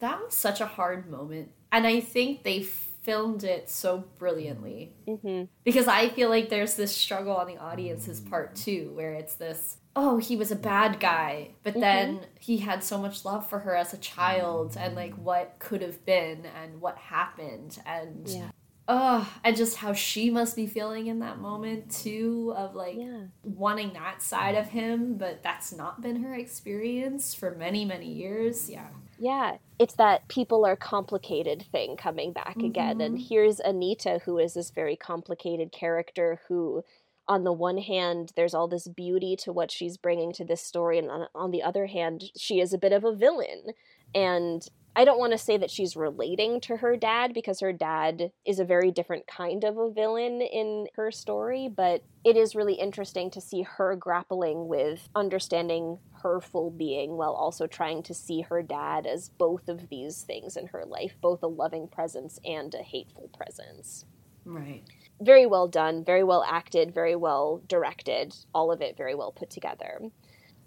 That 0.00 0.24
was 0.24 0.34
such 0.34 0.60
a 0.60 0.66
hard 0.66 1.10
moment. 1.10 1.52
And 1.70 1.86
I 1.86 2.00
think 2.00 2.42
they 2.42 2.62
filmed 3.02 3.44
it 3.44 3.70
so 3.70 4.04
brilliantly. 4.18 4.92
mm-hmm. 5.06 5.44
Because 5.64 5.88
I 5.88 6.08
feel 6.10 6.28
like 6.28 6.48
there's 6.50 6.74
this 6.74 6.94
struggle 6.94 7.34
on 7.36 7.46
the 7.46 7.56
audience's 7.58 8.20
part 8.20 8.54
too, 8.54 8.92
where 8.94 9.12
it's 9.14 9.34
this, 9.34 9.78
oh, 9.96 10.18
he 10.18 10.36
was 10.36 10.50
a 10.50 10.56
bad 10.56 11.00
guy, 11.00 11.50
but 11.62 11.74
then 11.74 12.20
he 12.38 12.58
had 12.58 12.84
so 12.84 12.98
much 12.98 13.24
love 13.24 13.48
for 13.48 13.60
her 13.60 13.74
as 13.74 13.92
a 13.92 13.98
child, 13.98 14.76
and 14.78 14.94
like 14.94 15.14
what 15.14 15.56
could 15.58 15.82
have 15.82 16.04
been 16.04 16.46
and 16.62 16.80
what 16.80 16.96
happened, 16.96 17.78
and 17.86 18.28
Yeah. 18.28 18.50
oh, 18.86 19.32
and 19.42 19.56
just 19.56 19.78
how 19.78 19.92
she 19.92 20.30
must 20.30 20.54
be 20.54 20.66
feeling 20.66 21.06
in 21.06 21.20
that 21.20 21.38
moment 21.38 21.90
too, 21.90 22.52
of 22.56 22.74
like 22.74 22.96
yeah 22.98 23.22
wanting 23.42 23.92
that 23.94 24.22
side 24.22 24.54
of 24.54 24.68
him, 24.68 25.16
but 25.16 25.42
that's 25.42 25.72
not 25.72 26.00
been 26.00 26.22
her 26.22 26.34
experience 26.34 27.34
for 27.34 27.50
many, 27.52 27.84
many 27.84 28.12
years. 28.12 28.68
Yeah. 28.70 28.88
Yeah, 29.22 29.58
it's 29.78 29.96
that 29.96 30.28
people 30.28 30.64
are 30.64 30.76
complicated 30.76 31.66
thing 31.70 31.98
coming 31.98 32.32
back 32.32 32.56
mm-hmm. 32.56 32.68
again. 32.68 33.02
And 33.02 33.16
mm-hmm. 33.16 33.26
here's 33.28 33.60
Anita, 33.60 34.20
who 34.24 34.38
is 34.38 34.54
this 34.54 34.70
very 34.70 34.96
complicated 34.96 35.72
character 35.72 36.40
who, 36.48 36.82
on 37.28 37.44
the 37.44 37.52
one 37.52 37.76
hand, 37.76 38.32
there's 38.34 38.54
all 38.54 38.66
this 38.66 38.88
beauty 38.88 39.36
to 39.44 39.52
what 39.52 39.70
she's 39.70 39.98
bringing 39.98 40.32
to 40.32 40.44
this 40.44 40.62
story. 40.62 40.98
And 40.98 41.10
on, 41.10 41.26
on 41.34 41.50
the 41.50 41.62
other 41.62 41.86
hand, 41.86 42.24
she 42.34 42.60
is 42.60 42.72
a 42.72 42.78
bit 42.78 42.92
of 42.92 43.04
a 43.04 43.14
villain. 43.14 43.74
And 44.14 44.66
I 44.96 45.04
don't 45.04 45.18
want 45.18 45.32
to 45.32 45.38
say 45.38 45.58
that 45.58 45.70
she's 45.70 45.96
relating 45.96 46.60
to 46.62 46.78
her 46.78 46.96
dad 46.96 47.34
because 47.34 47.60
her 47.60 47.74
dad 47.74 48.32
is 48.46 48.58
a 48.58 48.64
very 48.64 48.90
different 48.90 49.26
kind 49.26 49.64
of 49.64 49.76
a 49.76 49.90
villain 49.90 50.40
in 50.40 50.86
her 50.96 51.10
story, 51.10 51.68
but 51.68 52.02
it 52.24 52.36
is 52.36 52.56
really 52.56 52.74
interesting 52.74 53.30
to 53.32 53.40
see 53.40 53.62
her 53.62 53.94
grappling 53.96 54.66
with 54.66 55.08
understanding 55.14 55.98
her 56.22 56.40
full 56.40 56.70
being 56.70 57.16
while 57.16 57.32
also 57.32 57.66
trying 57.66 58.02
to 58.04 58.14
see 58.14 58.42
her 58.42 58.62
dad 58.62 59.06
as 59.06 59.28
both 59.28 59.68
of 59.68 59.88
these 59.88 60.22
things 60.22 60.56
in 60.56 60.66
her 60.68 60.84
life, 60.84 61.14
both 61.20 61.42
a 61.42 61.48
loving 61.48 61.88
presence 61.88 62.38
and 62.44 62.74
a 62.74 62.82
hateful 62.82 63.28
presence. 63.36 64.04
Right. 64.44 64.82
Very 65.20 65.46
well 65.46 65.68
done, 65.68 66.04
very 66.04 66.24
well 66.24 66.44
acted, 66.48 66.94
very 66.94 67.16
well 67.16 67.62
directed, 67.68 68.34
all 68.54 68.72
of 68.72 68.80
it 68.80 68.96
very 68.96 69.14
well 69.14 69.32
put 69.32 69.50
together. 69.50 70.00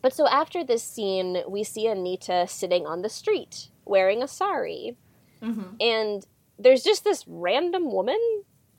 But 0.01 0.13
so 0.13 0.27
after 0.27 0.63
this 0.63 0.83
scene, 0.83 1.43
we 1.47 1.63
see 1.63 1.87
Anita 1.87 2.45
sitting 2.47 2.85
on 2.85 3.01
the 3.01 3.09
street 3.09 3.69
wearing 3.85 4.21
a 4.21 4.27
sari. 4.27 4.97
Mm-hmm. 5.41 5.75
And 5.79 6.27
there's 6.59 6.83
just 6.83 7.03
this 7.03 7.23
random 7.27 7.91
woman 7.91 8.19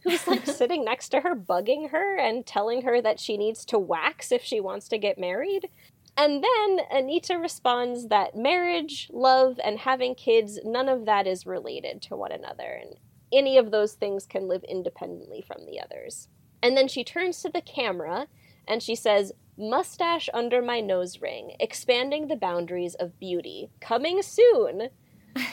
who's 0.03 0.27
like 0.29 0.47
sitting 0.61 0.85
next 0.85 1.09
to 1.11 1.21
her, 1.21 1.35
bugging 1.35 1.91
her 1.91 2.17
and 2.17 2.47
telling 2.47 2.83
her 2.83 3.01
that 3.01 3.19
she 3.19 3.37
needs 3.37 3.65
to 3.67 3.79
wax 3.79 4.31
if 4.31 4.43
she 4.43 4.61
wants 4.61 4.89
to 4.89 4.99
get 4.99 5.19
married. 5.19 5.71
And 6.17 6.45
then 6.45 6.81
Anita 6.91 7.39
responds 7.39 8.09
that 8.09 8.37
marriage, 8.37 9.09
love, 9.13 9.59
and 9.65 9.79
having 9.79 10.15
kids, 10.15 10.61
none 10.65 10.89
of 10.89 11.07
that 11.07 11.27
is 11.27 11.47
related 11.47 12.01
to 12.03 12.17
one 12.17 12.31
another. 12.31 12.81
And 12.81 12.97
any 13.33 13.59
of 13.59 13.71
those 13.71 13.95
things 13.95 14.27
can 14.27 14.47
live 14.47 14.65
independently 14.65 15.43
from 15.47 15.67
the 15.67 15.81
others. 15.81 16.29
And 16.63 16.77
then 16.77 16.89
she 16.89 17.03
turns 17.05 17.43
to 17.43 17.51
the 17.51 17.61
camera 17.61 18.29
and 18.67 18.83
she 18.83 18.95
says, 18.95 19.33
Mustache 19.57 20.29
under 20.35 20.61
my 20.61 20.81
nose 20.81 21.21
ring, 21.21 21.55
expanding 21.61 22.27
the 22.27 22.37
boundaries 22.37 22.95
of 22.95 23.19
beauty, 23.19 23.71
coming 23.81 24.23
soon. 24.23 24.89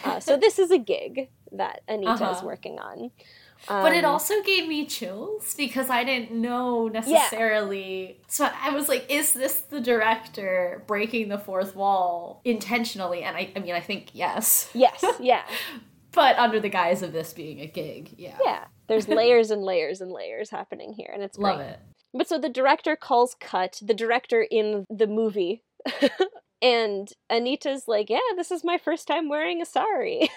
Uh, 0.03 0.20
so 0.20 0.38
this 0.38 0.59
is 0.59 0.70
a 0.70 0.78
gig 0.78 1.30
that 1.51 1.82
Anita 1.88 2.12
uh-huh. 2.12 2.36
is 2.38 2.43
working 2.43 2.78
on. 2.78 3.09
Um, 3.68 3.84
but 3.84 3.93
it 3.93 4.03
um, 4.03 4.14
also 4.14 4.41
gave 4.43 4.68
me 4.68 4.86
chills 4.86 5.53
because 5.55 5.89
I 5.89 6.03
didn't 6.03 6.32
know 6.32 6.88
necessarily. 6.88 8.07
Yeah. 8.07 8.26
So 8.28 8.49
I 8.62 8.72
was 8.72 8.89
like, 8.89 9.05
is 9.09 9.34
this 9.34 9.59
the 9.62 9.80
director 9.80 10.84
breaking 10.88 11.30
the 11.30 11.38
fourth 11.38 11.76
wall 11.76 12.41
intentionally? 12.43 13.24
And 13.24 13.38
I, 13.38 13.51
I 13.55 13.59
mean, 13.59 13.74
I 13.74 13.80
think 13.80 14.09
yes. 14.14 14.70
Yes, 14.82 15.05
yeah. 15.20 15.43
but 16.12 16.38
under 16.39 16.59
the 16.59 16.70
guise 16.70 17.03
of 17.03 17.14
this 17.14 17.34
being 17.34 17.59
a 17.62 17.68
gig, 17.68 18.16
yeah. 18.18 18.38
Yeah. 18.43 18.66
There's 18.88 19.07
layers 19.07 19.51
and 19.51 19.64
layers 19.64 20.01
and 20.01 20.12
layers 20.12 20.49
happening 20.49 20.93
here, 20.93 21.12
and 21.14 21.22
it's 21.22 21.38
great. 21.38 21.51
Love 21.51 21.62
it. 21.62 21.80
But 22.14 22.28
so 22.28 22.38
the 22.38 22.49
director 22.49 22.95
calls 22.95 23.36
cut, 23.39 23.80
the 23.82 23.93
director 23.93 24.45
in 24.49 24.86
the 24.89 25.07
movie. 25.07 25.64
and 26.62 27.09
Anita's 27.30 27.88
like, 27.88 28.09
Yeah, 28.09 28.20
this 28.36 28.51
is 28.51 28.64
my 28.64 28.78
first 28.78 29.07
time 29.07 29.30
wearing 29.30 29.62
a 29.62 29.66
sari, 29.66 30.30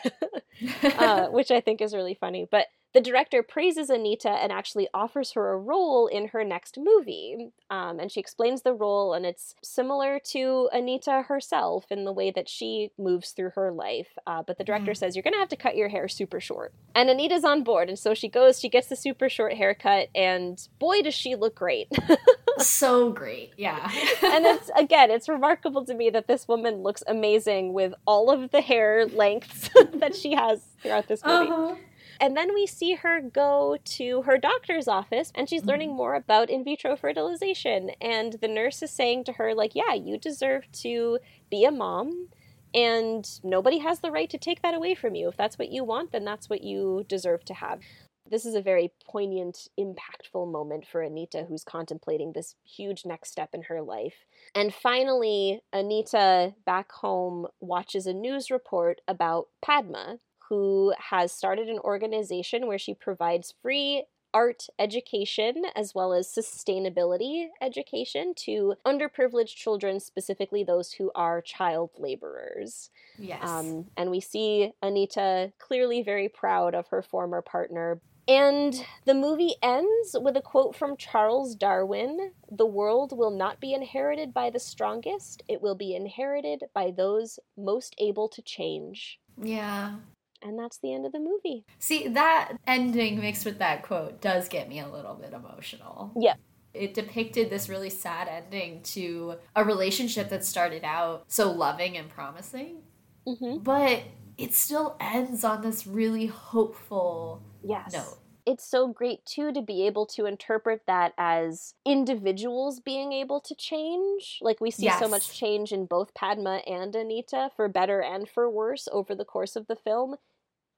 uh, 0.85 1.29
which 1.29 1.51
I 1.51 1.61
think 1.61 1.81
is 1.81 1.95
really 1.95 2.15
funny. 2.15 2.47
But 2.49 2.67
the 2.95 3.01
director 3.01 3.43
praises 3.43 3.91
Anita 3.91 4.31
and 4.31 4.53
actually 4.53 4.89
offers 4.95 5.33
her 5.33 5.53
a 5.53 5.59
role 5.59 6.07
in 6.07 6.29
her 6.29 6.45
next 6.45 6.79
movie. 6.79 7.51
Um, 7.69 7.99
and 7.99 8.11
she 8.11 8.21
explains 8.21 8.63
the 8.63 8.73
role, 8.73 9.15
and 9.15 9.27
it's 9.27 9.57
similar 9.65 10.21
to 10.31 10.69
Anita 10.73 11.25
herself 11.27 11.87
in 11.91 12.05
the 12.05 12.13
way 12.13 12.31
that 12.31 12.49
she 12.49 12.93
moves 12.97 13.33
through 13.33 13.51
her 13.57 13.73
life. 13.73 14.17
Uh, 14.29 14.45
but 14.47 14.59
the 14.59 14.65
director 14.65 14.93
mm. 14.93 14.97
says, 14.97 15.17
You're 15.17 15.25
going 15.25 15.35
to 15.35 15.41
have 15.41 15.49
to 15.49 15.57
cut 15.57 15.77
your 15.77 15.89
hair 15.89 16.07
super 16.07 16.41
short. 16.41 16.73
And 16.95 17.11
Anita's 17.11 17.45
on 17.45 17.65
board. 17.65 17.89
And 17.89 17.99
so 17.99 18.15
she 18.15 18.29
goes, 18.29 18.61
she 18.61 18.69
gets 18.69 18.87
the 18.87 18.97
super 18.97 19.29
short 19.29 19.55
haircut, 19.55 20.09
and 20.15 20.57
boy, 20.79 21.03
does 21.03 21.15
she 21.15 21.35
look 21.35 21.57
great. 21.57 21.89
so 22.59 23.11
great, 23.11 23.55
yeah. 23.57 23.91
and 24.23 24.47
it's, 24.47 24.71
again, 24.77 25.11
it's 25.11 25.29
remarkable 25.29 25.85
to 25.85 25.95
me 25.95 26.11
that 26.11 26.29
this 26.29 26.47
woman 26.47 26.77
looks 26.77 27.03
amazing 27.09 27.73
with 27.73 27.93
all 28.07 28.31
of 28.31 28.53
the 28.53 28.61
hair 28.61 29.07
lengths 29.07 29.69
that 29.95 30.15
she 30.15 30.35
has 30.35 30.63
throughout 30.81 31.09
this 31.09 31.25
movie. 31.25 31.51
Uh-huh. 31.51 31.75
And 32.21 32.37
then 32.37 32.55
we 32.55 32.67
see 32.67 32.95
her 32.95 33.21
go 33.21 33.77
to 33.85 34.23
her 34.23 34.39
doctor's 34.39 34.89
office 34.89 35.33
and 35.35 35.49
she's 35.49 35.63
mm-hmm. 35.63 35.71
learning 35.71 35.97
more 35.97 36.15
about 36.15 36.51
in 36.51 36.65
vitro 36.65 36.97
fertilization. 36.97 37.91
And 38.01 38.35
the 38.35 38.49
nurse 38.49 38.83
is 38.83 38.91
saying 38.91 39.25
to 39.25 39.33
her, 39.33 39.55
like, 39.55 39.75
yeah, 39.75 39.95
you 39.95 40.19
deserve 40.19 40.71
to 40.83 41.19
be 41.51 41.65
a 41.65 41.71
mom 41.71 42.29
and 42.75 43.29
nobody 43.45 43.79
has 43.79 44.01
the 44.01 44.11
right 44.11 44.29
to 44.31 44.39
take 44.39 44.63
that 44.63 44.75
away 44.75 44.95
from 44.95 45.15
you. 45.15 45.29
If 45.29 45.37
that's 45.37 45.59
what 45.59 45.71
you 45.71 45.85
want, 45.85 46.13
then 46.13 46.25
that's 46.25 46.51
what 46.51 46.65
you 46.65 47.05
deserve 47.09 47.45
to 47.47 47.55
have. 47.55 47.81
This 48.29 48.47
is 48.47 48.55
a 48.55 48.63
very 48.63 48.91
poignant, 49.05 49.69
impactful 49.79 50.51
moment 50.51 50.87
for 50.87 51.03
Anita, 51.03 51.45
who's 51.47 51.63
contemplating 51.63 52.33
this 52.33 52.57
huge 52.65 53.05
next 53.05 53.31
step 53.31 53.51
in 53.53 53.63
her 53.65 53.83
life. 53.83 54.25
And 54.55 54.73
finally, 54.73 55.61
Anita 55.73 56.55
back 56.65 56.91
home 56.91 57.47
watches 57.61 58.07
a 58.07 58.15
news 58.15 58.51
report 58.51 59.03
about 59.07 59.49
Padma, 59.63 60.19
who 60.49 60.95
has 61.11 61.33
started 61.33 61.69
an 61.69 61.79
organization 61.79 62.67
where 62.67 62.79
she 62.79 62.95
provides 62.95 63.55
free 63.63 64.05
art 64.35 64.67
education 64.81 65.63
as 65.77 65.95
well 65.95 66.13
as 66.13 66.27
sustainability 66.27 67.47
education 67.63 68.35
to 68.37 68.75
underprivileged 68.85 69.55
children, 69.55 70.01
specifically 70.01 70.65
those 70.65 70.93
who 70.93 71.11
are 71.15 71.41
child 71.41 71.91
laborers. 71.99 72.91
Yes. 73.17 73.49
Um, 73.49 73.87
and 73.97 74.11
we 74.11 74.21
see 74.21 74.73
Anita 74.83 75.53
clearly 75.59 76.03
very 76.03 76.29
proud 76.29 76.75
of 76.75 76.89
her 76.89 77.01
former 77.01 77.41
partner. 77.41 78.01
And 78.27 78.85
the 79.05 79.15
movie 79.15 79.55
ends 79.63 80.17
with 80.19 80.37
a 80.37 80.43
quote 80.43 80.75
from 80.75 80.97
Charles 80.97 81.55
Darwin 81.55 82.33
The 82.51 82.67
world 82.67 83.17
will 83.17 83.31
not 83.31 83.61
be 83.61 83.75
inherited 83.75 84.35
by 84.35 84.51
the 84.51 84.59
strongest, 84.59 85.43
it 85.47 85.63
will 85.63 85.75
be 85.75 85.95
inherited 85.95 86.65
by 86.75 86.91
those 86.91 87.39
most 87.57 87.95
able 87.99 88.29
to 88.31 88.43
change. 88.43 89.21
Yeah 89.41 89.97
and 90.45 90.59
that's 90.59 90.79
the 90.79 90.93
end 90.93 91.07
of 91.07 91.13
the 91.13 91.19
movie. 91.19 91.65
See, 91.79 92.09
that 92.09 92.53
ending 92.67 93.21
mixed 93.21 93.45
with 93.45 93.59
that 93.59 93.83
quote 93.83 94.21
does 94.21 94.49
get 94.49 94.69
me 94.69 94.81
a 94.81 94.89
little 94.89 95.15
bit 95.15 95.33
emotional. 95.33 96.13
Yeah. 96.21 96.35
It 96.73 96.95
depicted 96.95 97.51
this 97.51 97.69
really 97.69 97.91
sad 97.91 98.29
ending 98.29 98.83
to 98.83 99.37
a 99.57 99.65
relationship 99.65 100.29
that 100.31 100.45
started 100.45 100.85
out 100.85 101.25
so 101.29 101.51
loving 101.51 101.97
and 101.97 102.09
promising. 102.09 102.83
Mm-hmm. 103.27 103.59
But 103.59 104.03
it 104.37 104.55
still 104.55 104.97
ends 105.01 105.45
on 105.45 105.63
this 105.63 105.87
really 105.87 106.27
hopeful 106.27 107.43
yes. 107.63 107.93
note 107.93 108.19
it's 108.47 108.69
so 108.69 108.89
great 108.89 109.25
too 109.25 109.53
to 109.53 109.63
be 109.63 109.87
able 109.87 110.07
to 110.07 110.27
interpret 110.27 110.83
that 110.87 111.13
as 111.17 111.75
individuals 111.87 112.81
being 112.81 113.13
able 113.13 113.41
to 113.41 113.55
change. 113.55 114.39
Like 114.41 114.61
we 114.61 114.71
see 114.71 114.85
yes. 114.85 114.99
so 114.99 115.09
much 115.09 115.37
change 115.37 115.73
in 115.73 115.87
both 115.87 116.15
Padma 116.15 116.61
and 116.67 116.95
Anita 116.95 117.51
for 117.57 117.69
better 117.69 118.01
and 118.01 118.29
for 118.29 118.51
worse 118.51 118.89
over 118.93 119.15
the 119.15 119.25
course 119.25 119.57
of 119.57 119.67
the 119.67 119.77
film 119.77 120.17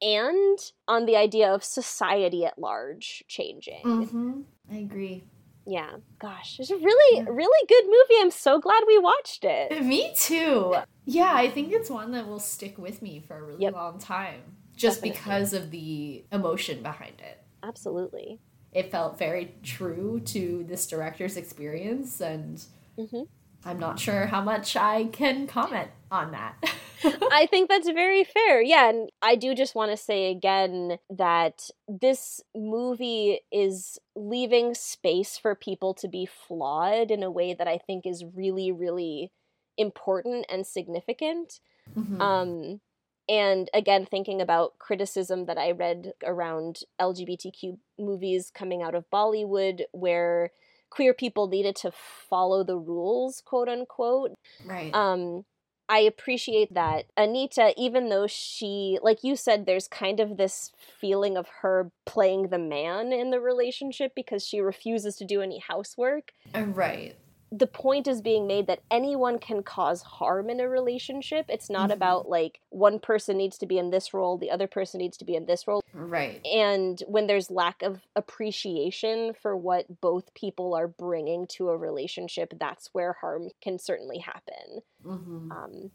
and 0.01 0.59
on 0.86 1.07
the 1.07 1.16
idea 1.16 1.53
of 1.53 1.64
society 1.64 2.44
at 2.44 2.59
large 2.59 3.24
changing. 3.28 3.82
Mm-hmm. 3.84 4.40
I 4.70 4.76
agree. 4.76 5.24
Yeah, 5.68 5.97
gosh, 6.20 6.61
it's 6.61 6.70
a 6.70 6.76
really, 6.76 7.18
yeah. 7.18 7.24
really 7.28 7.66
good 7.68 7.84
movie. 7.86 8.20
I'm 8.20 8.30
so 8.30 8.61
glad 8.61 8.84
we 8.86 8.99
watched 8.99 9.44
it. 9.44 9.84
Me 9.84 10.12
too. 10.16 10.76
Yeah, 11.05 11.32
I 11.34 11.51
think 11.51 11.72
it's 11.72 11.90
one 11.90 12.12
that 12.12 12.28
will 12.28 12.38
stick 12.38 12.78
with 12.78 13.03
me 13.03 13.20
for 13.26 13.36
a 13.36 13.42
really 13.42 13.62
yep. 13.62 13.74
long 13.74 13.99
time 13.99 14.42
just 14.76 15.03
Definitely. 15.03 15.20
because 15.20 15.53
of 15.53 15.70
the 15.70 16.24
emotion 16.30 16.82
behind 16.82 17.20
it. 17.20 17.42
Absolutely. 17.62 18.38
It 18.72 18.90
felt 18.90 19.18
very 19.18 19.55
true 19.62 20.20
to 20.26 20.64
this 20.68 20.86
director's 20.86 21.36
experience, 21.36 22.20
and 22.20 22.62
mm-hmm. 22.99 23.22
I'm 23.67 23.81
not 23.81 23.99
sure 23.99 24.27
how 24.27 24.43
much 24.43 24.77
I 24.77 25.07
can 25.07 25.49
comment 25.49 25.91
on 26.11 26.31
that. 26.31 26.55
I 27.33 27.47
think 27.47 27.69
that's 27.69 27.91
very 27.91 28.23
fair. 28.23 28.62
Yeah, 28.62 28.89
and 28.89 29.11
I 29.21 29.35
do 29.35 29.57
just 29.57 29.75
want 29.75 29.91
to 29.91 29.97
say 29.97 30.31
again 30.31 30.99
that 31.11 31.69
this 31.89 32.41
movie 32.55 33.41
is 33.53 33.99
leaving 34.14 34.75
space 34.75 35.37
for 35.37 35.57
people 35.57 35.95
to 35.95 36.09
be 36.09 36.27
flawed 36.27 37.11
in 37.11 37.25
a 37.25 37.31
way 37.31 37.55
that 37.55 37.67
I 37.67 37.79
think 37.79 38.07
is 38.07 38.25
really, 38.25 38.71
really 38.71 39.33
important 39.77 40.47
and 40.49 40.64
significant. 40.64 41.61
Mm-hmm. 41.97 42.21
Um, 42.21 42.81
and 43.29 43.69
again, 43.75 44.07
thinking 44.07 44.41
about 44.41 44.79
criticism 44.79 45.47
that 45.47 45.59
I 45.59 45.73
read 45.73 46.12
around 46.25 46.81
LGBTQ 47.01 47.79
movies 47.99 48.53
coming 48.55 48.83
out 48.83 48.95
of 48.95 49.11
Bollywood, 49.11 49.83
where 49.91 50.53
queer 50.91 51.14
people 51.14 51.49
needed 51.49 51.76
to 51.76 51.93
follow 51.93 52.64
the 52.64 52.76
rules, 52.76 53.43
quote 53.45 53.68
unquote. 53.68 54.34
Right. 54.64 54.95
Um, 54.95 55.45
I 55.89 56.01
appreciate 56.01 56.74
that 56.74 57.05
Anita, 57.16 57.72
even 57.76 58.09
though 58.09 58.26
she, 58.26 58.99
like 59.03 59.22
you 59.22 59.37
said, 59.37 59.66
there's 59.66 59.87
kind 59.87 60.18
of 60.18 60.37
this 60.37 60.72
feeling 61.01 61.37
of 61.37 61.47
her 61.62 61.93
playing 62.05 62.49
the 62.49 62.59
man 62.59 63.12
in 63.12 63.30
the 63.30 63.41
relationship 63.41 64.12
because 64.16 64.45
she 64.45 64.61
refuses 64.61 65.14
to 65.16 65.24
do 65.24 65.43
any 65.43 65.61
housework. 65.61 66.32
Uh, 66.55 66.62
right. 66.62 67.14
The 67.53 67.66
point 67.66 68.09
is 68.09 68.20
being 68.20 68.47
made 68.47 68.66
that 68.66 68.82
anyone 68.90 69.38
can 69.38 69.62
cause 69.62 70.03
harm 70.03 70.51
in 70.51 70.59
a 70.61 70.68
relationship. 70.68 71.47
It's 71.49 71.70
not 71.70 71.90
Mhm. 71.90 71.94
about 71.94 72.28
like 72.28 72.61
one 72.70 72.99
person 72.99 73.36
needs 73.36 73.57
to 73.59 73.66
be 73.66 73.78
in 73.78 73.90
this 73.90 74.12
role, 74.12 74.36
the 74.36 74.51
other 74.51 74.66
person 74.66 74.99
needs 74.99 75.16
to 75.18 75.24
be 75.24 75.36
in 75.36 75.47
this 75.47 75.66
role. 75.68 75.80
Right. 75.94 76.44
And 76.44 77.01
when 77.07 77.26
there's 77.28 77.51
lack 77.51 77.82
of 77.82 78.03
appreciation 78.16 79.32
for 79.34 79.57
what 79.57 80.01
both 80.01 80.34
people 80.34 80.74
are 80.74 80.88
bringing 80.88 81.47
to 81.49 81.70
a 81.70 81.76
relationship, 81.76 82.53
that's 82.59 82.88
where 82.92 83.14
harm 83.14 83.51
can 83.61 83.78
certainly 83.78 84.18
happen. 84.18 84.82
hmm 85.03 85.53
Um, 85.53 85.90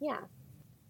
yeah. 0.00 0.20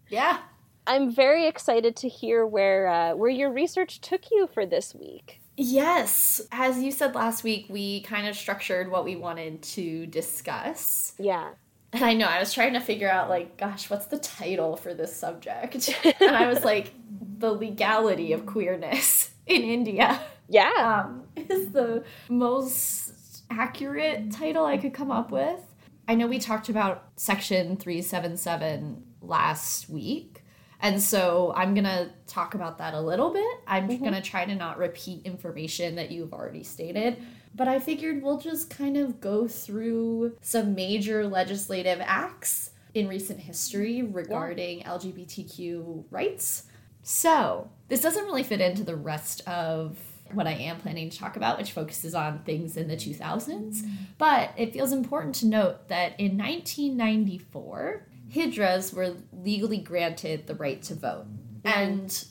Yeah. 0.09 0.39
I'm 0.87 1.11
very 1.11 1.47
excited 1.47 1.95
to 1.97 2.07
hear 2.07 2.45
where 2.45 2.87
uh, 2.87 3.15
where 3.15 3.29
your 3.29 3.51
research 3.51 4.01
took 4.01 4.29
you 4.31 4.47
for 4.47 4.65
this 4.65 4.93
week. 4.95 5.41
Yes. 5.57 6.41
As 6.51 6.79
you 6.79 6.91
said 6.91 7.15
last 7.15 7.43
week, 7.43 7.65
we 7.69 8.01
kind 8.01 8.27
of 8.27 8.35
structured 8.35 8.89
what 8.91 9.05
we 9.05 9.15
wanted 9.15 9.61
to 9.63 10.05
discuss. 10.07 11.13
Yeah. 11.17 11.49
And 11.93 12.03
I 12.03 12.13
know 12.13 12.25
I 12.25 12.39
was 12.39 12.53
trying 12.53 12.73
to 12.73 12.81
figure 12.81 13.09
out, 13.09 13.29
like, 13.29 13.55
gosh, 13.57 13.89
what's 13.89 14.07
the 14.07 14.17
title 14.17 14.75
for 14.75 14.93
this 14.93 15.15
subject? 15.15 15.89
and 16.19 16.35
I 16.35 16.47
was 16.47 16.65
like, 16.65 16.93
the 17.37 17.51
legality 17.51 18.33
of 18.33 18.45
queerness 18.45 19.31
in 19.47 19.61
India 19.61 20.21
Yeah. 20.49 21.05
um, 21.05 21.23
is 21.37 21.71
the 21.71 22.03
most 22.29 23.43
accurate 23.49 24.31
title 24.31 24.65
I 24.65 24.77
could 24.77 24.93
come 24.93 25.11
up 25.11 25.31
with. 25.31 25.59
I 26.07 26.15
know 26.15 26.27
we 26.27 26.39
talked 26.39 26.69
about 26.69 27.05
Section 27.15 27.77
377 27.77 29.03
last 29.21 29.89
week. 29.89 30.43
And 30.81 31.01
so 31.01 31.53
I'm 31.55 31.73
going 31.73 31.85
to 31.85 32.09
talk 32.27 32.53
about 32.53 32.77
that 32.79 32.93
a 32.93 33.01
little 33.01 33.31
bit. 33.31 33.57
I'm 33.65 33.87
Mhm. 33.87 33.99
going 33.99 34.13
to 34.13 34.21
try 34.21 34.45
to 34.45 34.53
not 34.55 34.77
repeat 34.77 35.25
information 35.25 35.95
that 35.95 36.11
you've 36.11 36.33
already 36.33 36.63
stated. 36.63 37.17
But 37.55 37.67
I 37.67 37.79
figured 37.79 38.21
we'll 38.21 38.39
just 38.39 38.69
kind 38.69 38.97
of 38.97 39.21
go 39.21 39.47
through 39.47 40.35
some 40.41 40.75
major 40.75 41.25
legislative 41.27 41.99
acts 42.01 42.71
in 42.93 43.07
recent 43.07 43.39
history 43.39 44.01
regarding 44.01 44.83
LGBTQ 44.83 46.05
rights. 46.11 46.63
So, 47.03 47.69
this 47.87 48.01
doesn't 48.01 48.25
really 48.25 48.43
fit 48.43 48.61
into 48.61 48.83
the 48.83 48.95
rest 48.95 49.47
of 49.47 49.97
what 50.33 50.47
I 50.47 50.53
am 50.53 50.77
planning 50.79 51.09
to 51.11 51.17
talk 51.17 51.35
about, 51.37 51.57
which 51.57 51.71
focuses 51.71 52.15
on 52.15 52.39
things 52.39 52.77
in 52.77 52.87
the 52.87 52.97
2000s. 52.97 53.83
But 54.17 54.51
it 54.57 54.73
feels 54.73 54.91
important 54.91 55.35
to 55.35 55.45
note 55.45 55.87
that 55.89 56.19
in 56.19 56.35
1994, 56.35 58.07
Hijras 58.35 58.93
were 58.93 59.15
legally 59.31 59.77
granted 59.77 60.45
the 60.45 60.55
right 60.55 60.81
to 60.83 60.93
vote. 60.93 61.25
And 61.63 62.25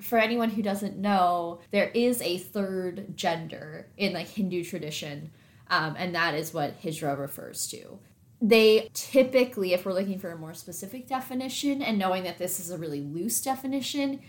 for 0.00 0.18
anyone 0.18 0.50
who 0.50 0.62
doesn't 0.62 0.96
know, 0.96 1.60
there 1.72 1.90
is 1.92 2.22
a 2.22 2.38
third 2.38 3.16
gender 3.16 3.88
in 3.96 4.12
like 4.12 4.28
Hindu 4.28 4.64
tradition, 4.64 5.30
um, 5.68 5.96
and 5.98 6.14
that 6.14 6.34
is 6.34 6.54
what 6.54 6.80
Hijra 6.80 7.18
refers 7.18 7.66
to. 7.68 7.98
They 8.40 8.88
typically, 8.94 9.74
if 9.74 9.84
we're 9.84 9.92
looking 9.92 10.18
for 10.18 10.30
a 10.30 10.38
more 10.38 10.54
specific 10.54 11.06
definition, 11.06 11.82
and 11.82 11.98
knowing 11.98 12.22
that 12.24 12.38
this 12.38 12.58
is 12.58 12.70
a 12.70 12.78
really 12.78 13.02
loose 13.02 13.40
definition, 13.42 14.20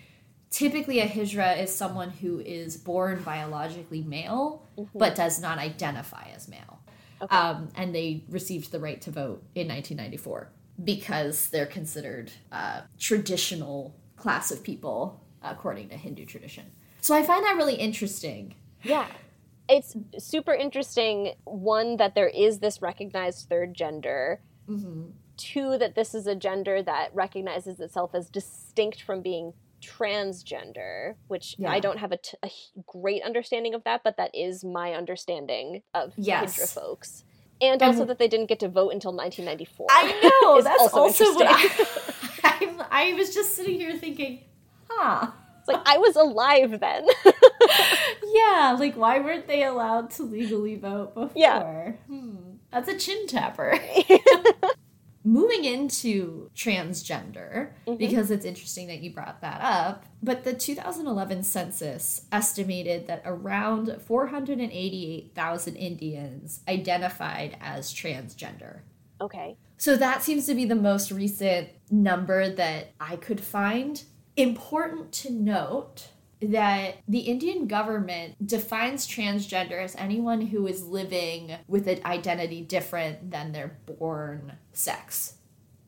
typically 0.50 1.00
a 1.00 1.08
Hijra 1.08 1.62
is 1.62 1.74
someone 1.74 2.10
who 2.10 2.40
is 2.40 2.76
born 2.76 3.24
biologically 3.24 4.02
male 4.02 4.68
but 4.94 5.16
does 5.16 5.40
not 5.40 5.60
identify 5.60 6.28
as 6.36 6.50
male. 6.50 6.80
Okay. 7.22 7.34
Um, 7.34 7.70
and 7.76 7.96
they 7.96 8.26
received 8.30 8.72
the 8.72 8.80
right 8.80 9.00
to 9.02 9.12
vote 9.12 9.44
in 9.56 9.68
1994 9.68 10.50
because 10.84 11.50
they're 11.50 11.66
considered 11.66 12.32
a 12.52 12.84
traditional 13.00 13.96
class 14.16 14.52
of 14.52 14.64
people 14.64 15.22
according 15.42 15.90
to 15.90 15.96
Hindu 15.98 16.26
tradition. 16.26 16.66
So 17.02 17.16
I 17.16 17.24
find 17.24 17.44
that 17.44 17.56
really 17.56 17.76
interesting. 17.76 18.56
Yeah. 18.84 19.08
It's 19.68 19.96
super 20.20 20.54
interesting, 20.54 21.34
one, 21.46 21.98
that 21.98 22.14
there 22.16 22.28
is 22.28 22.60
this 22.60 22.82
recognized 22.82 23.48
third 23.50 23.74
gender. 23.74 24.42
Mm-hmm. 24.70 25.12
Two, 25.38 25.78
that 25.78 25.96
this 25.96 26.14
is 26.14 26.28
a 26.28 26.36
gender 26.36 26.84
that 26.84 27.10
recognizes 27.16 27.80
itself 27.80 28.14
as 28.14 28.30
distinct 28.30 29.02
from 29.02 29.22
being 29.22 29.54
transgender, 29.82 31.16
which 31.28 31.56
Yeah. 31.58 31.72
I 31.72 31.80
don't 31.80 31.98
have 31.98 32.12
a, 32.12 32.18
t- 32.18 32.38
a 32.44 32.50
great 32.86 33.24
understanding 33.24 33.74
of 33.74 33.84
that, 33.86 34.04
but 34.04 34.18
that 34.18 34.36
is 34.36 34.64
my 34.64 34.94
understanding 34.94 35.82
of 35.94 36.14
Yes. 36.18 36.58
Hijra 36.58 36.74
folks. 36.74 37.24
And 37.62 37.82
And- 37.82 37.84
also 37.84 38.06
that 38.06 38.18
they 38.20 38.28
didn't 38.28 38.48
get 38.48 38.60
to 38.60 38.68
vote 38.68 38.90
until 38.90 39.14
1994. 39.14 39.88
I 39.90 40.30
know 40.42 40.62
that's 40.64 40.94
also, 40.94 41.34
what. 41.36 41.46
I, 41.48 41.88
I'm, 42.62 42.82
I 42.90 43.14
was 43.14 43.34
just 43.34 43.56
sitting 43.56 43.80
here 43.80 43.96
thinking, 43.98 44.40
huh? 44.90 45.28
It's 45.60 45.68
like 45.68 45.82
I 45.86 45.98
was 45.98 46.16
alive 46.16 46.80
then. 46.80 47.06
Yeah, 48.34 48.76
like 48.80 48.96
why 48.96 49.20
weren't 49.20 49.48
they 49.48 49.64
allowed 49.64 50.10
to 50.12 50.24
legally 50.24 50.76
vote 50.78 51.14
before? 51.14 51.32
Yeah. 51.36 51.92
Hmm, 52.08 52.36
that's 52.72 52.88
a 52.90 52.98
chin 52.98 53.28
tapper. 53.28 53.78
Moving 55.24 55.66
into 55.66 56.50
transgender, 56.56 57.74
Mhm. 57.86 57.98
because 58.00 58.32
it's 58.32 58.46
interesting 58.46 58.88
that 58.88 59.02
you 59.02 59.14
brought 59.14 59.40
that 59.42 59.62
up, 59.62 60.06
but 60.24 60.44
the 60.44 60.54
2011 60.54 61.44
census 61.44 62.26
estimated 62.32 63.06
that 63.08 63.22
around 63.24 64.02
488,000 64.02 65.76
Indians 65.76 66.62
identified 66.68 67.58
as 67.62 67.94
transgender. 67.94 68.80
okay. 69.20 69.56
So 69.78 69.96
that 69.98 70.22
seems 70.24 70.46
to 70.48 70.56
be 70.56 70.66
the 70.66 70.76
most 70.76 71.12
recent 71.12 71.70
number 71.92 72.50
that 72.50 72.94
I 73.00 73.16
could 73.16 73.40
find. 73.42 74.04
Important 74.36 75.12
to 75.14 75.32
note 75.32 76.08
that 76.42 76.96
the 77.08 77.20
Indian 77.20 77.68
government 77.68 78.46
defines 78.46 79.08
transgender 79.08 79.82
as 79.84 79.96
anyone 79.96 80.42
who 80.42 80.68
is 80.68 80.84
living 80.84 81.56
with 81.68 81.88
an 81.88 82.00
identity 82.06 82.62
different 82.62 83.30
than 83.32 83.52
their 83.52 83.78
born 83.86 84.54
sex. 84.74 85.36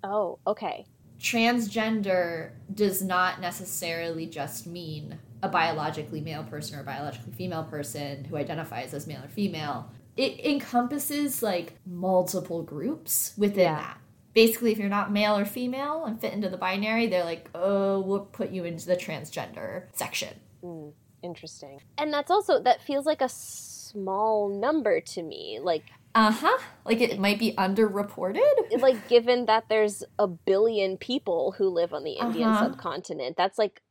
Oh, 0.04 0.40
okay. 0.46 0.86
Transgender 1.20 2.52
does 2.74 3.02
not 3.02 3.40
necessarily 3.42 4.26
just 4.28 4.68
mean 4.68 5.18
a 5.42 5.50
biologically 5.50 6.22
male 6.22 6.44
person 6.44 6.78
or 6.78 6.82
a 6.82 6.86
biologically 6.86 7.34
female 7.34 7.64
person 7.64 8.26
who 8.26 8.36
identifies 8.36 8.94
as 8.94 9.08
male 9.08 9.24
or 9.24 9.28
female. 9.30 9.90
It 10.16 10.40
encompasses 10.46 11.42
like 11.42 11.80
multiple 11.86 12.62
groups 12.62 13.34
within 13.38 13.62
Yeah. 13.62 13.76
that. 13.76 13.98
Basically, 14.34 14.72
if 14.72 14.78
you're 14.80 14.90
not 14.90 15.12
male 15.12 15.38
or 15.38 15.46
female 15.46 16.06
and 16.06 16.20
fit 16.20 16.34
into 16.34 16.50
the 16.50 16.58
binary, 16.58 17.08
they're 17.08 17.24
like, 17.24 17.50
oh, 17.54 18.00
we'll 18.00 18.22
put 18.26 18.50
you 18.52 18.64
into 18.66 18.86
the 18.88 18.96
transgender 18.96 19.84
section. 19.94 20.34
Hmm, 20.62 20.90
interesting. 21.22 21.80
And 21.98 22.12
that's 22.14 22.32
also 22.32 22.62
that 22.64 22.82
feels 22.82 23.06
like 23.06 23.22
a 23.22 23.30
small 23.30 24.50
number 24.50 25.00
to 25.02 25.22
me. 25.22 25.60
Like 25.62 25.84
Uh 26.16 26.32
huh. 26.32 26.58
Like 26.86 27.00
it 27.02 27.20
might 27.20 27.38
be 27.40 27.54
underreported. 27.54 28.42
like 28.82 29.08
given 29.08 29.46
that 29.46 29.66
there's 29.70 30.04
a 30.18 30.28
billion 30.28 30.98
people 30.98 31.54
who 31.58 31.70
live 31.70 31.94
on 31.94 32.04
the 32.04 32.14
Indian 32.14 32.50
Uh-huh. 32.50 32.66
subcontinent, 32.70 33.38
that's 33.38 33.58
like 33.58 33.82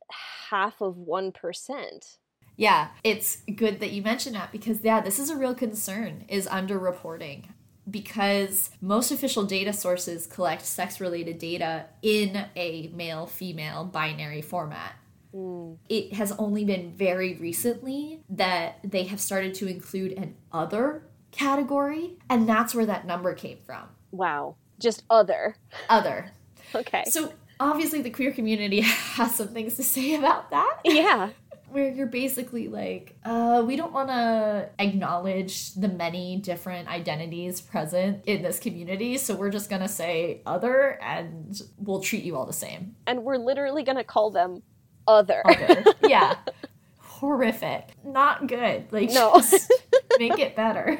half 0.49 0.81
of 0.81 0.95
1%. 0.95 2.17
Yeah, 2.55 2.89
it's 3.03 3.37
good 3.55 3.79
that 3.79 3.91
you 3.91 4.01
mentioned 4.03 4.35
that 4.35 4.51
because 4.51 4.83
yeah, 4.83 5.01
this 5.01 5.17
is 5.19 5.29
a 5.29 5.35
real 5.37 5.55
concern 5.55 6.25
is 6.27 6.47
underreporting 6.47 7.45
because 7.89 8.69
most 8.81 9.11
official 9.11 9.43
data 9.43 9.73
sources 9.73 10.25
collect 10.27 10.65
sex-related 10.65 11.37
data 11.37 11.85
in 12.01 12.45
a 12.55 12.89
male-female 12.93 13.85
binary 13.85 14.41
format. 14.41 14.93
Mm, 15.35 15.77
It 15.89 16.13
has 16.13 16.31
only 16.33 16.63
been 16.63 16.93
very 16.95 17.33
recently 17.35 18.21
that 18.29 18.79
they 18.83 19.03
have 19.05 19.19
started 19.19 19.53
to 19.55 19.67
include 19.67 20.11
an 20.13 20.35
other 20.51 21.03
category, 21.31 22.17
and 22.29 22.47
that's 22.47 22.75
where 22.75 22.85
that 22.85 23.05
number 23.05 23.33
came 23.33 23.57
from. 23.65 23.83
wow. 24.11 24.55
Just 24.79 25.03
other. 25.09 25.55
Other. 25.87 26.31
Okay. 26.75 27.03
So 27.07 27.31
obviously 27.59 28.01
the 28.01 28.09
queer 28.09 28.31
community 28.31 28.81
has 28.81 29.35
some 29.35 29.49
things 29.49 29.75
to 29.75 29.83
say 29.83 30.15
about 30.15 30.49
that. 30.51 30.79
yeah. 30.83 31.29
Where 31.73 31.89
you're 31.91 32.07
basically 32.07 32.67
like, 32.67 33.15
uh, 33.25 33.63
we 33.65 33.75
don't 33.75 33.91
want 33.91 34.09
to 34.09 34.69
acknowledge 34.79 35.73
the 35.73 35.87
many 35.89 36.37
different 36.37 36.87
identities 36.87 37.59
present 37.61 38.23
in 38.25 38.41
this 38.41 38.59
community, 38.59 39.17
so 39.17 39.35
we're 39.35 39.49
just 39.51 39.69
gonna 39.69 39.87
say 39.89 40.41
other, 40.45 40.99
and 41.01 41.61
we'll 41.77 41.99
treat 41.99 42.23
you 42.23 42.37
all 42.37 42.45
the 42.45 42.53
same. 42.53 42.95
And 43.07 43.23
we're 43.23 43.37
literally 43.37 43.83
going 43.83 43.97
to 43.97 44.03
call 44.03 44.31
them 44.31 44.61
other. 45.07 45.41
Other, 45.45 45.83
yeah, 46.07 46.35
horrific, 46.99 47.89
not 48.03 48.47
good. 48.47 48.85
Like, 48.91 49.09
No. 49.11 49.33
just 49.35 49.71
make 50.19 50.39
it 50.39 50.55
better. 50.55 50.99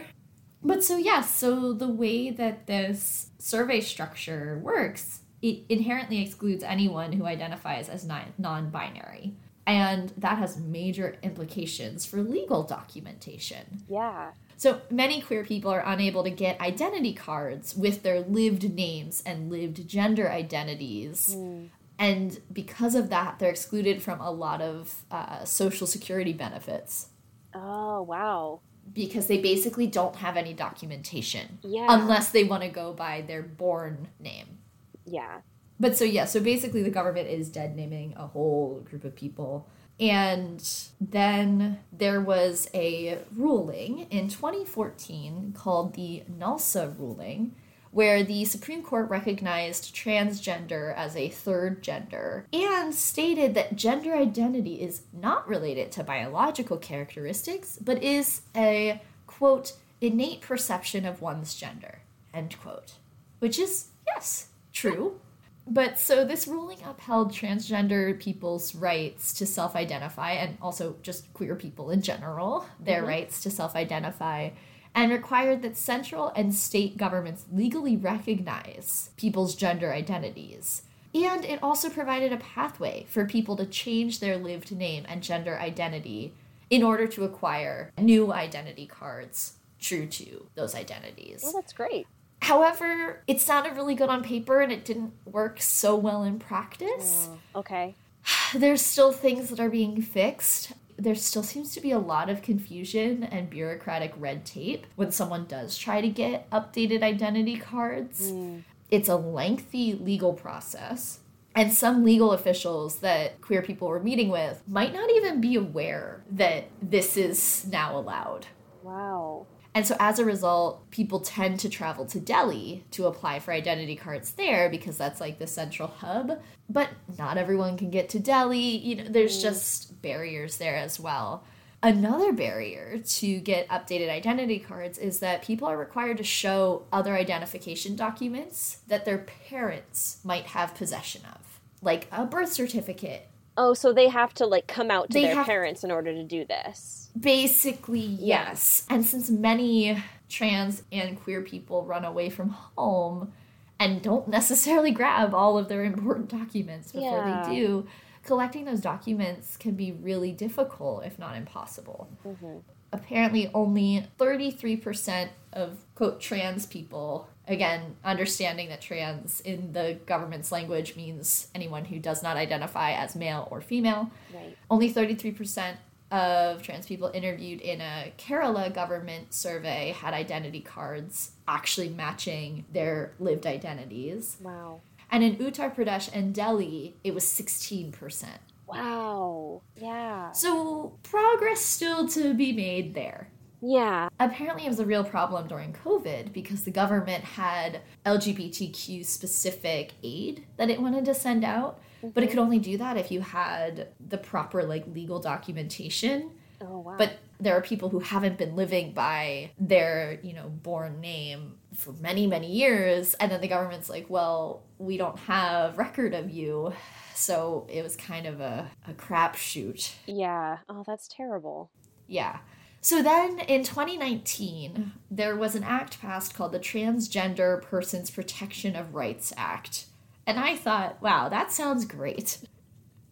But 0.64 0.84
so 0.84 0.98
yeah, 0.98 1.22
so 1.22 1.74
the 1.74 1.88
way 1.90 2.30
that 2.30 2.68
this 2.68 3.30
survey 3.38 3.82
structure 3.82 4.60
works, 4.64 5.20
it 5.42 5.64
inherently 5.70 6.22
excludes 6.22 6.64
anyone 6.64 7.12
who 7.14 7.26
identifies 7.26 7.90
as 7.90 8.08
non-binary. 8.38 9.36
And 9.66 10.12
that 10.18 10.38
has 10.40 10.58
major 10.58 11.18
implications 11.24 12.06
for 12.06 12.22
legal 12.22 12.64
documentation. 12.64 13.84
yeah. 13.90 14.32
So 14.56 14.82
many 14.90 15.20
queer 15.20 15.44
people 15.44 15.72
are 15.72 15.84
unable 15.86 16.24
to 16.24 16.30
get 16.30 16.62
identity 16.62 17.14
cards 17.14 17.76
with 17.76 18.04
their 18.04 18.22
lived 18.22 18.72
names 18.74 19.22
and 19.26 19.50
lived 19.50 19.88
gender 19.90 20.32
identities. 20.32 21.36
Mm, 21.36 21.70
And 22.00 22.40
because 22.52 22.96
of 22.96 23.10
that, 23.10 23.40
they're 23.40 23.50
excluded 23.50 24.02
from 24.02 24.22
a 24.22 24.32
lot 24.32 24.62
of 24.62 25.04
uh, 25.12 25.44
social 25.44 25.86
security 25.88 26.34
benefits. 26.34 27.10
Oh, 27.54 28.02
wow. 28.04 28.62
because 28.94 29.28
they 29.28 29.40
basically 29.40 29.88
don't 29.88 30.16
have 30.18 30.38
any 30.38 30.54
documentation 30.54 31.60
Yeah. 31.62 31.88
unless 31.90 32.30
they 32.32 32.44
want 32.44 32.64
to 32.64 32.70
go 32.70 32.94
by 32.94 33.22
their 33.22 33.42
born 33.42 34.08
name. 34.20 34.60
Yeah. 35.06 35.40
But 35.84 35.98
so 35.98 36.06
yeah, 36.06 36.24
so 36.24 36.40
basically 36.40 36.82
the 36.82 36.90
government 36.90 37.28
is 37.28 37.50
dead 37.50 37.76
naming 37.76 38.14
a 38.16 38.26
whole 38.26 38.80
group 38.90 39.04
of 39.04 39.18
people. 39.18 39.68
And 40.00 40.66
then 41.02 41.80
there 41.92 42.22
was 42.22 42.70
a 42.74 43.20
ruling 43.36 44.08
in 44.10 44.30
2014 44.30 45.52
called 45.52 45.96
the 45.96 46.24
NALSA 46.32 46.98
ruling, 46.98 47.54
where 47.92 48.24
the 48.24 48.46
Supreme 48.46 48.82
Court 48.82 49.10
recognized 49.10 49.94
transgender 49.94 50.96
as 50.96 51.18
a 51.18 51.28
third 51.28 51.84
gender 51.84 52.48
and 52.54 52.96
stated 52.96 53.54
that 53.56 53.76
gender 53.76 54.16
identity 54.16 54.76
is 54.76 55.02
not 55.12 55.46
related 55.50 55.92
to 55.92 56.04
biological 56.06 56.78
characteristics, 56.78 57.78
but 57.78 58.02
is 58.02 58.44
a 58.56 59.02
quote, 59.28 59.74
innate 60.00 60.40
perception 60.40 61.06
of 61.06 61.22
one's 61.22 61.56
gender, 61.56 62.00
end 62.34 62.58
quote. 62.62 62.94
Which 63.40 63.60
is, 63.60 63.88
yes, 64.08 64.48
true. 64.72 65.20
But 65.66 65.98
so 65.98 66.26
this 66.26 66.48
ruling 66.48 66.80
upheld 66.84 67.32
transgender 67.32 68.20
people's 68.20 68.76
rights 68.76 69.34
to 69.36 69.46
self 69.46 69.76
identify 69.76 70.32
and 70.34 70.58
also 70.62 70.98
just 71.02 71.34
queer 71.34 71.56
people 71.56 71.90
in 71.90 72.02
general, 72.02 72.66
their 72.80 73.00
mm-hmm. 73.00 73.08
rights 73.08 73.42
to 73.44 73.50
self 73.50 73.76
identify, 73.76 74.50
and 74.94 75.12
required 75.12 75.62
that 75.62 75.78
central 75.78 76.32
and 76.36 76.54
state 76.54 76.98
governments 76.98 77.46
legally 77.52 77.96
recognize 77.96 79.10
people's 79.18 79.56
gender 79.56 79.94
identities. 79.94 80.84
And 81.16 81.46
it 81.46 81.62
also 81.62 81.90
provided 81.90 82.34
a 82.34 82.38
pathway 82.38 83.06
for 83.08 83.26
people 83.26 83.56
to 83.58 83.66
change 83.66 84.20
their 84.20 84.38
lived 84.38 84.76
name 84.76 85.06
and 85.08 85.22
gender 85.22 85.58
identity 85.60 86.34
in 86.70 86.84
order 86.84 87.08
to 87.08 87.24
acquire 87.24 87.92
new 88.00 88.34
identity 88.34 88.88
cards 88.88 89.54
true 89.80 90.08
to 90.08 90.48
those 90.56 90.74
identities. 90.74 91.42
Well, 91.44 91.54
that's 91.54 91.74
great. 91.74 92.08
However, 92.44 93.22
it 93.26 93.40
sounded 93.40 93.78
really 93.78 93.96
good 93.96 94.10
on 94.10 94.22
paper 94.22 94.60
and 94.60 94.70
it 94.70 94.84
didn't 94.84 95.14
work 95.24 95.62
so 95.62 95.96
well 95.96 96.24
in 96.24 96.40
practice. 96.40 97.30
Mm, 97.30 97.38
okay. 97.56 97.96
There's 98.54 98.82
still 98.82 99.14
things 99.14 99.50
that 99.50 99.62
are 99.62 99.70
being 99.70 100.02
fixed. 100.02 100.74
There 100.98 101.16
still 101.16 101.44
seems 101.44 101.74
to 101.74 101.80
be 101.80 101.92
a 101.92 102.00
lot 102.00 102.30
of 102.30 102.42
confusion 102.42 103.24
and 103.24 103.50
bureaucratic 103.50 104.14
red 104.18 104.46
tape 104.46 104.86
when 104.98 105.12
someone 105.12 105.46
does 105.46 105.78
try 105.78 106.02
to 106.02 106.10
get 106.10 106.50
updated 106.50 107.02
identity 107.02 107.56
cards. 107.56 108.34
Mm. 108.34 108.64
It's 108.92 109.08
a 109.08 109.16
lengthy 109.16 109.94
legal 109.94 110.34
process. 110.34 111.20
And 111.56 111.72
some 111.72 112.04
legal 112.04 112.34
officials 112.34 112.98
that 112.98 113.40
queer 113.40 113.62
people 113.62 113.88
were 113.88 114.02
meeting 114.02 114.28
with 114.28 114.62
might 114.68 114.94
not 114.94 115.10
even 115.12 115.40
be 115.40 115.56
aware 115.56 116.26
that 116.32 116.66
this 116.82 117.16
is 117.16 117.66
now 117.72 117.98
allowed. 117.98 118.48
Wow. 118.82 119.48
And 119.76 119.88
so 119.88 119.96
as 120.00 120.20
a 120.20 120.26
result, 120.26 120.90
people 120.92 121.20
tend 121.20 121.60
to 121.62 121.70
travel 121.70 122.06
to 122.06 122.20
Delhi 122.20 122.86
to 122.92 123.08
apply 123.08 123.40
for 123.40 123.52
identity 123.52 123.96
cards 123.96 124.34
there 124.34 124.70
because 124.70 124.98
that's 124.98 125.20
like 125.20 125.40
the 125.40 125.48
central 125.48 125.88
hub. 125.88 126.40
But 126.70 126.90
not 127.18 127.38
everyone 127.38 127.78
can 127.78 127.90
get 127.90 128.10
to 128.10 128.20
Delhi. 128.20 128.60
You 128.60 128.96
know, 128.98 129.04
there's 129.10 129.40
mm. 129.40 129.42
just 129.42 130.02
barriers 130.02 130.58
there 130.58 130.76
as 130.76 131.00
well. 131.00 131.44
Another 131.82 132.32
barrier 132.32 133.00
to 133.00 133.40
get 133.40 133.68
updated 133.68 134.10
identity 134.10 134.58
cards 134.58 134.98
is 134.98 135.20
that 135.20 135.42
people 135.42 135.68
are 135.68 135.78
required 135.78 136.16
to 136.18 136.24
show 136.24 136.86
other 136.94 137.14
identification 137.14 137.98
documents 137.98 138.78
that 138.88 139.04
their 139.04 139.18
parents 139.18 140.20
might 140.24 140.46
have 140.46 140.76
possession 140.76 141.24
of, 141.34 141.60
like 141.82 142.08
a 142.10 142.24
birth 142.24 142.54
certificate. 142.54 143.28
Oh, 143.56 143.74
so 143.74 143.94
they 143.94 144.08
have 144.08 144.34
to 144.36 144.46
like 144.46 144.68
come 144.68 144.90
out 144.90 145.10
to 145.12 145.20
They 145.20 145.34
their 145.34 145.44
parents 145.44 145.84
in 145.84 145.92
order 145.92 146.14
to 146.14 146.24
do 146.24 146.46
this. 146.46 147.10
Basically, 147.20 148.00
yes. 148.00 148.86
And 148.90 149.06
since 149.06 149.30
many 149.30 150.02
trans 150.30 150.84
and 150.92 151.22
queer 151.22 151.42
people 151.42 151.84
run 151.84 152.04
away 152.06 152.30
from 152.30 152.50
home 152.50 153.32
and 153.80 154.02
don't 154.02 154.28
necessarily 154.28 154.92
grab 154.92 155.34
all 155.34 155.58
of 155.58 155.68
their 155.68 155.84
important 155.84 156.30
documents 156.30 156.92
before 156.92 157.26
Yeah. 157.28 157.48
they 157.48 157.56
do, 157.56 157.88
collecting 158.24 158.66
those 158.66 158.82
documents 158.82 159.58
can 159.58 159.76
be 159.76 159.92
really 159.92 160.32
difficult, 160.32 161.06
if 161.06 161.20
not 161.20 161.36
impossible. 161.36 162.10
Mm-hmm. 162.26 162.58
Apparently, 162.92 163.50
only 163.54 164.08
33% 164.20 165.30
of 165.52 165.78
quote 165.96 166.20
trans 166.22 166.66
people, 166.66 167.28
again, 167.48 167.96
understanding 168.04 168.70
that 168.70 168.82
trans 168.82 169.42
in 169.42 169.74
the 169.74 169.98
government's 170.06 170.52
language 170.52 170.96
means 170.96 171.48
anyone 171.54 171.86
who 171.86 172.00
does 172.00 172.24
not 172.24 172.38
identify 172.38 172.92
as 172.94 173.16
male 173.16 173.48
or 173.52 173.62
female, 173.62 174.10
Right. 174.34 174.58
only 174.70 174.90
33% 174.92 175.78
of 176.12 176.62
trans 176.62 176.86
people 176.86 177.10
interviewed 177.14 177.60
in 177.60 177.82
a 177.82 178.14
Kerala 178.20 178.72
government 178.74 179.34
survey 179.34 179.96
had 179.98 180.14
identity 180.14 180.62
cards 180.62 181.32
actually 181.48 181.90
matching 181.90 182.66
their 182.72 183.14
lived 183.20 183.48
identities. 183.48 184.38
Wow. 184.40 184.82
And 185.12 185.24
in 185.24 185.38
Uttar 185.38 185.76
Pradesh 185.76 186.10
and 186.14 186.34
Delhi, 186.34 186.96
it 187.04 187.14
was 187.14 187.24
16%. 187.24 188.28
Wow. 188.68 189.62
Yeah. 189.76 190.32
So 190.32 190.98
progress 191.04 191.62
still 191.62 192.08
to 192.10 192.34
be 192.34 192.52
made 192.54 192.94
there. 192.94 193.30
Yeah. 193.66 194.10
Apparently, 194.20 194.66
it 194.66 194.70
was 194.70 194.80
a 194.80 194.86
real 194.86 195.06
problem 195.06 195.48
during 195.48 195.72
COVID 195.72 196.34
because 196.34 196.64
the 196.64 196.72
government 196.72 197.24
had 197.24 197.80
LGBTQ 198.06 199.06
specific 199.06 199.94
aid 200.04 200.46
that 200.58 200.70
it 200.70 200.82
wanted 200.82 201.06
to 201.06 201.14
send 201.14 201.46
out, 201.46 201.80
but 202.02 202.24
it 202.24 202.28
mm-hmm. 202.28 202.32
could 202.32 202.40
only 202.40 202.60
do 202.60 202.78
that 202.78 202.98
if 202.98 203.10
you 203.10 203.22
had 203.22 203.88
the 204.06 204.18
proper 204.18 204.64
like 204.64 204.86
legal 204.94 205.20
documentation. 205.20 206.32
Oh 206.60 206.80
wow. 206.80 206.96
But 206.98 207.20
there 207.40 207.56
are 207.56 207.62
people 207.62 207.88
who 207.88 208.00
haven't 208.00 208.38
been 208.38 208.56
living 208.58 208.94
by 208.94 209.52
their, 209.58 210.20
you 210.24 210.34
know, 210.34 210.50
born 210.50 211.00
name 211.00 211.56
for 211.74 211.94
many, 211.94 212.28
many 212.28 212.52
years, 212.52 213.14
and 213.16 213.32
then 213.32 213.40
the 213.40 213.48
government's 213.48 213.90
like, 213.90 214.10
"Well, 214.10 214.64
we 214.78 214.98
don't 214.98 215.20
have 215.20 215.78
record 215.78 216.14
of 216.14 216.30
you." 216.30 216.74
So 217.16 217.66
it 217.70 217.82
was 217.82 217.96
kind 217.96 218.26
of 218.26 218.42
a, 218.42 218.70
a 218.88 218.94
crapshoot. 218.94 219.94
yeah. 220.06 220.58
Oh, 220.68 220.84
that's 220.86 221.08
terrible. 221.08 221.70
Yeah. 222.08 222.40
So 222.84 223.02
then 223.02 223.40
in 223.40 223.64
2019, 223.64 224.92
there 225.10 225.38
was 225.38 225.56
an 225.56 225.64
act 225.64 226.02
passed 226.02 226.34
called 226.34 226.52
the 226.52 226.60
Transgender 226.60 227.62
Persons 227.62 228.12
Protection 228.12 228.76
of 228.76 228.94
Rights 228.94 229.32
Act. 229.38 229.86
And 230.28 230.38
I 230.38 230.58
thought, 230.58 231.02
wow, 231.02 231.30
that 231.30 231.50
sounds 231.54 231.86
great. 231.86 232.40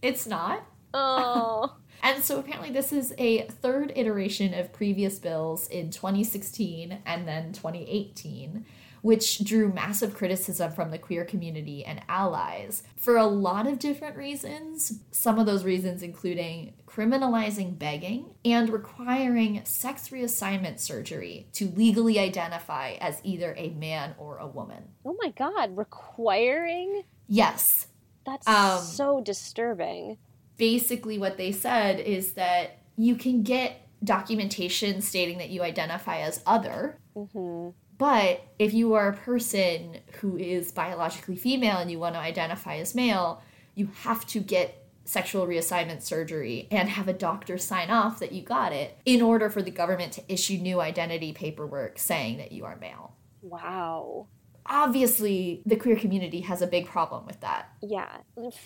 It's 0.02 0.28
not. 0.28 0.66
Oh. 0.94 1.76
And 2.04 2.24
so 2.24 2.40
apparently, 2.40 2.72
this 2.72 2.92
is 2.92 3.14
a 3.20 3.44
third 3.44 3.94
iteration 3.96 4.56
of 4.56 4.74
previous 4.74 5.20
bills 5.20 5.68
in 5.68 5.92
2016 5.92 6.98
and 7.06 7.28
then 7.28 7.54
2018, 7.54 8.66
which 9.02 9.44
drew 9.44 9.72
massive 9.74 10.14
criticism 10.16 10.72
from 10.72 10.92
the 10.92 10.98
queer 10.98 11.26
community 11.26 11.84
and 11.84 12.02
allies 12.08 12.84
for 12.96 13.18
a 13.18 13.26
lot 13.26 13.66
of 13.68 13.80
different 13.80 14.16
reasons. 14.16 15.00
Some 15.12 15.40
of 15.40 15.46
those 15.46 15.64
reasons 15.64 16.04
including 16.04 16.74
criminalizing 16.86 17.80
begging 17.80 18.26
and 18.46 18.70
requiring 18.70 19.64
sex 19.66 20.10
reassignment 20.10 20.80
surgery 20.80 21.48
to 21.54 21.70
legally 21.70 22.20
identify 22.20 22.92
as 23.02 23.20
either 23.24 23.56
a 23.58 23.70
man 23.72 24.14
or 24.18 24.38
a 24.38 24.48
woman. 24.48 24.84
oh 25.06 25.16
my 25.22 25.30
god, 25.32 25.76
requiring? 25.78 27.04
Yes, 27.28 27.88
That's 28.24 28.48
Um, 28.48 28.80
so 28.84 29.20
disturbing. 29.22 30.18
basically 30.58 31.18
what 31.18 31.38
they 31.38 31.52
said 31.52 32.00
is 32.00 32.34
that 32.34 32.78
you 32.96 33.16
can 33.16 33.42
get 33.42 33.88
documentation 34.04 35.02
stating 35.02 35.40
that 35.40 35.50
you 35.50 35.64
identify 35.64 36.20
as 36.20 36.44
other 36.46 37.00
Mhm. 37.16 37.74
But 38.02 38.42
if 38.58 38.74
you 38.74 38.96
are 38.96 39.10
a 39.10 39.14
person 39.16 39.98
who 40.20 40.36
is 40.36 40.72
biologically 40.72 41.36
female 41.36 41.78
and 41.78 41.92
you 41.92 42.00
want 42.00 42.16
to 42.16 42.20
identify 42.20 42.78
as 42.78 42.96
male 42.96 43.42
you 43.76 43.88
have 44.02 44.26
to 44.26 44.40
get 44.40 44.78
sexual 45.06 45.46
reassignment 45.48 46.02
surgery 46.02 46.68
and 46.72 46.90
have 46.90 47.08
a 47.08 47.14
doctor 47.14 47.58
sign 47.58 47.90
off 47.92 48.20
that 48.20 48.32
you 48.32 48.42
got 48.42 48.74
it 48.74 48.98
in 49.06 49.22
order 49.22 49.50
for 49.50 49.62
the 49.62 49.72
government 49.72 50.12
to 50.14 50.34
issue 50.34 50.58
new 50.58 50.82
identity 50.82 51.32
paperwork 51.32 52.00
saying 52.00 52.38
that 52.38 52.52
you 52.52 52.66
are 52.66 52.76
male 52.78 53.16
Wow. 53.44 54.28
obviously 54.66 55.62
the 55.66 55.76
queer 55.76 55.96
community 55.96 56.42
has 56.42 56.62
a 56.62 56.68
big 56.68 56.86
problem 56.88 57.26
with 57.26 57.40
that 57.42 57.70
Yeah, 57.82 58.18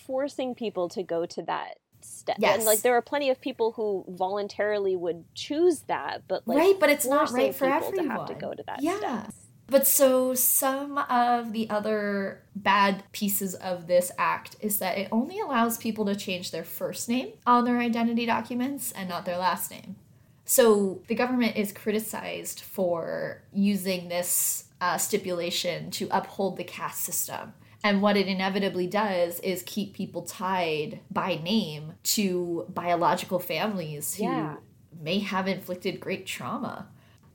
forcing 0.06 0.54
people 0.54 0.88
to 0.90 1.02
go 1.02 1.26
to 1.26 1.42
that 1.42 1.76
step. 2.00 2.36
Yes. 2.38 2.56
And 2.56 2.64
like 2.64 2.82
there 2.82 2.94
are 2.94 3.02
plenty 3.02 3.30
of 3.30 3.40
people 3.40 3.72
who 3.72 4.04
voluntarily 4.08 4.96
would 4.96 5.24
choose 5.34 5.80
that, 5.88 6.22
but 6.28 6.46
like 6.46 6.58
right 6.58 6.76
but 6.78 6.90
it's 6.90 7.06
not 7.06 7.30
right 7.30 7.54
for 7.54 7.66
everyone 7.66 8.04
to 8.04 8.10
have 8.10 8.26
to 8.26 8.34
go 8.34 8.54
to 8.54 8.62
that 8.66 8.82
yeah 8.82 8.98
step. 8.98 9.34
but 9.66 9.86
so 9.86 10.34
some 10.34 10.98
of 10.98 11.52
the 11.52 11.68
other 11.70 12.42
bad 12.54 13.02
pieces 13.12 13.54
of 13.54 13.86
this 13.86 14.10
act 14.18 14.56
is 14.60 14.78
that 14.78 14.98
it 14.98 15.08
only 15.12 15.38
allows 15.40 15.78
people 15.78 16.04
to 16.06 16.14
change 16.16 16.50
their 16.50 16.64
first 16.64 17.08
name 17.08 17.32
on 17.46 17.64
their 17.64 17.78
identity 17.78 18.26
documents 18.26 18.92
and 18.92 19.08
not 19.08 19.24
their 19.24 19.38
last 19.38 19.70
name 19.70 19.96
so 20.44 21.00
the 21.08 21.14
government 21.14 21.56
is 21.56 21.72
criticized 21.72 22.60
for 22.60 23.42
using 23.52 24.08
this 24.08 24.64
uh, 24.80 24.98
stipulation 24.98 25.90
to 25.90 26.06
uphold 26.10 26.56
the 26.56 26.64
caste 26.64 27.02
system 27.02 27.52
and 27.84 28.02
what 28.02 28.16
it 28.16 28.26
inevitably 28.26 28.86
does 28.86 29.38
is 29.40 29.62
keep 29.64 29.94
people 29.94 30.22
tied 30.22 31.00
by 31.10 31.36
name 31.36 31.92
to 32.02 32.66
biological 32.68 33.38
families 33.38 34.14
who 34.14 34.24
Yeah. 34.24 34.56
may 35.00 35.18
have 35.20 35.46
inflicted 35.48 36.00
great 36.00 36.26
trauma. 36.26 36.88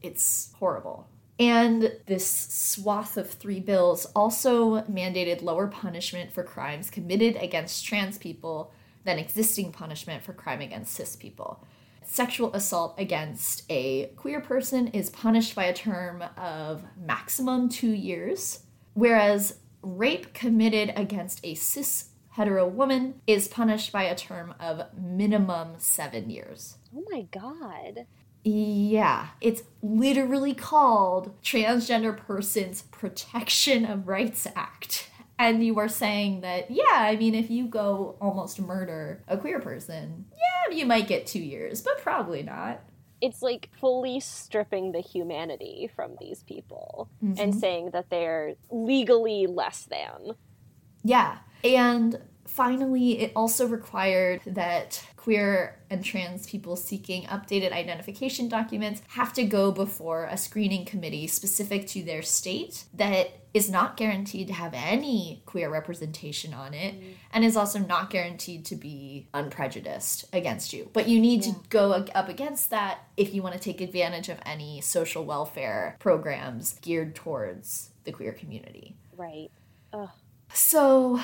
it's 0.03 0.51
horrible. 0.57 1.07
And 1.39 1.93
this 2.07 2.25
swath 2.27 3.17
of 3.17 3.29
three 3.29 3.59
bills 3.59 4.07
also 4.15 4.81
mandated 4.83 5.43
lower 5.43 5.67
punishment 5.67 6.31
for 6.31 6.43
crimes 6.43 6.89
committed 6.89 7.35
against 7.35 7.85
trans 7.85 8.17
people 8.17 8.71
than 9.03 9.19
existing 9.19 9.71
punishment 9.71 10.23
for 10.23 10.33
crime 10.33 10.59
against 10.61 10.93
cis 10.95 11.15
people. 11.15 11.63
Sexual 12.03 12.51
assault 12.55 12.95
against 12.97 13.63
a 13.69 14.07
queer 14.17 14.41
person 14.41 14.87
is 14.87 15.11
punished 15.11 15.53
by 15.53 15.65
a 15.65 15.73
term 15.73 16.23
of 16.35 16.83
maximum 16.97 17.69
two 17.69 17.91
years, 17.91 18.61
whereas 18.95 19.59
rape 19.81 20.33
committed 20.33 20.93
against 20.95 21.39
a 21.43 21.55
cis 21.55 22.09
hetero 22.31 22.67
woman 22.67 23.15
is 23.27 23.47
punished 23.47 23.91
by 23.91 24.03
a 24.03 24.15
term 24.15 24.55
of 24.59 24.81
minimum 24.97 25.73
seven 25.77 26.29
years. 26.29 26.77
Oh 26.95 27.03
my 27.11 27.23
god. 27.23 28.05
Yeah, 28.43 29.27
it's 29.39 29.63
literally 29.83 30.55
called 30.55 31.39
Transgender 31.43 32.15
Persons 32.17 32.83
Protection 32.83 33.85
of 33.85 34.07
Rights 34.07 34.47
Act. 34.55 35.09
And 35.37 35.63
you 35.63 35.77
are 35.79 35.87
saying 35.87 36.41
that, 36.41 36.71
yeah, 36.71 36.83
I 36.91 37.15
mean, 37.15 37.35
if 37.35 37.49
you 37.49 37.65
go 37.65 38.15
almost 38.21 38.59
murder 38.59 39.23
a 39.27 39.37
queer 39.37 39.59
person, 39.59 40.25
yeah, 40.31 40.75
you 40.75 40.85
might 40.85 41.07
get 41.07 41.27
two 41.27 41.39
years, 41.41 41.81
but 41.81 42.01
probably 42.01 42.43
not. 42.43 42.81
It's 43.21 43.41
like 43.41 43.69
fully 43.79 44.19
stripping 44.19 44.91
the 44.91 44.99
humanity 44.99 45.89
from 45.95 46.15
these 46.19 46.43
people 46.43 47.09
mm-hmm. 47.23 47.39
and 47.39 47.55
saying 47.55 47.91
that 47.91 48.09
they're 48.09 48.55
legally 48.69 49.47
less 49.47 49.83
than. 49.83 50.35
Yeah. 51.03 51.37
And 51.63 52.19
finally, 52.47 53.19
it 53.19 53.31
also 53.35 53.67
required 53.67 54.41
that 54.45 55.05
queer 55.21 55.77
and 55.91 56.03
trans 56.03 56.47
people 56.47 56.75
seeking 56.75 57.23
updated 57.25 57.71
identification 57.71 58.49
documents 58.49 59.03
have 59.09 59.31
to 59.31 59.43
go 59.43 59.71
before 59.71 60.25
a 60.25 60.35
screening 60.35 60.83
committee 60.83 61.27
specific 61.27 61.85
to 61.85 62.01
their 62.01 62.23
state 62.23 62.85
that 62.91 63.29
is 63.53 63.69
not 63.69 63.97
guaranteed 63.97 64.47
to 64.47 64.53
have 64.53 64.73
any 64.73 65.43
queer 65.45 65.69
representation 65.69 66.55
on 66.55 66.73
it 66.73 66.99
mm. 66.99 67.13
and 67.31 67.45
is 67.45 67.55
also 67.55 67.77
not 67.77 68.09
guaranteed 68.09 68.65
to 68.65 68.75
be 68.75 69.27
unprejudiced 69.35 70.25
against 70.33 70.73
you. 70.73 70.89
But 70.91 71.07
you 71.07 71.19
need 71.19 71.45
yeah. 71.45 71.53
to 71.53 71.59
go 71.69 71.91
up 71.91 72.27
against 72.27 72.71
that 72.71 73.01
if 73.15 73.31
you 73.31 73.43
want 73.43 73.53
to 73.53 73.61
take 73.61 73.79
advantage 73.79 74.27
of 74.27 74.39
any 74.43 74.81
social 74.81 75.23
welfare 75.23 75.97
programs 75.99 76.73
geared 76.79 77.13
towards 77.13 77.91
the 78.05 78.11
queer 78.11 78.31
community. 78.31 78.95
Right. 79.15 79.51
Ugh. 79.93 80.09
So 80.51 81.19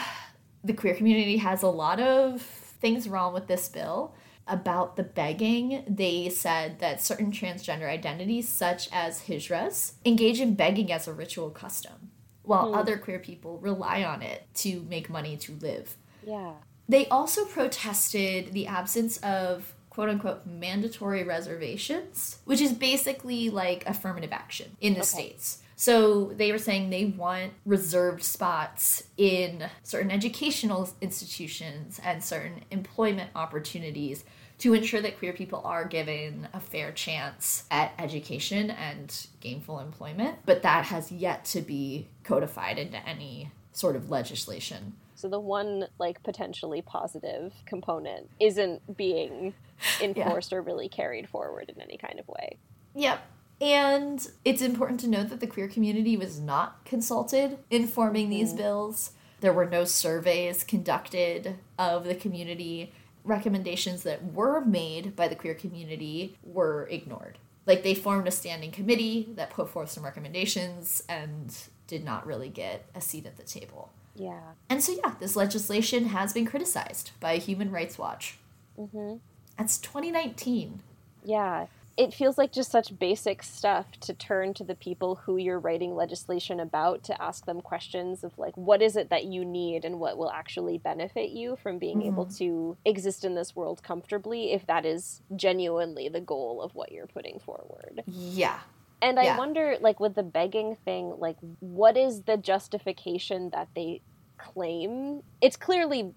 the 0.64 0.74
queer 0.74 0.94
community 0.94 1.38
has 1.38 1.64
a 1.64 1.70
lot 1.70 2.00
of 2.00 2.67
things 2.80 3.08
wrong 3.08 3.34
with 3.34 3.48
this 3.48 3.70
bill. 3.70 4.14
About 4.50 4.96
the 4.96 5.04
begging, 5.04 5.84
they 5.90 6.30
said 6.30 6.80
that 6.80 7.04
certain 7.04 7.34
transgender 7.34 7.90
identities, 7.90 8.48
such 8.48 8.88
as 8.94 9.24
hijras, 9.24 9.94
engage 10.06 10.40
in 10.40 10.56
begging 10.56 10.90
as 10.90 11.06
a 11.06 11.14
ritual 11.14 11.50
custom, 11.50 12.12
while 12.44 12.72
mm. 12.72 12.78
other 12.78 12.98
queer 12.98 13.20
people 13.20 13.58
rely 13.58 14.04
on 14.04 14.22
it 14.22 14.48
to 14.56 14.84
make 14.90 15.10
money 15.10 15.36
to 15.36 15.52
live. 15.56 15.98
Yeah. 16.26 16.54
They 16.88 17.08
also 17.08 17.44
protested 17.44 18.54
the 18.54 18.68
absence 18.68 19.18
of 19.18 19.74
quote 19.90 20.10
unquote 20.10 20.46
mandatory 20.46 21.24
reservations, 21.24 22.38
which 22.46 22.62
is 22.62 22.72
basically 22.72 23.50
like 23.50 23.84
affirmative 23.86 24.32
action 24.32 24.78
in 24.80 24.94
the 24.94 25.00
okay. 25.00 25.08
states. 25.08 25.64
So 25.80 26.34
they 26.36 26.52
were 26.52 26.58
saying 26.58 26.90
they 26.90 27.06
want 27.06 27.54
reserved 27.64 28.24
spots 28.24 29.04
in 29.16 29.70
certain 29.84 30.10
educational 30.10 30.90
institutions 31.02 32.02
and 32.04 32.24
certain 32.24 32.64
employment 32.72 33.30
opportunities 33.36 34.26
to 34.58 34.74
ensure 34.74 35.02
that 35.02 35.20
queer 35.20 35.34
people 35.34 35.62
are 35.64 35.86
given 35.86 36.48
a 36.52 36.60
fair 36.60 36.92
chance 36.92 37.66
at 37.70 37.94
education 38.00 38.72
and 38.72 39.28
gainful 39.40 39.80
employment. 39.80 40.40
But 40.48 40.64
that 40.64 40.86
has 40.86 41.12
yet 41.12 41.46
to 41.46 41.62
be 41.62 42.08
codified 42.24 42.80
into 42.80 42.98
any 43.08 43.52
sort 43.72 43.96
of 43.96 44.10
legislation. 44.10 44.94
So 45.14 45.30
the 45.30 45.40
one 45.40 45.86
like 46.00 46.24
potentially 46.24 46.82
positive 46.82 47.54
component 47.68 48.32
isn't 48.40 48.98
being 48.98 49.54
enforced 50.02 50.52
yeah. 50.52 50.58
or 50.58 50.62
really 50.64 50.90
carried 50.90 51.30
forward 51.30 51.72
in 51.74 51.80
any 51.80 52.00
kind 52.00 52.20
of 52.20 52.28
way. 52.28 52.58
Yep. 52.96 53.22
And 53.60 54.28
it's 54.46 54.62
important 54.62 55.00
to 55.02 55.08
note 55.08 55.30
that 55.30 55.40
the 55.40 55.48
queer 55.48 55.68
community 55.68 56.16
was 56.16 56.40
not 56.40 56.86
consulted 56.86 57.58
in 57.70 57.88
forming 57.88 58.30
these 58.30 58.54
mm. 58.54 58.58
bills. 58.58 59.12
There 59.42 59.54
were 59.54 59.66
no 59.66 59.84
surveys 59.84 60.64
conducted 60.64 61.56
of 61.78 62.06
the 62.06 62.16
community. 62.16 62.94
Recommendations 63.24 64.04
that 64.04 64.34
were 64.34 64.62
made 64.62 65.16
by 65.16 65.28
the 65.28 65.36
queer 65.36 65.56
community 65.56 66.38
were 66.44 66.88
ignored. 66.92 67.40
Like 67.66 67.84
they 67.84 67.96
formed 67.96 68.28
a 68.28 68.32
standing 68.32 68.72
committee 68.72 69.30
that 69.36 69.50
put 69.50 69.70
forth 69.70 69.90
some 69.90 70.06
recommendations 70.06 71.04
and 71.10 71.56
did 71.88 72.06
not 72.06 72.26
really 72.26 72.50
get 72.50 72.86
a 72.96 73.02
seat 73.02 73.26
at 73.26 73.38
the 73.38 73.44
table. 73.44 73.92
Yeah. 74.16 74.40
And 74.70 74.84
so, 74.84 74.94
yeah, 74.94 75.16
this 75.20 75.36
legislation 75.36 76.06
has 76.06 76.34
been 76.34 76.46
criticized 76.46 77.12
by 77.20 77.38
Human 77.38 77.72
Rights 77.72 77.98
Watch. 77.98 78.38
Mm-hmm. 78.80 79.18
That's 79.58 79.78
2019. 79.80 80.82
Yeah 81.24 81.66
it 81.98 82.14
feels 82.14 82.38
like 82.38 82.52
just 82.52 82.72
such 82.72 82.98
basic 83.00 83.42
stuff 83.42 83.88
to 84.02 84.14
turn 84.14 84.54
to 84.54 84.64
the 84.64 84.76
people 84.76 85.16
who 85.16 85.38
you're 85.38 85.60
writing 85.60 85.96
legislation 85.96 86.60
about 86.60 87.04
to 87.04 87.22
ask 87.22 87.46
them 87.46 87.60
questions 87.60 88.24
of 88.24 88.38
like 88.38 88.56
what 88.56 88.84
is 88.84 88.96
it 88.96 89.10
that 89.10 89.26
you 89.26 89.44
need 89.44 89.84
and 89.84 90.00
what 90.00 90.18
will 90.18 90.30
actually 90.30 90.78
benefit 90.78 91.32
you 91.32 91.56
from 91.56 91.80
being 91.80 92.00
mm-hmm. 92.00 92.10
able 92.10 92.26
to 92.26 92.78
exist 92.86 93.26
in 93.26 93.34
this 93.34 93.56
world 93.56 93.82
comfortably 93.82 94.54
if 94.54 94.66
that 94.68 94.86
is 94.86 95.22
genuinely 95.36 96.08
the 96.08 96.22
goal 96.22 96.62
of 96.62 96.76
what 96.76 96.92
you're 96.92 97.08
putting 97.08 97.40
forward. 97.40 98.04
Yeah. 98.06 98.60
And 99.02 99.18
yeah. 99.22 99.34
I 99.34 99.38
wonder 99.38 99.78
like 99.82 100.00
with 100.00 100.14
the 100.14 100.24
begging 100.24 100.78
thing 100.86 101.16
like 101.18 101.38
what 101.60 101.98
is 101.98 102.24
the 102.24 102.38
justification 102.38 103.50
that 103.50 103.70
they 103.76 104.02
claim? 104.38 105.24
It's 105.42 105.58
clearly 105.58 106.14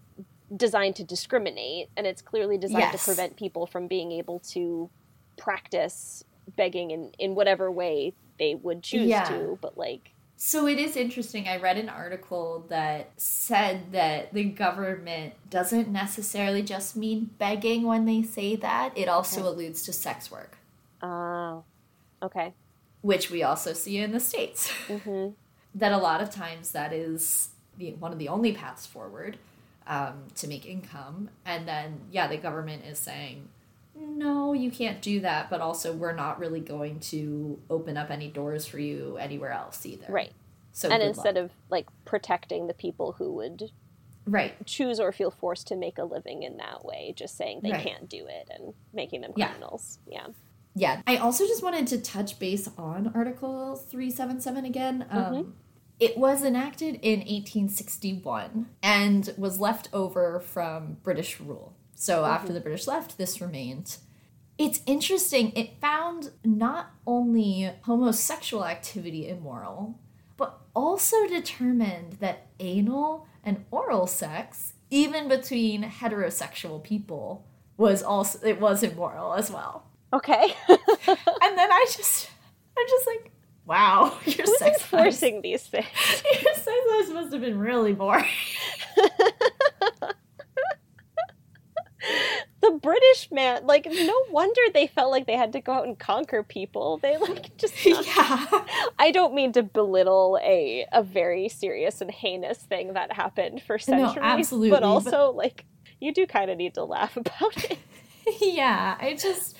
designed 0.54 0.96
to 0.96 1.04
discriminate 1.04 1.88
and 1.96 2.06
it's 2.06 2.20
clearly 2.20 2.58
designed 2.58 2.92
yes. 2.92 3.00
to 3.00 3.04
prevent 3.04 3.36
people 3.36 3.66
from 3.66 3.86
being 3.86 4.12
able 4.12 4.40
to 4.40 4.90
practice 5.40 6.22
begging 6.56 6.90
in 6.90 7.10
in 7.18 7.34
whatever 7.34 7.70
way 7.70 8.12
they 8.38 8.54
would 8.54 8.82
choose 8.82 9.08
yeah. 9.08 9.24
to 9.24 9.58
but 9.60 9.76
like 9.76 10.12
so 10.36 10.66
it 10.66 10.78
is 10.78 10.96
interesting 10.96 11.48
i 11.48 11.56
read 11.56 11.78
an 11.78 11.88
article 11.88 12.64
that 12.68 13.10
said 13.16 13.92
that 13.92 14.32
the 14.34 14.44
government 14.44 15.32
doesn't 15.48 15.88
necessarily 15.88 16.62
just 16.62 16.94
mean 16.94 17.30
begging 17.38 17.84
when 17.84 18.04
they 18.04 18.22
say 18.22 18.54
that 18.54 18.96
it 18.96 19.08
also 19.08 19.40
okay. 19.40 19.48
alludes 19.48 19.82
to 19.82 19.92
sex 19.92 20.30
work 20.30 20.58
oh 21.02 21.64
uh, 22.20 22.26
okay 22.26 22.52
which 23.00 23.30
we 23.30 23.42
also 23.42 23.72
see 23.72 23.96
in 23.96 24.12
the 24.12 24.20
states 24.20 24.70
mm-hmm. 24.86 25.30
that 25.74 25.92
a 25.92 25.98
lot 25.98 26.20
of 26.20 26.30
times 26.30 26.72
that 26.72 26.92
is 26.92 27.48
the, 27.78 27.92
one 27.92 28.12
of 28.12 28.18
the 28.18 28.28
only 28.28 28.52
paths 28.52 28.84
forward 28.84 29.38
um, 29.86 30.24
to 30.34 30.46
make 30.46 30.66
income 30.66 31.30
and 31.46 31.66
then 31.66 32.00
yeah 32.12 32.26
the 32.26 32.36
government 32.36 32.84
is 32.84 32.98
saying 32.98 33.48
no, 34.00 34.52
you 34.52 34.70
can't 34.70 35.00
do 35.02 35.20
that, 35.20 35.50
but 35.50 35.60
also 35.60 35.92
we're 35.92 36.14
not 36.14 36.38
really 36.38 36.60
going 36.60 37.00
to 37.00 37.58
open 37.68 37.96
up 37.96 38.10
any 38.10 38.28
doors 38.28 38.66
for 38.66 38.78
you 38.78 39.16
anywhere 39.18 39.52
else 39.52 39.84
either. 39.84 40.06
Right. 40.08 40.32
So 40.72 40.88
and 40.90 41.02
instead 41.02 41.36
luck. 41.36 41.44
of 41.44 41.50
like 41.68 41.86
protecting 42.04 42.66
the 42.66 42.74
people 42.74 43.12
who 43.12 43.32
would 43.34 43.70
right 44.26 44.54
choose 44.66 45.00
or 45.00 45.10
feel 45.10 45.30
forced 45.30 45.66
to 45.68 45.76
make 45.76 45.98
a 45.98 46.04
living 46.04 46.42
in 46.42 46.56
that 46.58 46.84
way, 46.84 47.12
just 47.16 47.36
saying 47.36 47.60
they 47.62 47.72
right. 47.72 47.84
can't 47.84 48.08
do 48.08 48.26
it 48.26 48.48
and 48.50 48.74
making 48.92 49.20
them 49.22 49.32
criminals. 49.32 49.98
Yeah. 50.06 50.26
yeah. 50.26 50.32
Yeah. 50.74 51.02
I 51.06 51.16
also 51.16 51.46
just 51.46 51.62
wanted 51.62 51.86
to 51.88 52.00
touch 52.00 52.38
base 52.38 52.68
on 52.78 53.12
Article 53.14 53.74
377 53.76 54.64
again. 54.64 55.06
Um, 55.10 55.24
mm-hmm. 55.24 55.50
It 55.98 56.16
was 56.16 56.44
enacted 56.44 56.94
in 57.02 57.20
1861 57.20 58.68
and 58.82 59.34
was 59.36 59.60
left 59.60 59.88
over 59.92 60.40
from 60.40 60.96
British 61.02 61.40
rule. 61.40 61.74
So 62.00 62.22
mm-hmm. 62.22 62.32
after 62.32 62.52
the 62.54 62.60
British 62.60 62.86
left, 62.86 63.18
this 63.18 63.42
remained. 63.42 63.98
It's 64.56 64.80
interesting, 64.86 65.52
it 65.54 65.78
found 65.80 66.30
not 66.42 66.92
only 67.06 67.70
homosexual 67.82 68.64
activity 68.64 69.28
immoral, 69.28 70.00
but 70.38 70.60
also 70.74 71.26
determined 71.26 72.14
that 72.14 72.46
anal 72.58 73.26
and 73.44 73.66
oral 73.70 74.06
sex, 74.06 74.72
even 74.90 75.28
between 75.28 75.84
heterosexual 75.84 76.82
people, 76.82 77.46
was 77.76 78.02
also 78.02 78.46
it 78.46 78.60
was 78.60 78.82
immoral 78.82 79.34
as 79.34 79.50
well. 79.50 79.84
Okay. 80.12 80.54
and 80.68 81.58
then 81.58 81.70
I 81.70 81.86
just 81.94 82.30
I'm 82.78 82.86
just 82.88 83.06
like, 83.06 83.30
wow, 83.66 84.18
your 84.24 84.46
Who's 84.46 84.58
sex 84.58 84.82
forcing 84.82 85.42
these 85.42 85.66
things. 85.66 85.86
your 86.42 86.54
sex 86.54 86.80
lives 86.90 87.10
must 87.10 87.32
have 87.32 87.42
been 87.42 87.58
really 87.58 87.92
boring. 87.92 88.24
The 92.60 92.70
British 92.82 93.30
man, 93.30 93.66
like, 93.66 93.86
no 93.86 94.14
wonder 94.30 94.60
they 94.74 94.86
felt 94.86 95.10
like 95.10 95.26
they 95.26 95.36
had 95.36 95.52
to 95.52 95.60
go 95.60 95.72
out 95.72 95.86
and 95.86 95.98
conquer 95.98 96.42
people. 96.42 96.98
They 96.98 97.16
like 97.16 97.56
just 97.62 97.74
yeah. 97.86 98.46
I 98.98 99.10
don't 99.12 99.34
mean 99.34 99.52
to 99.52 99.62
belittle 99.62 100.38
a 100.42 100.86
a 100.92 101.02
very 101.02 101.48
serious 101.48 102.00
and 102.00 102.10
heinous 102.10 102.58
thing 102.58 102.92
that 102.94 103.12
happened 103.12 103.62
for 103.62 103.78
centuries, 103.78 104.16
no, 104.16 104.22
absolutely, 104.22 104.70
but 104.70 104.82
also 104.82 105.10
but... 105.10 105.36
like 105.36 105.64
you 106.00 106.12
do 106.12 106.26
kind 106.26 106.50
of 106.50 106.56
need 106.58 106.74
to 106.74 106.84
laugh 106.84 107.16
about 107.16 107.64
it. 107.70 107.78
yeah, 108.40 108.96
I 109.00 109.14
just 109.14 109.56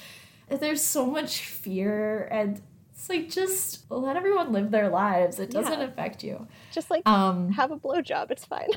there's 0.48 0.82
so 0.82 1.07
much 1.07 1.38
fear 1.44 2.28
and 2.30 2.61
It's 2.92 3.09
like 3.09 3.30
just 3.30 3.90
let 3.90 4.16
everyone 4.16 4.53
live 4.53 4.70
their 4.70 4.88
lives. 4.90 5.38
It 5.38 5.51
doesn't 5.51 5.80
Yeah. 5.80 5.86
affect 5.86 6.22
you. 6.22 6.46
Just 6.72 6.90
like 6.90 7.07
Um 7.09 7.53
have 7.53 7.70
a 7.70 7.76
blowjob, 7.76 8.30
it's 8.30 8.44
fine. 8.44 8.68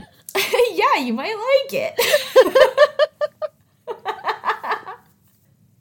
yeah, 0.71 0.97
you 0.99 1.13
might 1.13 1.36
like 1.36 1.74
it. 1.74 1.93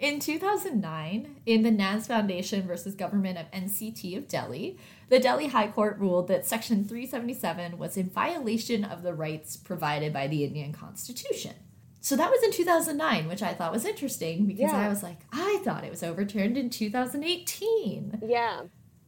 In 0.02 0.18
2009, 0.18 1.36
in 1.46 1.62
the 1.62 1.70
Naz 1.70 2.08
Foundation 2.08 2.66
versus 2.66 2.96
Government 2.96 3.38
of 3.38 3.48
NCT 3.52 4.16
of 4.18 4.26
Delhi, 4.26 4.76
the 5.08 5.20
Delhi 5.20 5.46
High 5.46 5.68
Court 5.68 5.96
ruled 5.96 6.26
that 6.26 6.44
Section 6.44 6.84
377 6.84 7.78
was 7.78 7.96
in 7.96 8.10
violation 8.10 8.84
of 8.84 9.04
the 9.04 9.14
rights 9.14 9.56
provided 9.56 10.12
by 10.12 10.26
the 10.26 10.42
Indian 10.42 10.72
Constitution. 10.72 11.54
So 12.00 12.16
that 12.16 12.32
was 12.32 12.42
in 12.42 12.50
2009, 12.50 13.28
which 13.28 13.44
I 13.44 13.54
thought 13.54 13.70
was 13.70 13.84
interesting 13.84 14.44
because 14.46 14.72
Yeah. 14.72 14.76
I 14.76 14.88
was 14.88 15.04
like, 15.04 15.20
I 15.32 15.60
thought 15.64 15.84
it 15.84 15.90
was 15.92 16.02
overturned 16.02 16.58
in 16.58 16.68
2018. 16.68 18.22
yeah. 18.26 18.62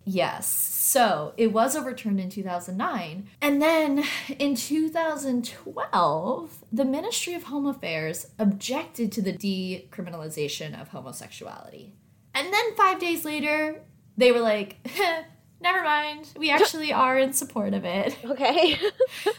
Yes. 0.04 0.48
So 0.48 1.32
it 1.36 1.52
was 1.52 1.74
overturned 1.74 2.20
in 2.20 2.30
2009. 2.30 3.28
And 3.40 3.62
then 3.62 4.04
in 4.38 4.54
2012, 4.54 6.64
the 6.72 6.84
Ministry 6.84 7.34
of 7.34 7.44
Home 7.44 7.66
Affairs 7.66 8.26
objected 8.38 9.12
to 9.12 9.22
the 9.22 9.32
decriminalization 9.32 10.80
of 10.80 10.88
homosexuality. 10.88 11.94
And 12.34 12.52
then 12.52 12.74
five 12.76 12.98
days 12.98 13.24
later, 13.24 13.80
they 14.16 14.32
were 14.32 14.40
like, 14.40 14.76
never 15.60 15.82
mind. 15.82 16.28
We 16.36 16.50
actually 16.50 16.92
are 16.92 17.18
in 17.18 17.32
support 17.32 17.74
of 17.74 17.84
it. 17.84 18.16
Okay. 18.24 18.78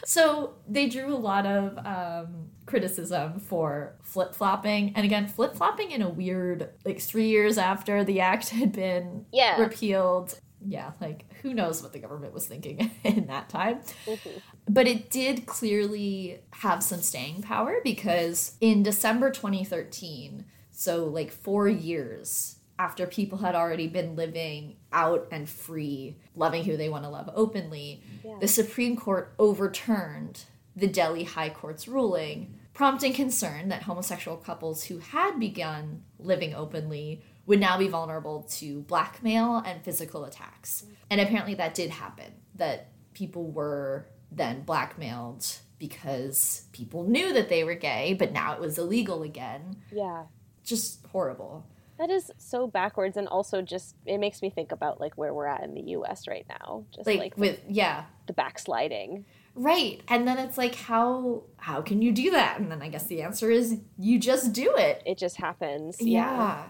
So 0.04 0.54
they 0.68 0.88
drew 0.88 1.14
a 1.14 1.18
lot 1.18 1.46
of 1.46 1.76
um, 1.84 2.48
criticism 2.64 3.40
for 3.40 3.96
flip 4.02 4.34
flopping. 4.34 4.92
And 4.96 5.04
again, 5.04 5.26
flip 5.28 5.54
flopping 5.54 5.90
in 5.90 6.00
a 6.00 6.08
weird, 6.08 6.70
like 6.84 7.00
three 7.00 7.28
years 7.28 7.58
after 7.58 8.02
the 8.04 8.20
act 8.20 8.48
had 8.50 8.72
been 8.72 9.26
Yeah. 9.32 9.60
repealed. 9.60 10.38
Yeah, 10.68 10.92
like 11.00 11.24
who 11.42 11.54
knows 11.54 11.82
what 11.82 11.92
the 11.92 11.98
government 12.00 12.34
was 12.34 12.46
thinking 12.46 12.90
in 13.04 13.26
that 13.28 13.48
time. 13.48 13.80
Mhm. 14.06 14.40
But 14.68 14.88
it 14.88 15.10
did 15.10 15.46
clearly 15.46 16.40
have 16.50 16.82
some 16.82 17.00
staying 17.00 17.42
power 17.42 17.76
because 17.84 18.56
in 18.60 18.82
December 18.82 19.30
2013, 19.30 20.44
so 20.70 21.04
like 21.06 21.30
four 21.30 21.68
years 21.68 22.56
after 22.78 23.06
people 23.06 23.38
had 23.38 23.54
already 23.54 23.86
been 23.88 24.16
living 24.16 24.76
out 24.92 25.26
and 25.30 25.48
free, 25.48 26.16
loving 26.34 26.64
who 26.64 26.76
they 26.76 26.88
want 26.90 27.04
to 27.04 27.08
love 27.10 27.30
openly, 27.34 28.02
Yeah. 28.24 28.36
the 28.40 28.48
Supreme 28.48 28.96
Court 28.96 29.32
overturned 29.38 30.44
the 30.74 30.86
Delhi 30.86 31.24
High 31.24 31.48
Court's 31.48 31.88
ruling, 31.88 32.58
prompting 32.74 33.14
concern 33.14 33.68
that 33.70 33.84
homosexual 33.84 34.36
couples 34.36 34.84
who 34.84 34.98
had 34.98 35.38
begun 35.40 36.02
living 36.18 36.54
openly 36.54 37.22
would 37.46 37.60
now 37.60 37.78
be 37.78 37.88
vulnerable 37.88 38.42
to 38.50 38.80
blackmail 38.82 39.58
and 39.64 39.82
physical 39.82 40.24
attacks. 40.24 40.84
And 41.10 41.20
apparently 41.20 41.54
that 41.54 41.74
did 41.74 41.90
happen, 41.90 42.32
that 42.56 42.88
people 43.14 43.50
were 43.50 44.06
then 44.32 44.62
blackmailed 44.62 45.46
because 45.78 46.64
people 46.72 47.04
knew 47.04 47.32
that 47.32 47.48
they 47.48 47.62
were 47.64 47.74
gay, 47.74 48.14
but 48.18 48.32
now 48.32 48.54
it 48.54 48.60
was 48.60 48.78
illegal 48.78 49.22
again. 49.22 49.76
Yeah. 49.92 50.24
Just 50.64 51.06
horrible. 51.12 51.66
That 51.98 52.10
is 52.10 52.30
so 52.36 52.66
backwards 52.66 53.16
and 53.16 53.26
also 53.28 53.62
just 53.62 53.94
it 54.04 54.18
makes 54.18 54.42
me 54.42 54.50
think 54.50 54.72
about 54.72 55.00
like 55.00 55.14
where 55.16 55.32
we're 55.32 55.46
at 55.46 55.62
in 55.62 55.74
the 55.74 55.80
US 55.92 56.26
right 56.28 56.44
now. 56.48 56.84
Just 56.94 57.06
Like, 57.06 57.18
like, 57.18 57.34
the- 57.36 57.40
with 57.40 57.60
yeah, 57.68 58.04
the 58.26 58.32
backsliding. 58.34 59.24
right. 59.54 60.00
And 60.08 60.26
then 60.28 60.38
it's 60.38 60.58
like 60.58 60.74
how 60.74 61.44
how 61.58 61.80
can 61.80 62.02
you 62.02 62.12
do 62.12 62.30
that? 62.32 62.58
And 62.58 62.70
then 62.70 62.82
I 62.82 62.88
guess 62.88 63.04
the 63.06 63.22
answer 63.22 63.50
is 63.50 63.78
you 63.98 64.18
just 64.18 64.52
do 64.52 64.74
it. 64.76 65.02
It 65.06 65.16
just 65.16 65.36
happens. 65.36 65.96
Yeah. 66.00 66.64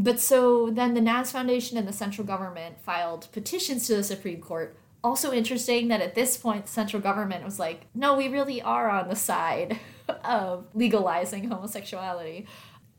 But 0.00 0.18
so 0.18 0.70
then 0.70 0.94
the 0.94 1.02
Naz 1.02 1.30
Foundation 1.30 1.76
and 1.76 1.86
the 1.86 1.92
central 1.92 2.26
government 2.26 2.80
filed 2.80 3.28
petitions 3.32 3.86
to 3.86 3.96
the 3.96 4.02
Supreme 4.02 4.40
Court. 4.40 4.74
Also 5.04 5.30
interesting 5.30 5.88
that 5.88 6.00
at 6.00 6.14
this 6.14 6.38
point, 6.38 6.64
the 6.64 6.70
central 6.70 7.02
government 7.02 7.44
was 7.44 7.58
like, 7.58 7.84
no, 7.94 8.16
we 8.16 8.28
really 8.28 8.62
are 8.62 8.88
on 8.88 9.10
the 9.10 9.14
side 9.14 9.78
of 10.24 10.64
legalizing 10.72 11.50
homosexuality. 11.50 12.46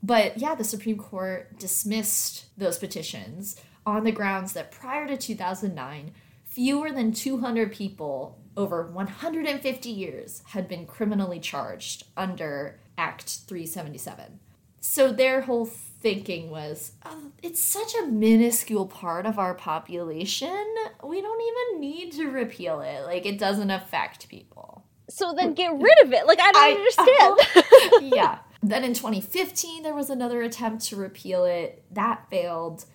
But 0.04 0.38
yeah, 0.38 0.54
the 0.54 0.64
Supreme 0.64 0.99
Court 0.99 1.58
dismissed 1.58 2.45
those 2.56 2.78
petitions 2.78 3.56
on 3.84 4.04
the 4.04 4.12
grounds 4.12 4.54
that 4.54 4.72
prior 4.72 5.08
to 5.08 5.18
2009, 5.18 6.12
fewer 6.45 6.91
than 6.91 7.14
200 7.14 7.72
people 7.72 8.38
over 8.56 8.86
150 8.86 9.89
years 9.89 10.43
had 10.49 10.68
been 10.68 10.86
criminally 10.86 11.39
charged 11.39 12.04
under 12.16 12.80
Act 12.95 13.39
377. 13.47 14.39
So 14.80 15.12
their 15.12 15.41
whole 15.41 15.66
thinking 16.02 16.49
was 16.49 16.93
oh, 17.06 17.32
it's 17.41 17.64
such 17.64 17.93
a 17.95 18.08
minuscule 18.08 18.88
part 18.88 19.26
of 19.26 19.39
our 19.39 19.54
population. 19.54 20.66
We 21.04 21.22
don't 21.22 21.41
even 21.41 21.82
need 21.82 22.12
to 22.14 22.28
repeal 22.28 22.82
it. 22.82 23.06
Like, 23.06 23.26
it 23.26 23.38
doesn't 23.38 23.72
affect 23.72 24.28
people. 24.30 24.84
So 25.10 25.34
then 25.34 25.54
get 25.54 25.74
rid 25.74 26.04
of 26.04 26.14
it. 26.14 26.26
Like 26.26 26.39
I 26.41 26.52
don't 26.52 26.78
understand. 26.78 28.14
yeah. 28.16 28.39
Then 28.64 28.84
in 28.84 28.93
2015, 28.93 29.84
there 29.84 29.95
was 29.95 30.10
another 30.10 30.41
attempt 30.41 30.86
to 30.86 30.95
repeal 30.95 31.45
it. 31.45 31.84
That 31.91 32.30
failed 32.30 32.86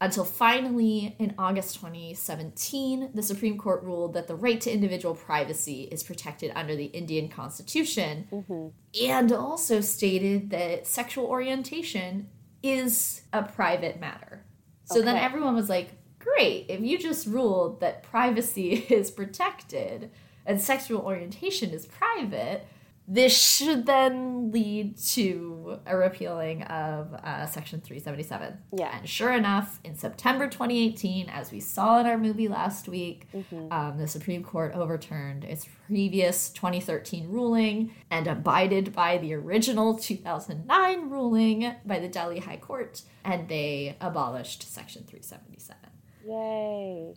until 0.00 0.24
finally, 0.24 1.16
in 1.18 1.34
August 1.38 1.76
2017, 1.76 3.10
the 3.14 3.22
Supreme 3.22 3.56
Court 3.56 3.82
ruled 3.82 4.12
that 4.12 4.26
the 4.26 4.34
right 4.34 4.60
to 4.60 4.70
individual 4.70 5.14
privacy 5.14 5.88
is 5.90 6.02
protected 6.02 6.52
under 6.54 6.76
the 6.76 6.86
Indian 6.86 7.28
Constitution 7.28 8.28
Mhm. 8.30 8.72
and 9.02 9.32
also 9.32 9.80
stated 9.80 10.50
that 10.50 10.86
sexual 10.86 11.24
orientation 11.24 12.28
is 12.72 13.22
a 13.32 13.42
private 13.42 14.00
matter. 14.00 14.42
So 14.84 15.02
then 15.02 15.16
everyone 15.16 15.54
was 15.56 15.68
like, 15.68 15.90
great, 16.18 16.66
if 16.68 16.80
you 16.80 16.98
just 16.98 17.26
ruled 17.26 17.80
that 17.80 18.02
privacy 18.02 18.74
is 18.88 19.10
protected 19.10 20.10
and 20.44 20.60
sexual 20.60 21.00
orientation 21.00 21.70
is 21.70 21.86
private, 21.86 22.66
this 23.08 23.36
should 23.40 23.86
then 23.86 24.50
lead 24.50 24.98
to 24.98 25.78
a 25.86 25.96
repealing 25.96 26.62
of 26.64 27.14
uh, 27.14 27.46
Section 27.46 27.80
377. 27.80 28.58
Yeah. 28.76 28.96
And 28.98 29.08
sure 29.08 29.32
enough, 29.32 29.78
in 29.84 29.94
September 29.96 30.48
2018, 30.48 31.28
as 31.28 31.52
we 31.52 31.60
saw 31.60 32.00
in 32.00 32.06
our 32.06 32.18
movie 32.18 32.48
last 32.48 32.88
week, 32.88 33.28
Mhm. 33.32 33.72
um, 33.72 33.98
the 33.98 34.08
Supreme 34.08 34.42
Court 34.42 34.72
overturned 34.74 35.44
its 35.44 35.68
previous 35.86 36.50
2013 36.50 37.28
ruling 37.28 37.92
and 38.10 38.26
abided 38.26 38.92
by 38.92 39.18
the 39.18 39.34
original 39.34 39.94
2009 39.98 41.10
ruling 41.10 41.74
by 41.84 41.98
the 41.98 42.08
Delhi 42.08 42.38
High 42.40 42.56
Court, 42.56 43.02
and 43.24 43.48
they 43.48 43.96
abolished 44.00 44.62
Section 44.64 45.04
377. 45.04 45.90
Yay. 46.26 47.14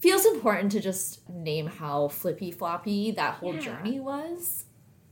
Feels 0.00 0.24
important 0.26 0.70
to 0.72 0.80
just 0.80 1.28
name 1.28 1.66
how 1.66 2.08
flippy 2.08 2.50
floppy 2.50 3.10
that 3.12 3.34
whole 3.36 3.54
Yeah. 3.54 3.60
journey 3.60 3.98
was. 3.98 4.65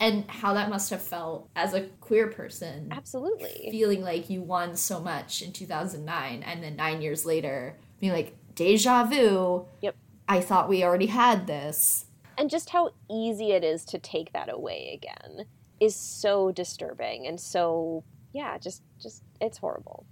And 0.05 0.29
how 0.31 0.53
that 0.55 0.69
must 0.69 0.91
have 0.91 1.03
felt 1.03 1.49
as 1.57 1.73
a 1.73 1.83
queer 2.01 2.27
person 2.29 2.89
Absolutely. 2.93 3.69
feeling 3.71 4.03
like 4.03 4.29
you 4.29 4.43
won 4.43 4.77
so 4.77 5.01
much 5.01 5.41
in 5.43 5.53
2009 5.53 6.43
and 6.43 6.63
then 6.63 6.77
nine 6.77 7.01
years 7.01 7.25
later 7.25 7.77
being 8.01 8.13
like 8.13 8.37
deja 8.55 9.05
vu 9.05 9.65
Yep. 9.81 9.97
i 10.29 10.41
thought 10.41 10.69
we 10.69 10.85
already 10.85 11.07
had 11.07 11.47
this 11.47 12.05
And 12.37 12.51
just 12.51 12.71
how 12.71 12.91
easy 13.11 13.53
it 13.53 13.65
is 13.65 13.85
to 13.87 13.99
take 13.99 14.33
that 14.33 14.49
away 14.53 14.81
again 15.03 15.47
is 15.81 15.95
so 15.97 16.53
disturbing 16.53 17.27
and 17.27 17.41
so 17.41 18.05
yeah, 18.33 18.59
just 18.59 18.83
just 19.01 19.23
it's 19.41 19.59
horrible. 19.59 20.07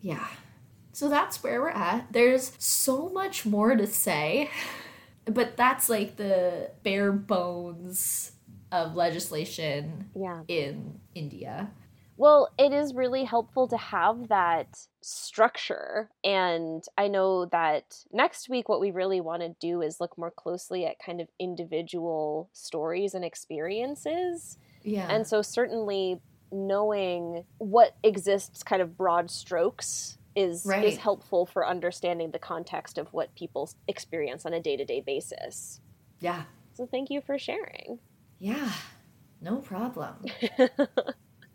yeah 0.00 0.26
so 0.92 1.08
that's 1.08 1.42
where 1.42 1.60
we're 1.62 1.70
at 1.70 2.12
there's 2.12 2.52
so 2.58 3.08
much 3.08 3.44
more 3.46 3.74
to 3.76 3.86
say 3.86 4.50
but 5.24 5.56
that's 5.56 5.88
like 5.88 6.16
the 6.16 6.70
bare 6.82 7.12
bones 7.12 8.31
of 8.72 8.94
legislation 8.96 10.10
Yeah. 10.14 10.44
in 10.48 11.00
india 11.14 11.70
Well, 12.16 12.48
it 12.58 12.72
is 12.72 12.94
really 12.94 13.24
helpful 13.24 13.66
to 13.68 13.76
have 13.76 14.28
that 14.28 14.86
structure. 15.02 16.10
And 16.22 16.84
I 16.98 17.08
know 17.08 17.46
that 17.46 18.04
next 18.12 18.48
week, 18.48 18.68
what 18.68 18.80
we 18.80 18.90
really 18.90 19.20
want 19.20 19.42
to 19.42 19.56
do 19.60 19.80
is 19.80 19.98
look 20.00 20.18
more 20.18 20.30
closely 20.30 20.84
at 20.86 20.98
kind 21.04 21.20
of 21.20 21.28
individual 21.40 22.50
stories 22.52 23.14
and 23.14 23.24
experiences. 23.24 24.58
yeah 24.82 25.08
And 25.08 25.26
so, 25.26 25.42
certainly, 25.42 26.20
knowing 26.52 27.46
what 27.58 27.96
exists, 28.02 28.62
kind 28.62 28.82
of 28.82 28.96
broad 28.96 29.30
strokes, 29.30 30.18
is, 30.34 30.64
Right. 30.64 30.82
is 30.82 30.98
helpful 30.98 31.46
for 31.46 31.66
understanding 31.66 32.30
the 32.30 32.38
context 32.38 32.98
of 32.98 33.12
what 33.12 33.34
people 33.34 33.70
experience 33.88 34.46
on 34.46 34.52
a 34.54 34.60
day 34.60 34.76
to 34.76 34.84
day 34.84 35.00
basis. 35.00 35.80
yeah 36.20 36.44
So, 36.74 36.86
thank 36.86 37.10
you 37.10 37.22
for 37.22 37.38
sharing. 37.38 38.00
Yeah 38.42 38.72
no 39.40 39.56
problem. 39.56 40.14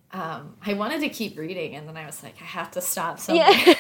Um 0.10 0.56
i 0.66 0.74
wanted 0.74 1.02
to 1.02 1.10
keep 1.10 1.38
reading 1.38 1.76
and 1.76 1.86
then 1.86 1.98
i 1.98 2.06
was 2.06 2.24
like 2.24 2.36
i 2.42 2.46
have 2.46 2.72
to 2.72 2.82
stop 2.82 3.20
somewhere. 3.26 3.46
Yeah 3.50 3.74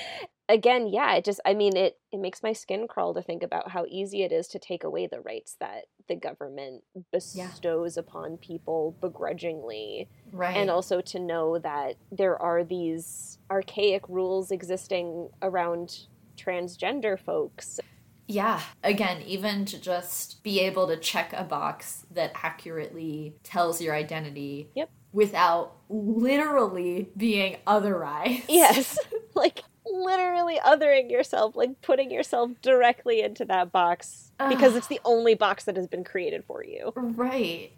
again 0.50 0.86
yeah 0.86 1.14
it 1.14 1.24
just 1.24 1.40
i 1.46 1.54
mean 1.54 1.74
it 1.74 1.96
it 2.12 2.20
makes 2.20 2.42
my 2.42 2.52
skin 2.52 2.86
crawl 2.86 3.14
to 3.14 3.22
think 3.22 3.42
about 3.42 3.70
how 3.70 3.86
easy 3.88 4.22
it 4.22 4.30
is 4.30 4.46
to 4.48 4.58
take 4.58 4.84
away 4.84 5.06
the 5.06 5.22
rights 5.22 5.56
that 5.58 5.86
the 6.06 6.16
government 6.16 6.84
bestows 7.10 7.96
upon 7.96 8.36
people 8.36 8.94
begrudgingly 9.00 10.06
right. 10.30 10.54
and 10.54 10.68
also 10.68 11.00
to 11.00 11.18
know 11.18 11.58
that 11.58 11.96
there 12.12 12.40
are 12.40 12.62
these 12.62 13.38
archaic 13.50 14.06
rules 14.06 14.50
existing 14.50 15.30
around 15.40 16.00
transgender 16.38 17.18
folks. 17.18 17.80
Yeah. 18.28 18.60
Again, 18.84 19.22
even 19.22 19.64
to 19.64 19.80
just 19.80 20.42
be 20.42 20.60
able 20.60 20.86
to 20.86 20.96
check 20.96 21.32
a 21.32 21.44
box 21.44 22.06
that 22.12 22.32
accurately 22.34 23.34
tells 23.42 23.80
your 23.80 23.94
identity. 23.94 24.68
Yep. 24.76 24.90
Without 25.12 25.76
literally 25.88 27.08
being 27.16 27.56
otherized. 27.66 28.44
Yes. 28.48 28.98
like 29.34 29.62
literally 29.86 30.60
othering 30.64 31.10
yourself, 31.10 31.56
like 31.56 31.80
putting 31.80 32.10
yourself 32.10 32.50
directly 32.60 33.22
into 33.22 33.46
that 33.46 33.72
box 33.72 34.30
because 34.48 34.76
it's 34.76 34.86
the 34.86 35.00
only 35.04 35.34
box 35.34 35.64
that 35.64 35.76
has 35.76 35.86
been 35.86 36.04
created 36.04 36.44
for 36.44 36.62
you. 36.62 36.92
Right. 36.94 37.72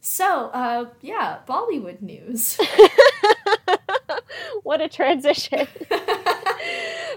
So, 0.00 0.48
uh, 0.48 0.90
yeah, 1.00 1.38
Bollywood 1.48 2.02
news. 2.02 2.58
what 4.62 4.82
a 4.82 4.88
transition. 4.88 5.66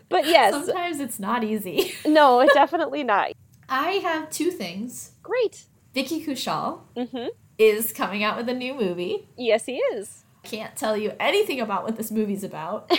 but 0.10 0.26
yes. 0.26 0.66
Sometimes 0.66 1.00
it's 1.00 1.20
not 1.20 1.44
easy. 1.44 1.94
no, 2.06 2.48
definitely 2.54 3.04
not. 3.04 3.32
I 3.70 3.94
have 3.94 4.30
two 4.30 4.52
things. 4.52 5.12
Great. 5.24 5.66
Vicky 5.94 6.26
Kaushal 6.26 6.82
mm-hmm. 6.96 7.28
is 7.58 7.92
coming 7.92 8.24
out 8.24 8.38
with 8.38 8.48
a 8.50 8.54
new 8.54 8.74
movie. 8.74 9.28
Yes, 9.38 9.66
he 9.66 9.78
is. 9.78 10.24
Can't 10.44 10.76
tell 10.76 10.96
you 10.96 11.14
anything 11.20 11.60
about 11.60 11.84
what 11.84 11.98
this 11.98 12.12
movie's 12.12 12.44
about. 12.44 12.90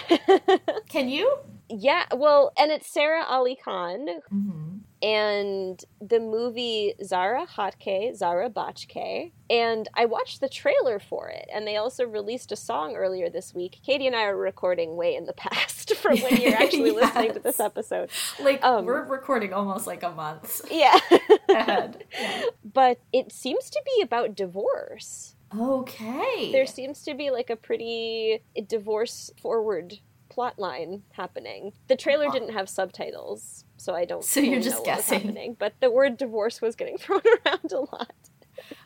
Can 0.88 1.08
you? 1.08 1.38
Yeah, 1.70 2.04
well, 2.14 2.52
and 2.58 2.70
it's 2.70 2.86
Sara 2.86 3.24
Ali 3.24 3.56
Khan. 3.56 4.06
Mm-hmm. 4.32 4.77
And 5.02 5.82
the 6.00 6.20
movie 6.20 6.94
Zara 7.04 7.46
Hatke, 7.46 8.14
Zara 8.16 8.50
Bachke. 8.50 9.32
And 9.50 9.88
I 9.94 10.04
watched 10.04 10.40
the 10.40 10.48
trailer 10.48 10.98
for 10.98 11.28
it. 11.28 11.48
And 11.52 11.66
they 11.66 11.76
also 11.76 12.04
released 12.04 12.52
a 12.52 12.56
song 12.56 12.96
earlier 12.96 13.30
this 13.30 13.54
week. 13.54 13.80
Katie 13.84 14.06
and 14.06 14.16
I 14.16 14.24
are 14.24 14.36
recording 14.36 14.96
way 14.96 15.14
in 15.14 15.24
the 15.24 15.32
past 15.36 15.94
from 15.96 16.18
when 16.18 16.36
you're 16.36 16.54
actually 16.54 16.90
yes. 16.94 17.14
listening 17.14 17.32
to 17.34 17.40
this 17.40 17.60
episode. 17.60 18.10
Like, 18.40 18.62
um, 18.64 18.84
we're 18.84 19.04
recording 19.04 19.52
almost 19.52 19.86
like 19.86 20.02
a 20.02 20.10
month. 20.10 20.62
Yeah. 20.70 20.98
ahead. 21.48 22.04
Yeah. 22.12 22.42
But 22.64 23.00
it 23.12 23.32
seems 23.32 23.70
to 23.70 23.82
be 23.84 24.02
about 24.02 24.34
divorce. 24.34 25.34
Okay. 25.56 26.52
There 26.52 26.66
seems 26.66 27.02
to 27.02 27.14
be 27.14 27.30
like 27.30 27.50
a 27.50 27.56
pretty 27.56 28.42
divorce 28.66 29.30
forward 29.40 29.98
plot 30.28 30.58
line 30.58 31.02
happening. 31.12 31.72
The 31.88 31.96
trailer 31.96 32.30
didn't 32.30 32.52
have 32.52 32.68
subtitles, 32.68 33.64
so 33.78 33.94
I 33.94 34.04
don't. 34.04 34.22
So 34.34 34.40
you're 34.40 34.60
just 34.60 34.84
guessing. 34.84 35.56
but 35.58 35.72
the 35.80 35.90
word 35.90 36.16
divorce 36.18 36.60
was 36.60 36.76
getting 36.76 36.98
thrown 37.02 37.22
around 37.46 37.72
a 37.72 37.80
lot. 37.80 38.12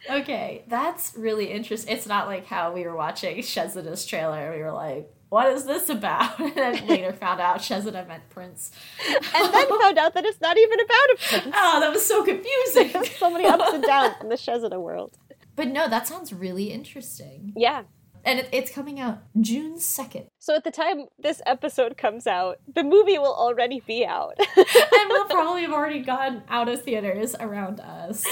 Okay, 0.08 0.62
that's 0.68 1.14
really 1.16 1.50
interesting. 1.50 1.96
It's 1.96 2.06
not 2.06 2.26
like 2.28 2.46
how 2.46 2.72
we 2.72 2.84
were 2.84 2.94
watching 2.94 3.38
Shehzada's 3.38 4.04
trailer. 4.06 4.52
We 4.54 4.62
were 4.62 4.70
like, 4.72 5.10
"What 5.30 5.48
is 5.48 5.64
this 5.64 5.88
about?" 5.88 6.38
And 6.40 6.54
then 6.54 6.86
later 6.86 7.12
found 7.12 7.40
out 7.40 7.58
Shehzada 7.58 8.06
meant 8.06 8.28
Prince, 8.30 8.70
and 9.08 9.52
then 9.54 9.68
found 9.80 9.98
out 9.98 10.14
that 10.14 10.24
it's 10.24 10.40
not 10.40 10.56
even 10.58 10.78
about 10.78 11.10
a 11.10 11.16
prince. 11.28 11.56
Oh, 11.58 11.80
that 11.80 11.90
was 11.92 12.04
so 12.06 12.22
confusing. 12.22 13.04
so 13.18 13.30
many 13.30 13.46
ups 13.46 13.72
and 13.72 13.82
downs 13.82 14.14
in 14.20 14.28
the 14.28 14.36
Shehzada 14.36 14.80
world. 14.80 15.16
But 15.56 15.68
no, 15.68 15.88
that 15.88 16.06
sounds 16.06 16.32
really 16.32 16.70
interesting. 16.70 17.52
Yeah, 17.56 17.84
and 18.24 18.40
it, 18.40 18.48
it's 18.52 18.70
coming 18.70 19.00
out 19.00 19.20
June 19.40 19.76
2nd. 19.76 20.28
So 20.38 20.54
at 20.54 20.64
the 20.64 20.70
time 20.70 21.06
this 21.18 21.40
episode 21.46 21.96
comes 21.96 22.26
out, 22.26 22.58
the 22.72 22.84
movie 22.84 23.18
will 23.18 23.34
already 23.34 23.80
be 23.86 24.04
out. 24.04 24.34
and 24.56 25.08
we'll 25.08 25.26
probably 25.26 25.62
have 25.62 25.72
already 25.72 26.02
gone 26.02 26.42
out 26.48 26.68
of 26.68 26.82
theaters 26.82 27.34
around 27.38 27.80
us. 27.80 28.24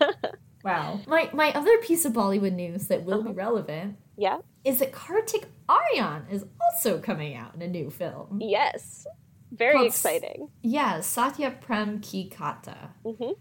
wow. 0.64 1.00
My 1.06 1.30
my 1.32 1.52
other 1.52 1.78
piece 1.78 2.04
of 2.04 2.12
Bollywood 2.12 2.54
news 2.54 2.88
that 2.88 3.04
will 3.04 3.20
uh-huh. 3.20 3.30
be 3.30 3.34
relevant 3.34 3.96
yeah. 4.16 4.38
is 4.64 4.80
that 4.80 4.92
Kartik 4.92 5.46
Aaryan 5.68 6.30
is 6.30 6.44
also 6.60 6.98
coming 6.98 7.34
out 7.34 7.54
in 7.54 7.62
a 7.62 7.68
new 7.68 7.90
film. 7.90 8.38
Yes. 8.40 9.06
Very 9.50 9.86
exciting. 9.86 10.50
Yeah, 10.62 11.00
Satya 11.00 11.52
Prem 11.60 12.00
Ki 12.00 12.30
Katha. 12.30 12.90
Mm-hmm. 13.04 13.32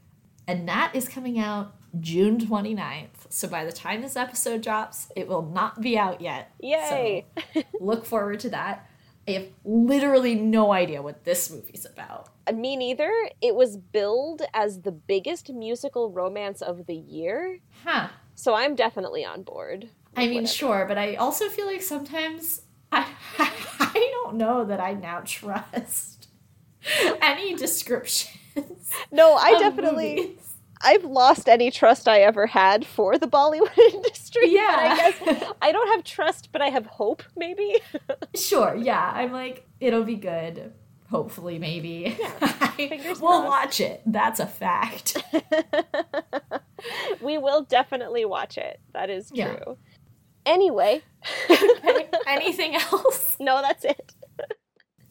And 0.48 0.70
that 0.70 0.92
is 0.96 1.10
coming 1.10 1.38
out 1.38 1.76
June 2.00 2.40
29th. 2.40 3.17
So 3.30 3.48
by 3.48 3.66
the 3.66 3.72
time 3.72 4.02
this 4.02 4.16
episode 4.16 4.62
drops, 4.62 5.10
it 5.16 5.28
will 5.28 5.44
not 5.44 5.82
be 5.82 5.98
out 5.98 6.22
yet. 6.22 6.52
Yay! 6.60 7.26
So 7.54 7.64
look 7.80 8.06
forward 8.06 8.40
to 8.42 8.50
that. 8.50 8.90
I 9.28 9.32
have 9.32 9.48
literally 9.66 10.36
no 10.36 10.72
idea 10.72 11.02
what 11.02 11.26
this 11.26 11.52
movie's 11.52 11.86
about. 11.86 12.30
Uh, 12.48 12.54
me 12.54 12.78
neither. 12.78 13.12
It 13.42 13.56
was 13.56 13.76
billed 13.76 14.42
as 14.54 14.82
the 14.82 14.92
biggest 14.92 15.52
musical 15.52 16.10
romance 16.12 16.62
of 16.62 16.86
the 16.88 16.96
year. 16.96 17.60
Huh. 17.84 18.08
So 18.36 18.54
I'm 18.54 18.76
definitely 18.76 19.26
on 19.26 19.44
board. 19.44 19.90
I 20.16 20.28
mean, 20.28 20.46
sure, 20.46 20.86
but 20.88 20.98
I 20.98 21.16
also 21.16 21.50
feel 21.50 21.68
like 21.68 21.82
sometimes 21.82 22.62
I, 22.92 23.06
I 23.40 24.12
don't 24.24 24.38
know 24.38 24.64
that 24.66 24.80
I 24.80 24.94
now 24.94 25.22
trust 25.26 26.28
any 27.22 27.54
descriptions. 27.56 28.92
No, 29.12 29.36
I 29.36 29.60
definitely. 29.60 30.16
Movies. 30.16 30.47
I've 30.82 31.04
lost 31.04 31.50
any 31.50 31.72
trust 31.72 32.08
I 32.08 32.22
ever 32.22 32.48
had 32.48 32.86
for 32.86 33.18
the 33.18 33.28
Bollywood 33.28 33.78
industry. 33.94 34.50
Yeah. 34.54 34.78
I 34.80 34.96
guess 34.96 35.54
I 35.62 35.72
don't 35.72 35.88
have 35.90 36.04
trust, 36.04 36.52
but 36.52 36.62
I 36.62 36.70
have 36.70 36.86
hope, 36.86 37.24
maybe. 37.36 37.78
sure, 38.36 38.76
yeah. 38.76 39.12
I'm 39.14 39.32
like, 39.32 39.66
it'll 39.80 40.04
be 40.04 40.16
good. 40.16 40.74
Hopefully, 41.10 41.58
maybe. 41.58 42.18
Yeah, 42.78 43.14
we'll 43.22 43.46
watch 43.46 43.80
it. 43.80 44.02
That's 44.06 44.42
a 44.42 44.46
fact. 44.46 45.18
we 47.22 47.38
will 47.38 47.64
definitely 47.64 48.26
watch 48.26 48.58
it. 48.58 48.82
That 48.94 49.10
is 49.10 49.30
true. 49.30 49.38
Yeah. 49.38 49.74
Anyway. 50.46 51.02
okay. 51.50 52.10
Anything 52.28 52.76
else? 52.76 53.38
No, 53.40 53.62
that's 53.62 53.86
it. 53.86 54.14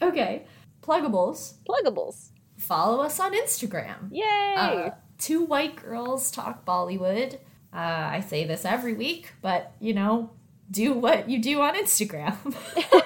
okay. 0.03 0.45
Pluggables. 0.83 1.55
Pluggables. 1.69 2.31
Follow 2.59 3.03
us 3.03 3.19
on 3.19 3.33
Instagram. 3.33 4.09
Yay! 4.11 4.55
Uh, 4.57 4.91
two 5.19 5.45
white 5.45 5.77
girls 5.77 6.31
talk 6.31 6.65
Bollywood. 6.65 7.35
Uh, 7.73 8.09
I 8.13 8.21
say 8.27 8.45
this 8.45 8.65
every 8.65 8.95
week, 8.95 9.33
but 9.43 9.73
you 9.81 9.95
know, 9.95 10.31
do 10.71 10.93
what 10.95 11.29
you 11.29 11.41
do 11.41 11.61
on 11.61 11.75
Instagram. 11.77 12.37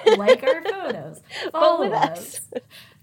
like 0.17 0.43
our 0.43 0.63
photos, 0.63 1.21
follow 1.51 1.91
us, 1.91 2.41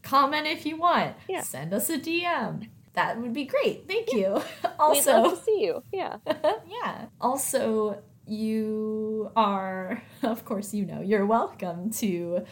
comment 0.02 0.46
if 0.46 0.66
you 0.66 0.76
want, 0.76 1.16
yeah. 1.28 1.42
send 1.42 1.72
us 1.72 1.90
a 1.90 1.98
DM. 1.98 2.68
That 2.94 3.20
would 3.20 3.32
be 3.32 3.44
great. 3.44 3.86
Thank 3.86 4.08
yeah. 4.12 4.18
you. 4.18 4.42
Also, 4.78 5.22
We'd 5.22 5.28
love 5.28 5.38
to 5.38 5.44
see 5.44 5.64
you. 5.64 5.82
Yeah. 5.92 6.16
yeah. 6.26 7.06
Also, 7.20 8.02
you 8.26 9.30
are, 9.36 10.02
of 10.22 10.44
course, 10.44 10.74
you 10.74 10.84
know, 10.84 11.00
you're 11.00 11.26
welcome 11.26 11.90
to 11.92 12.44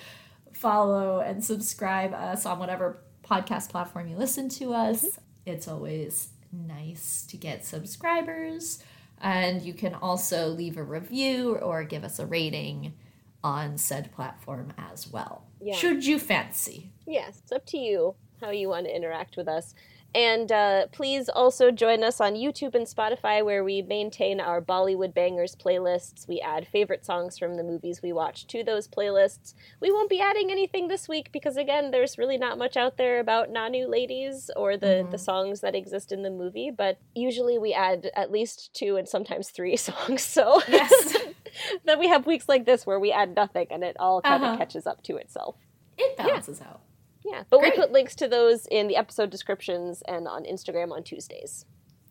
follow 0.53 1.21
and 1.21 1.45
subscribe 1.45 2.15
us 2.15 2.47
on 2.47 2.59
whatever 2.59 3.03
podcast 3.25 3.71
platform 3.71 4.09
you 4.09 4.17
listen 4.17 4.49
to 4.49 4.73
us. 4.73 5.05
Mm-hmm. 5.05 5.21
It's 5.47 5.69
always 5.69 6.29
nice 6.57 7.25
to 7.31 7.37
get 7.37 7.65
subscribers. 7.65 8.83
And 9.21 9.63
you 9.63 9.73
can 9.73 9.95
also 9.95 10.49
leave 10.49 10.77
a 10.77 10.83
review 10.83 11.57
or 11.57 11.85
give 11.85 12.05
us 12.05 12.19
a 12.19 12.27
rating 12.27 12.95
on 13.43 13.79
said 13.79 14.13
platform 14.13 14.73
as 14.77 15.11
well. 15.11 15.45
Yeah. 15.61 15.75
Should 15.75 16.05
you 16.05 16.19
fancy? 16.19 16.91
Yes, 17.07 17.41
it's 17.43 17.53
up 17.53 17.65
to 17.67 17.79
you 17.79 18.15
how 18.41 18.51
you 18.51 18.69
want 18.69 18.87
to 18.87 18.95
interact 18.95 19.37
with 19.37 19.49
us. 19.49 19.75
And 20.17 20.51
uh, 20.51 20.87
please 20.93 21.29
also 21.29 21.71
join 21.71 22.03
us 22.03 22.23
on 22.23 22.37
YouTube 22.37 22.75
and 22.75 22.87
Spotify, 22.87 23.45
where 23.45 23.63
we 23.63 23.83
maintain 23.83 24.41
our 24.41 24.63
Bollywood 24.63 25.13
Bangers 25.13 25.55
playlists. 25.55 26.27
We 26.27 26.41
add 26.41 26.67
favorite 26.67 27.05
songs 27.05 27.39
from 27.39 27.57
the 27.57 27.63
movies 27.63 28.01
we 28.03 28.15
watch 28.15 28.47
to 28.47 28.65
those 28.65 28.89
playlists. 28.89 29.53
We 29.79 29.93
won't 29.93 30.09
be 30.09 30.23
adding 30.23 30.51
anything 30.51 30.89
this 30.89 31.07
week 31.07 31.33
because, 31.33 31.59
again, 31.59 31.91
there's 31.91 32.17
really 32.17 32.39
not 32.39 32.57
much 32.57 32.79
out 32.79 32.97
there 32.97 33.21
about 33.21 33.53
Naanu 33.53 33.91
Ladies 33.91 34.51
or 34.57 34.79
the, 34.79 34.87
mm-hmm. 34.87 35.11
the 35.11 35.19
songs 35.19 35.61
that 35.61 35.75
exist 35.75 36.13
in 36.13 36.23
the 36.23 36.31
movie. 36.31 36.71
But 36.71 36.97
usually 37.15 37.59
we 37.59 37.75
add 37.75 38.11
at 38.17 38.33
least 38.33 38.73
two 38.73 38.97
and 38.97 39.07
sometimes 39.07 39.51
three 39.51 39.77
songs. 39.77 40.23
So 40.23 40.63
yes. 40.67 41.15
then 41.85 41.99
we 41.99 42.09
have 42.09 42.25
weeks 42.25 42.49
like 42.49 42.65
this 42.65 42.87
where 42.87 42.99
we 42.99 43.13
add 43.13 43.37
nothing 43.37 43.67
and 43.71 43.85
it 43.85 43.97
all 44.01 44.23
kind 44.23 44.43
uh-huh. 44.43 44.55
of 44.55 44.59
catches 44.59 44.87
up 44.87 45.03
to 45.03 45.17
itself. 45.17 45.57
It 45.99 46.17
balances 46.17 46.61
yeah. 46.63 46.69
out. 46.69 46.81
Yeah, 47.27 47.43
but 47.51 47.59
Great. 47.59 47.75
we 47.75 47.83
put 47.83 47.93
links 47.93 48.15
to 48.17 48.29
those 48.29 48.67
in 48.67 48.87
the 48.87 48.97
episode 48.97 49.31
descriptions 49.31 50.03
and 50.07 50.29
on 50.29 50.45
Instagram 50.45 50.93
on 50.93 51.03
Tuesdays. 51.03 51.65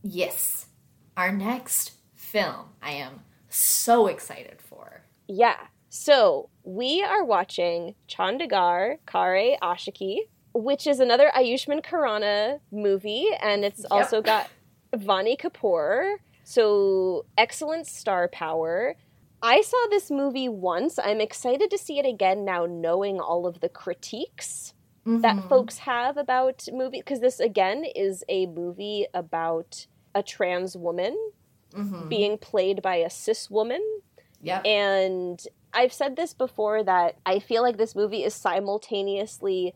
Yes. 0.03 0.67
Our 1.15 1.31
next 1.31 1.93
film, 2.15 2.65
I 2.81 2.91
am 2.91 3.21
so 3.47 4.07
excited 4.07 4.61
for. 4.61 5.03
Yeah. 5.27 5.55
So 5.87 6.49
we 6.63 7.01
are 7.01 7.23
watching 7.23 7.95
Chandigarh 8.09 8.97
Kare 9.07 9.57
Aashiqui, 9.61 10.17
which 10.53 10.85
is 10.85 10.99
another 10.99 11.31
Ayushmann 11.33 11.83
Khurrana 11.85 12.59
movie, 12.71 13.27
and 13.41 13.63
it's 13.63 13.81
yep. 13.81 13.91
also 13.91 14.21
got 14.21 14.49
Vaani 14.93 15.39
Kapoor. 15.39 16.15
So 16.43 17.25
excellent 17.37 17.87
star 17.87 18.27
power. 18.27 18.95
I 19.41 19.61
saw 19.61 19.87
this 19.89 20.11
movie 20.11 20.49
once. 20.49 20.99
I'm 20.99 21.21
excited 21.21 21.71
to 21.71 21.77
see 21.77 21.99
it 21.99 22.05
again 22.05 22.43
now, 22.43 22.65
knowing 22.65 23.21
all 23.21 23.47
of 23.47 23.61
the 23.61 23.69
critiques 23.69 24.73
mm-hmm. 25.05 25.21
that 25.21 25.47
folks 25.47 25.79
have 25.79 26.17
about 26.17 26.67
movies 26.71 27.01
because 27.01 27.19
this 27.19 27.39
again 27.39 27.85
is 27.95 28.23
a 28.29 28.45
movie 28.47 29.05
about 29.13 29.87
a 30.13 30.23
trans 30.23 30.75
woman 30.75 31.15
mm-hmm. 31.73 32.07
being 32.07 32.37
played 32.37 32.81
by 32.81 32.95
a 32.95 33.09
cis 33.09 33.49
woman. 33.49 33.81
Yeah. 34.41 34.61
And 34.61 35.41
I've 35.73 35.93
said 35.93 36.15
this 36.15 36.33
before 36.33 36.83
that 36.83 37.17
I 37.25 37.39
feel 37.39 37.61
like 37.61 37.77
this 37.77 37.95
movie 37.95 38.23
is 38.23 38.33
simultaneously 38.33 39.73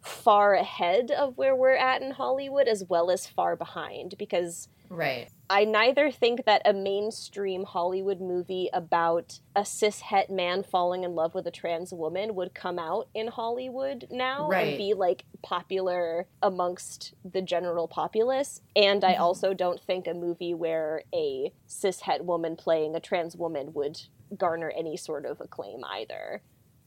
far 0.00 0.54
ahead 0.54 1.10
of 1.10 1.36
where 1.36 1.56
we're 1.56 1.76
at 1.76 2.02
in 2.02 2.12
Hollywood 2.12 2.68
as 2.68 2.84
well 2.88 3.10
as 3.10 3.26
far 3.26 3.56
behind 3.56 4.14
because 4.18 4.68
Right. 4.90 5.28
I 5.50 5.64
neither 5.64 6.10
think 6.10 6.44
that 6.44 6.60
a 6.66 6.72
mainstream 6.74 7.64
Hollywood 7.64 8.20
movie 8.20 8.68
about 8.72 9.40
a 9.56 9.64
cis 9.64 10.00
het 10.02 10.28
man 10.30 10.62
falling 10.62 11.04
in 11.04 11.14
love 11.14 11.34
with 11.34 11.46
a 11.46 11.50
trans 11.50 11.92
woman 11.92 12.34
would 12.34 12.54
come 12.54 12.78
out 12.78 13.08
in 13.14 13.28
Hollywood 13.28 14.06
now 14.10 14.48
Right. 14.48 14.68
and 14.68 14.76
be 14.78 14.92
like 14.94 15.24
popular 15.42 16.28
amongst 16.42 17.14
the 17.24 17.40
general 17.40 17.88
populace. 17.88 18.60
And 18.76 19.04
I 19.04 19.14
Mhm. 19.14 19.20
also 19.20 19.54
don't 19.54 19.80
think 19.80 20.06
a 20.06 20.12
movie 20.14 20.52
where 20.54 21.04
a 21.14 21.52
cis 21.66 22.02
het 22.02 22.24
woman 22.24 22.56
playing 22.56 22.94
a 22.94 23.00
trans 23.00 23.34
woman 23.36 23.72
would 23.72 24.00
garner 24.36 24.70
any 24.70 24.96
sort 24.98 25.24
of 25.24 25.40
acclaim 25.40 25.82
either. 25.84 26.42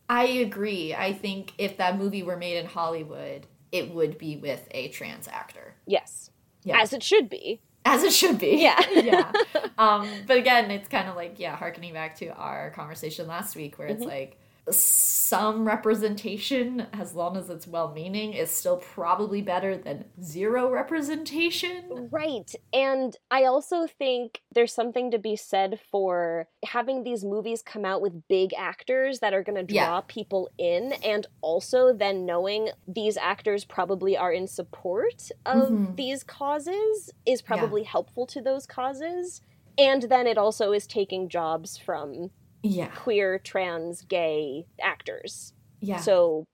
I 0.08 0.26
agree. 0.26 0.94
I 0.94 1.14
think 1.14 1.54
if 1.58 1.78
that 1.78 1.98
movie 1.98 2.22
were 2.22 2.38
made 2.38 2.58
in 2.58 2.66
Hollywood, 2.68 3.48
it 3.72 3.92
would 3.94 4.18
be 4.20 4.38
with 4.38 4.68
a 4.72 4.90
trans 4.90 5.28
actor. 5.28 5.76
Yes. 5.88 6.30
Yeah. 6.64 6.80
As 6.80 6.94
it 6.94 7.02
should 7.02 7.28
be. 7.30 7.64
As 7.86 8.04
it 8.04 8.14
should 8.14 8.38
be. 8.38 8.58
Yeah. 8.62 8.80
yeah. 8.92 9.32
Um, 9.78 10.08
but 10.28 10.38
again, 10.38 10.70
it's 10.70 10.88
kind 10.88 11.10
of 11.10 11.16
like, 11.16 11.40
yeah, 11.40 11.56
harkening 11.56 11.92
back 11.94 12.16
to 12.18 12.28
our 12.36 12.70
conversation 12.70 13.26
last 13.28 13.56
week 13.56 13.80
where 13.80 13.88
it's 13.88 14.04
Mhm. 14.04 14.10
like 14.10 14.38
some 14.70 15.68
representation, 15.68 16.86
as 16.94 17.16
long 17.16 17.36
as 17.36 17.50
it's 17.50 17.68
well 17.68 17.92
meaning, 17.92 18.34
is 18.34 18.52
still 18.52 18.78
probably 18.78 19.42
better 19.42 19.76
than 19.76 20.06
zero 20.22 20.70
representation. 20.70 22.10
Right. 22.12 22.54
And 22.72 23.16
I 23.32 23.46
also 23.46 23.88
think 23.88 24.42
there's 24.54 24.74
something 24.74 25.12
to 25.12 25.18
be 25.18 25.36
said 25.36 25.80
for 25.92 26.48
having 26.64 27.04
these 27.04 27.24
movies 27.26 27.62
come 27.62 27.86
out 27.86 28.02
with 28.02 28.28
big 28.28 28.54
actors 28.56 29.20
that 29.20 29.34
are 29.34 29.44
going 29.44 29.56
to 29.56 29.64
draw 29.64 29.96
Yeah. 29.96 30.02
people 30.08 30.50
in, 30.58 30.94
and 31.04 31.26
also 31.42 31.94
then 31.94 32.26
knowing 32.26 32.70
these 32.88 33.18
actors 33.18 33.66
probably 33.66 34.16
are 34.16 34.32
in 34.32 34.48
support 34.48 35.30
of 35.46 35.70
Mhm. 35.70 35.96
these 35.96 36.24
causes 36.24 37.10
is 37.26 37.42
probably 37.42 37.84
helpful 37.84 38.26
to 38.28 38.42
those 38.42 38.66
causes. 38.68 39.42
And 39.78 40.04
then 40.04 40.28
it 40.28 40.38
also 40.38 40.72
is 40.74 40.86
taking 40.86 41.30
jobs 41.30 41.78
from 41.78 42.32
Yeah. 42.64 42.88
queer, 42.88 43.40
trans, 43.40 44.02
gay 44.04 44.66
actors. 44.80 45.54
Yeah. 45.80 45.98
So, 45.98 46.46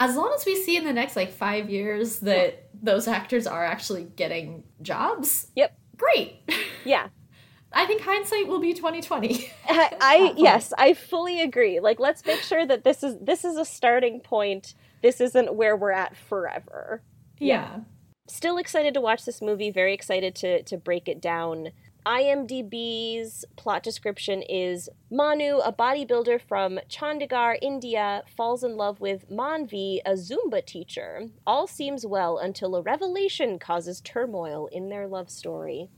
as 0.00 0.16
long 0.16 0.32
as 0.34 0.44
we 0.44 0.56
see 0.56 0.76
in 0.76 0.84
the 0.84 0.92
next 0.92 1.16
like 1.16 1.32
five 1.32 1.70
years 1.70 2.18
that 2.20 2.68
those 2.82 3.08
actors 3.08 3.46
are 3.46 3.64
actually 3.64 4.04
getting 4.04 4.64
jobs, 4.82 5.50
Yep. 5.56 5.76
great. 5.96 6.40
yeah. 6.84 7.08
I 7.72 7.86
think 7.86 8.02
hindsight 8.02 8.46
will 8.46 8.60
be 8.60 8.74
twenty 8.74 9.00
twenty. 9.00 9.50
I, 9.68 9.96
I 10.00 10.34
yes, 10.36 10.72
I 10.78 10.94
fully 10.94 11.40
agree. 11.40 11.80
Like 11.80 11.98
let's 11.98 12.24
make 12.24 12.40
sure 12.40 12.64
that 12.66 12.84
this 12.84 13.02
is 13.02 13.16
this 13.20 13.44
is 13.44 13.56
a 13.56 13.64
starting 13.64 14.20
point. 14.20 14.74
This 15.02 15.20
isn't 15.20 15.54
where 15.54 15.76
we're 15.76 15.90
at 15.92 16.16
forever. 16.16 17.02
Yeah. 17.38 17.80
Still 18.28 18.56
excited 18.58 18.94
to 18.94 19.00
watch 19.00 19.24
this 19.24 19.42
movie, 19.42 19.70
very 19.70 19.92
excited 19.92 20.34
to 20.36 20.62
to 20.64 20.76
break 20.76 21.08
it 21.08 21.20
down. 21.20 21.70
IMDb's 22.06 23.44
plot 23.56 23.82
description 23.82 24.42
is 24.42 24.88
Manu, 25.10 25.58
a 25.58 25.72
bodybuilder 25.72 26.40
from 26.40 26.78
Chandigarh, 26.88 27.56
India, 27.62 28.22
falls 28.36 28.62
in 28.62 28.76
love 28.76 29.00
with 29.00 29.30
Manvi, 29.30 30.00
a 30.04 30.12
Zumba 30.12 30.64
teacher. 30.64 31.28
All 31.46 31.66
seems 31.66 32.04
well 32.04 32.38
until 32.38 32.76
a 32.76 32.82
revelation 32.82 33.58
causes 33.58 34.00
turmoil 34.00 34.68
in 34.70 34.90
their 34.90 35.06
love 35.06 35.30
story. 35.30 35.88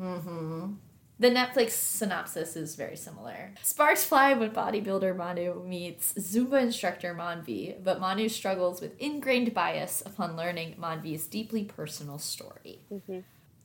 Mm-hmm. 0.00 0.72
The 1.18 1.30
Netflix 1.30 1.72
synopsis 1.72 2.56
is 2.56 2.74
very 2.74 2.96
similar. 2.96 3.52
Sparks 3.62 4.02
fly 4.02 4.32
when 4.32 4.50
bodybuilder 4.50 5.14
Manu 5.14 5.62
meets 5.64 6.14
Zumba 6.14 6.60
instructor 6.60 7.14
Manvi, 7.14 7.76
but 7.80 8.00
Manu 8.00 8.28
struggles 8.28 8.80
with 8.80 8.98
ingrained 8.98 9.54
bias 9.54 10.02
upon 10.04 10.36
learning 10.36 10.74
Manvi's 10.80 11.26
deeply 11.26 11.64
personal 11.64 12.18
story. 12.18 12.80
Mhm. 12.90 13.22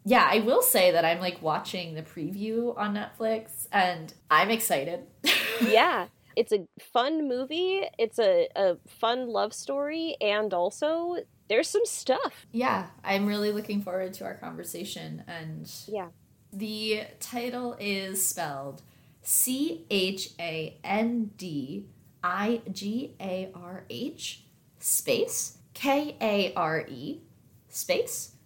Yeah, 0.07 0.27
I 0.29 0.39
will 0.39 0.61
say 0.61 0.91
that 0.91 1.03
I'm 1.03 1.19
like 1.19 1.41
watching 1.41 1.93
the 1.93 2.01
preview 2.01 2.77
on 2.77 2.95
Netflix 2.95 3.67
and 3.71 4.13
I'm 4.31 4.49
excited. 4.49 5.01
yeah 5.61 6.07
it's 6.37 6.51
a 6.51 6.67
fun 6.93 7.27
movie 7.27 7.83
it's 7.97 8.19
a, 8.19 8.47
a 8.55 8.77
fun 8.87 9.27
love 9.27 9.51
story 9.51 10.15
and 10.21 10.53
also 10.53 11.17
there's 11.49 11.67
some 11.67 11.85
stuff 11.85 12.45
yeah, 12.51 12.87
I'm 13.03 13.25
really 13.25 13.51
looking 13.51 13.81
forward 13.81 14.13
to 14.15 14.25
our 14.25 14.35
conversation 14.35 15.23
and 15.27 15.69
yeah 15.87 16.09
The 16.53 17.03
title 17.19 17.75
is 17.79 18.25
spelled 18.25 18.83
C 19.23 19.85
H 19.89 20.29
A 20.39 20.77
N 20.83 21.31
D 21.37 21.87
I 22.23 22.61
G 22.71 23.15
A 23.19 23.49
R 23.53 23.85
H 23.89 24.43
space 24.79 25.57
K 25.73 26.15
A 26.21 26.53
R 26.53 26.85
E 26.87 27.21
space 27.67 28.36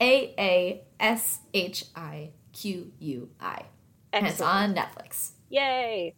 A 0.00 0.34
A 0.38 0.84
S 1.00 1.40
H 1.52 1.84
I 1.94 2.30
Q 2.52 2.92
U 2.98 3.30
I. 3.40 3.66
And 4.12 4.26
it's 4.26 4.40
on 4.40 4.74
Netflix. 4.74 5.32
yay 5.50 6.14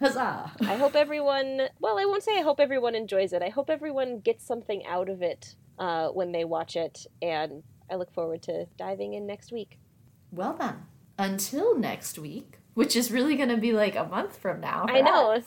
Huzzah! 0.00 0.52
i 0.62 0.76
hope 0.76 0.94
everyone 0.94 1.68
well 1.80 1.98
i 1.98 2.04
won't 2.04 2.22
say 2.22 2.36
i 2.38 2.42
hope 2.42 2.60
everyone 2.60 2.94
enjoys 2.94 3.32
it 3.32 3.40
i 3.40 3.48
hope 3.48 3.70
everyone 3.70 4.18
gets 4.20 4.44
something 4.46 4.84
out 4.84 5.08
of 5.08 5.22
it 5.22 5.54
uh, 5.78 6.08
when 6.08 6.32
they 6.32 6.44
watch 6.44 6.76
it 6.76 7.06
and 7.22 7.62
i 7.90 7.94
look 7.94 8.12
forward 8.12 8.42
to 8.42 8.66
diving 8.76 9.14
in 9.14 9.26
next 9.26 9.52
week 9.52 9.78
Well 10.32 10.54
then, 10.58 10.76
until 11.18 11.78
next 11.78 12.18
week, 12.18 12.58
which 12.74 12.94
is 12.94 13.10
really 13.10 13.36
going 13.36 13.48
to 13.48 13.56
be 13.56 13.72
like 13.72 13.96
a 13.96 14.04
month 14.04 14.36
from 14.38 14.60
now. 14.60 14.84
i 14.88 15.00
know. 15.00 15.40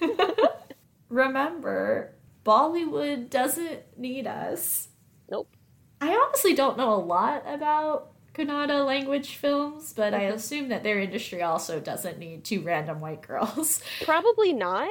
Remember, 1.08 2.14
Bollywood 2.44 3.28
doesn't 3.30 3.80
need 3.98 4.26
us. 4.26 4.88
I 6.04 6.10
honestly 6.26 6.52
don't 6.54 6.76
know 6.76 6.92
a 6.92 6.96
lot 6.96 7.44
about 7.46 8.08
Kannada 8.34 8.84
language 8.84 9.36
films, 9.36 9.92
but 9.92 10.12
I 10.14 10.22
Mhm. 10.22 10.32
assume 10.34 10.68
that 10.70 10.82
their 10.82 10.98
industry 10.98 11.42
also 11.42 11.78
doesn't 11.78 12.18
need 12.18 12.44
two 12.44 12.60
random 12.62 13.00
white 13.00 13.22
girls. 13.22 13.80
probably 14.02 14.52
not 14.52 14.88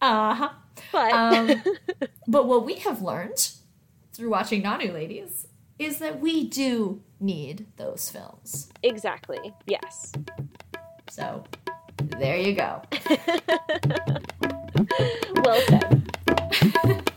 Uh 0.00 0.34
huh. 0.34 0.50
but 0.92 1.12
Um, 1.12 1.64
but 2.28 2.46
what 2.46 2.64
we 2.64 2.74
have 2.76 3.02
learned 3.02 3.50
through 4.12 4.30
watching 4.30 4.62
Naanu 4.62 4.92
Ladies 4.92 5.48
is 5.80 5.98
that 5.98 6.20
we 6.20 6.46
do 6.48 7.02
need 7.18 7.66
those 7.76 8.08
films. 8.08 8.68
exactly 8.84 9.52
yes 9.66 10.12
So 11.10 11.42
there 12.18 12.36
you 12.38 12.52
go. 12.54 12.82
well 15.42 15.60
said 15.62 17.10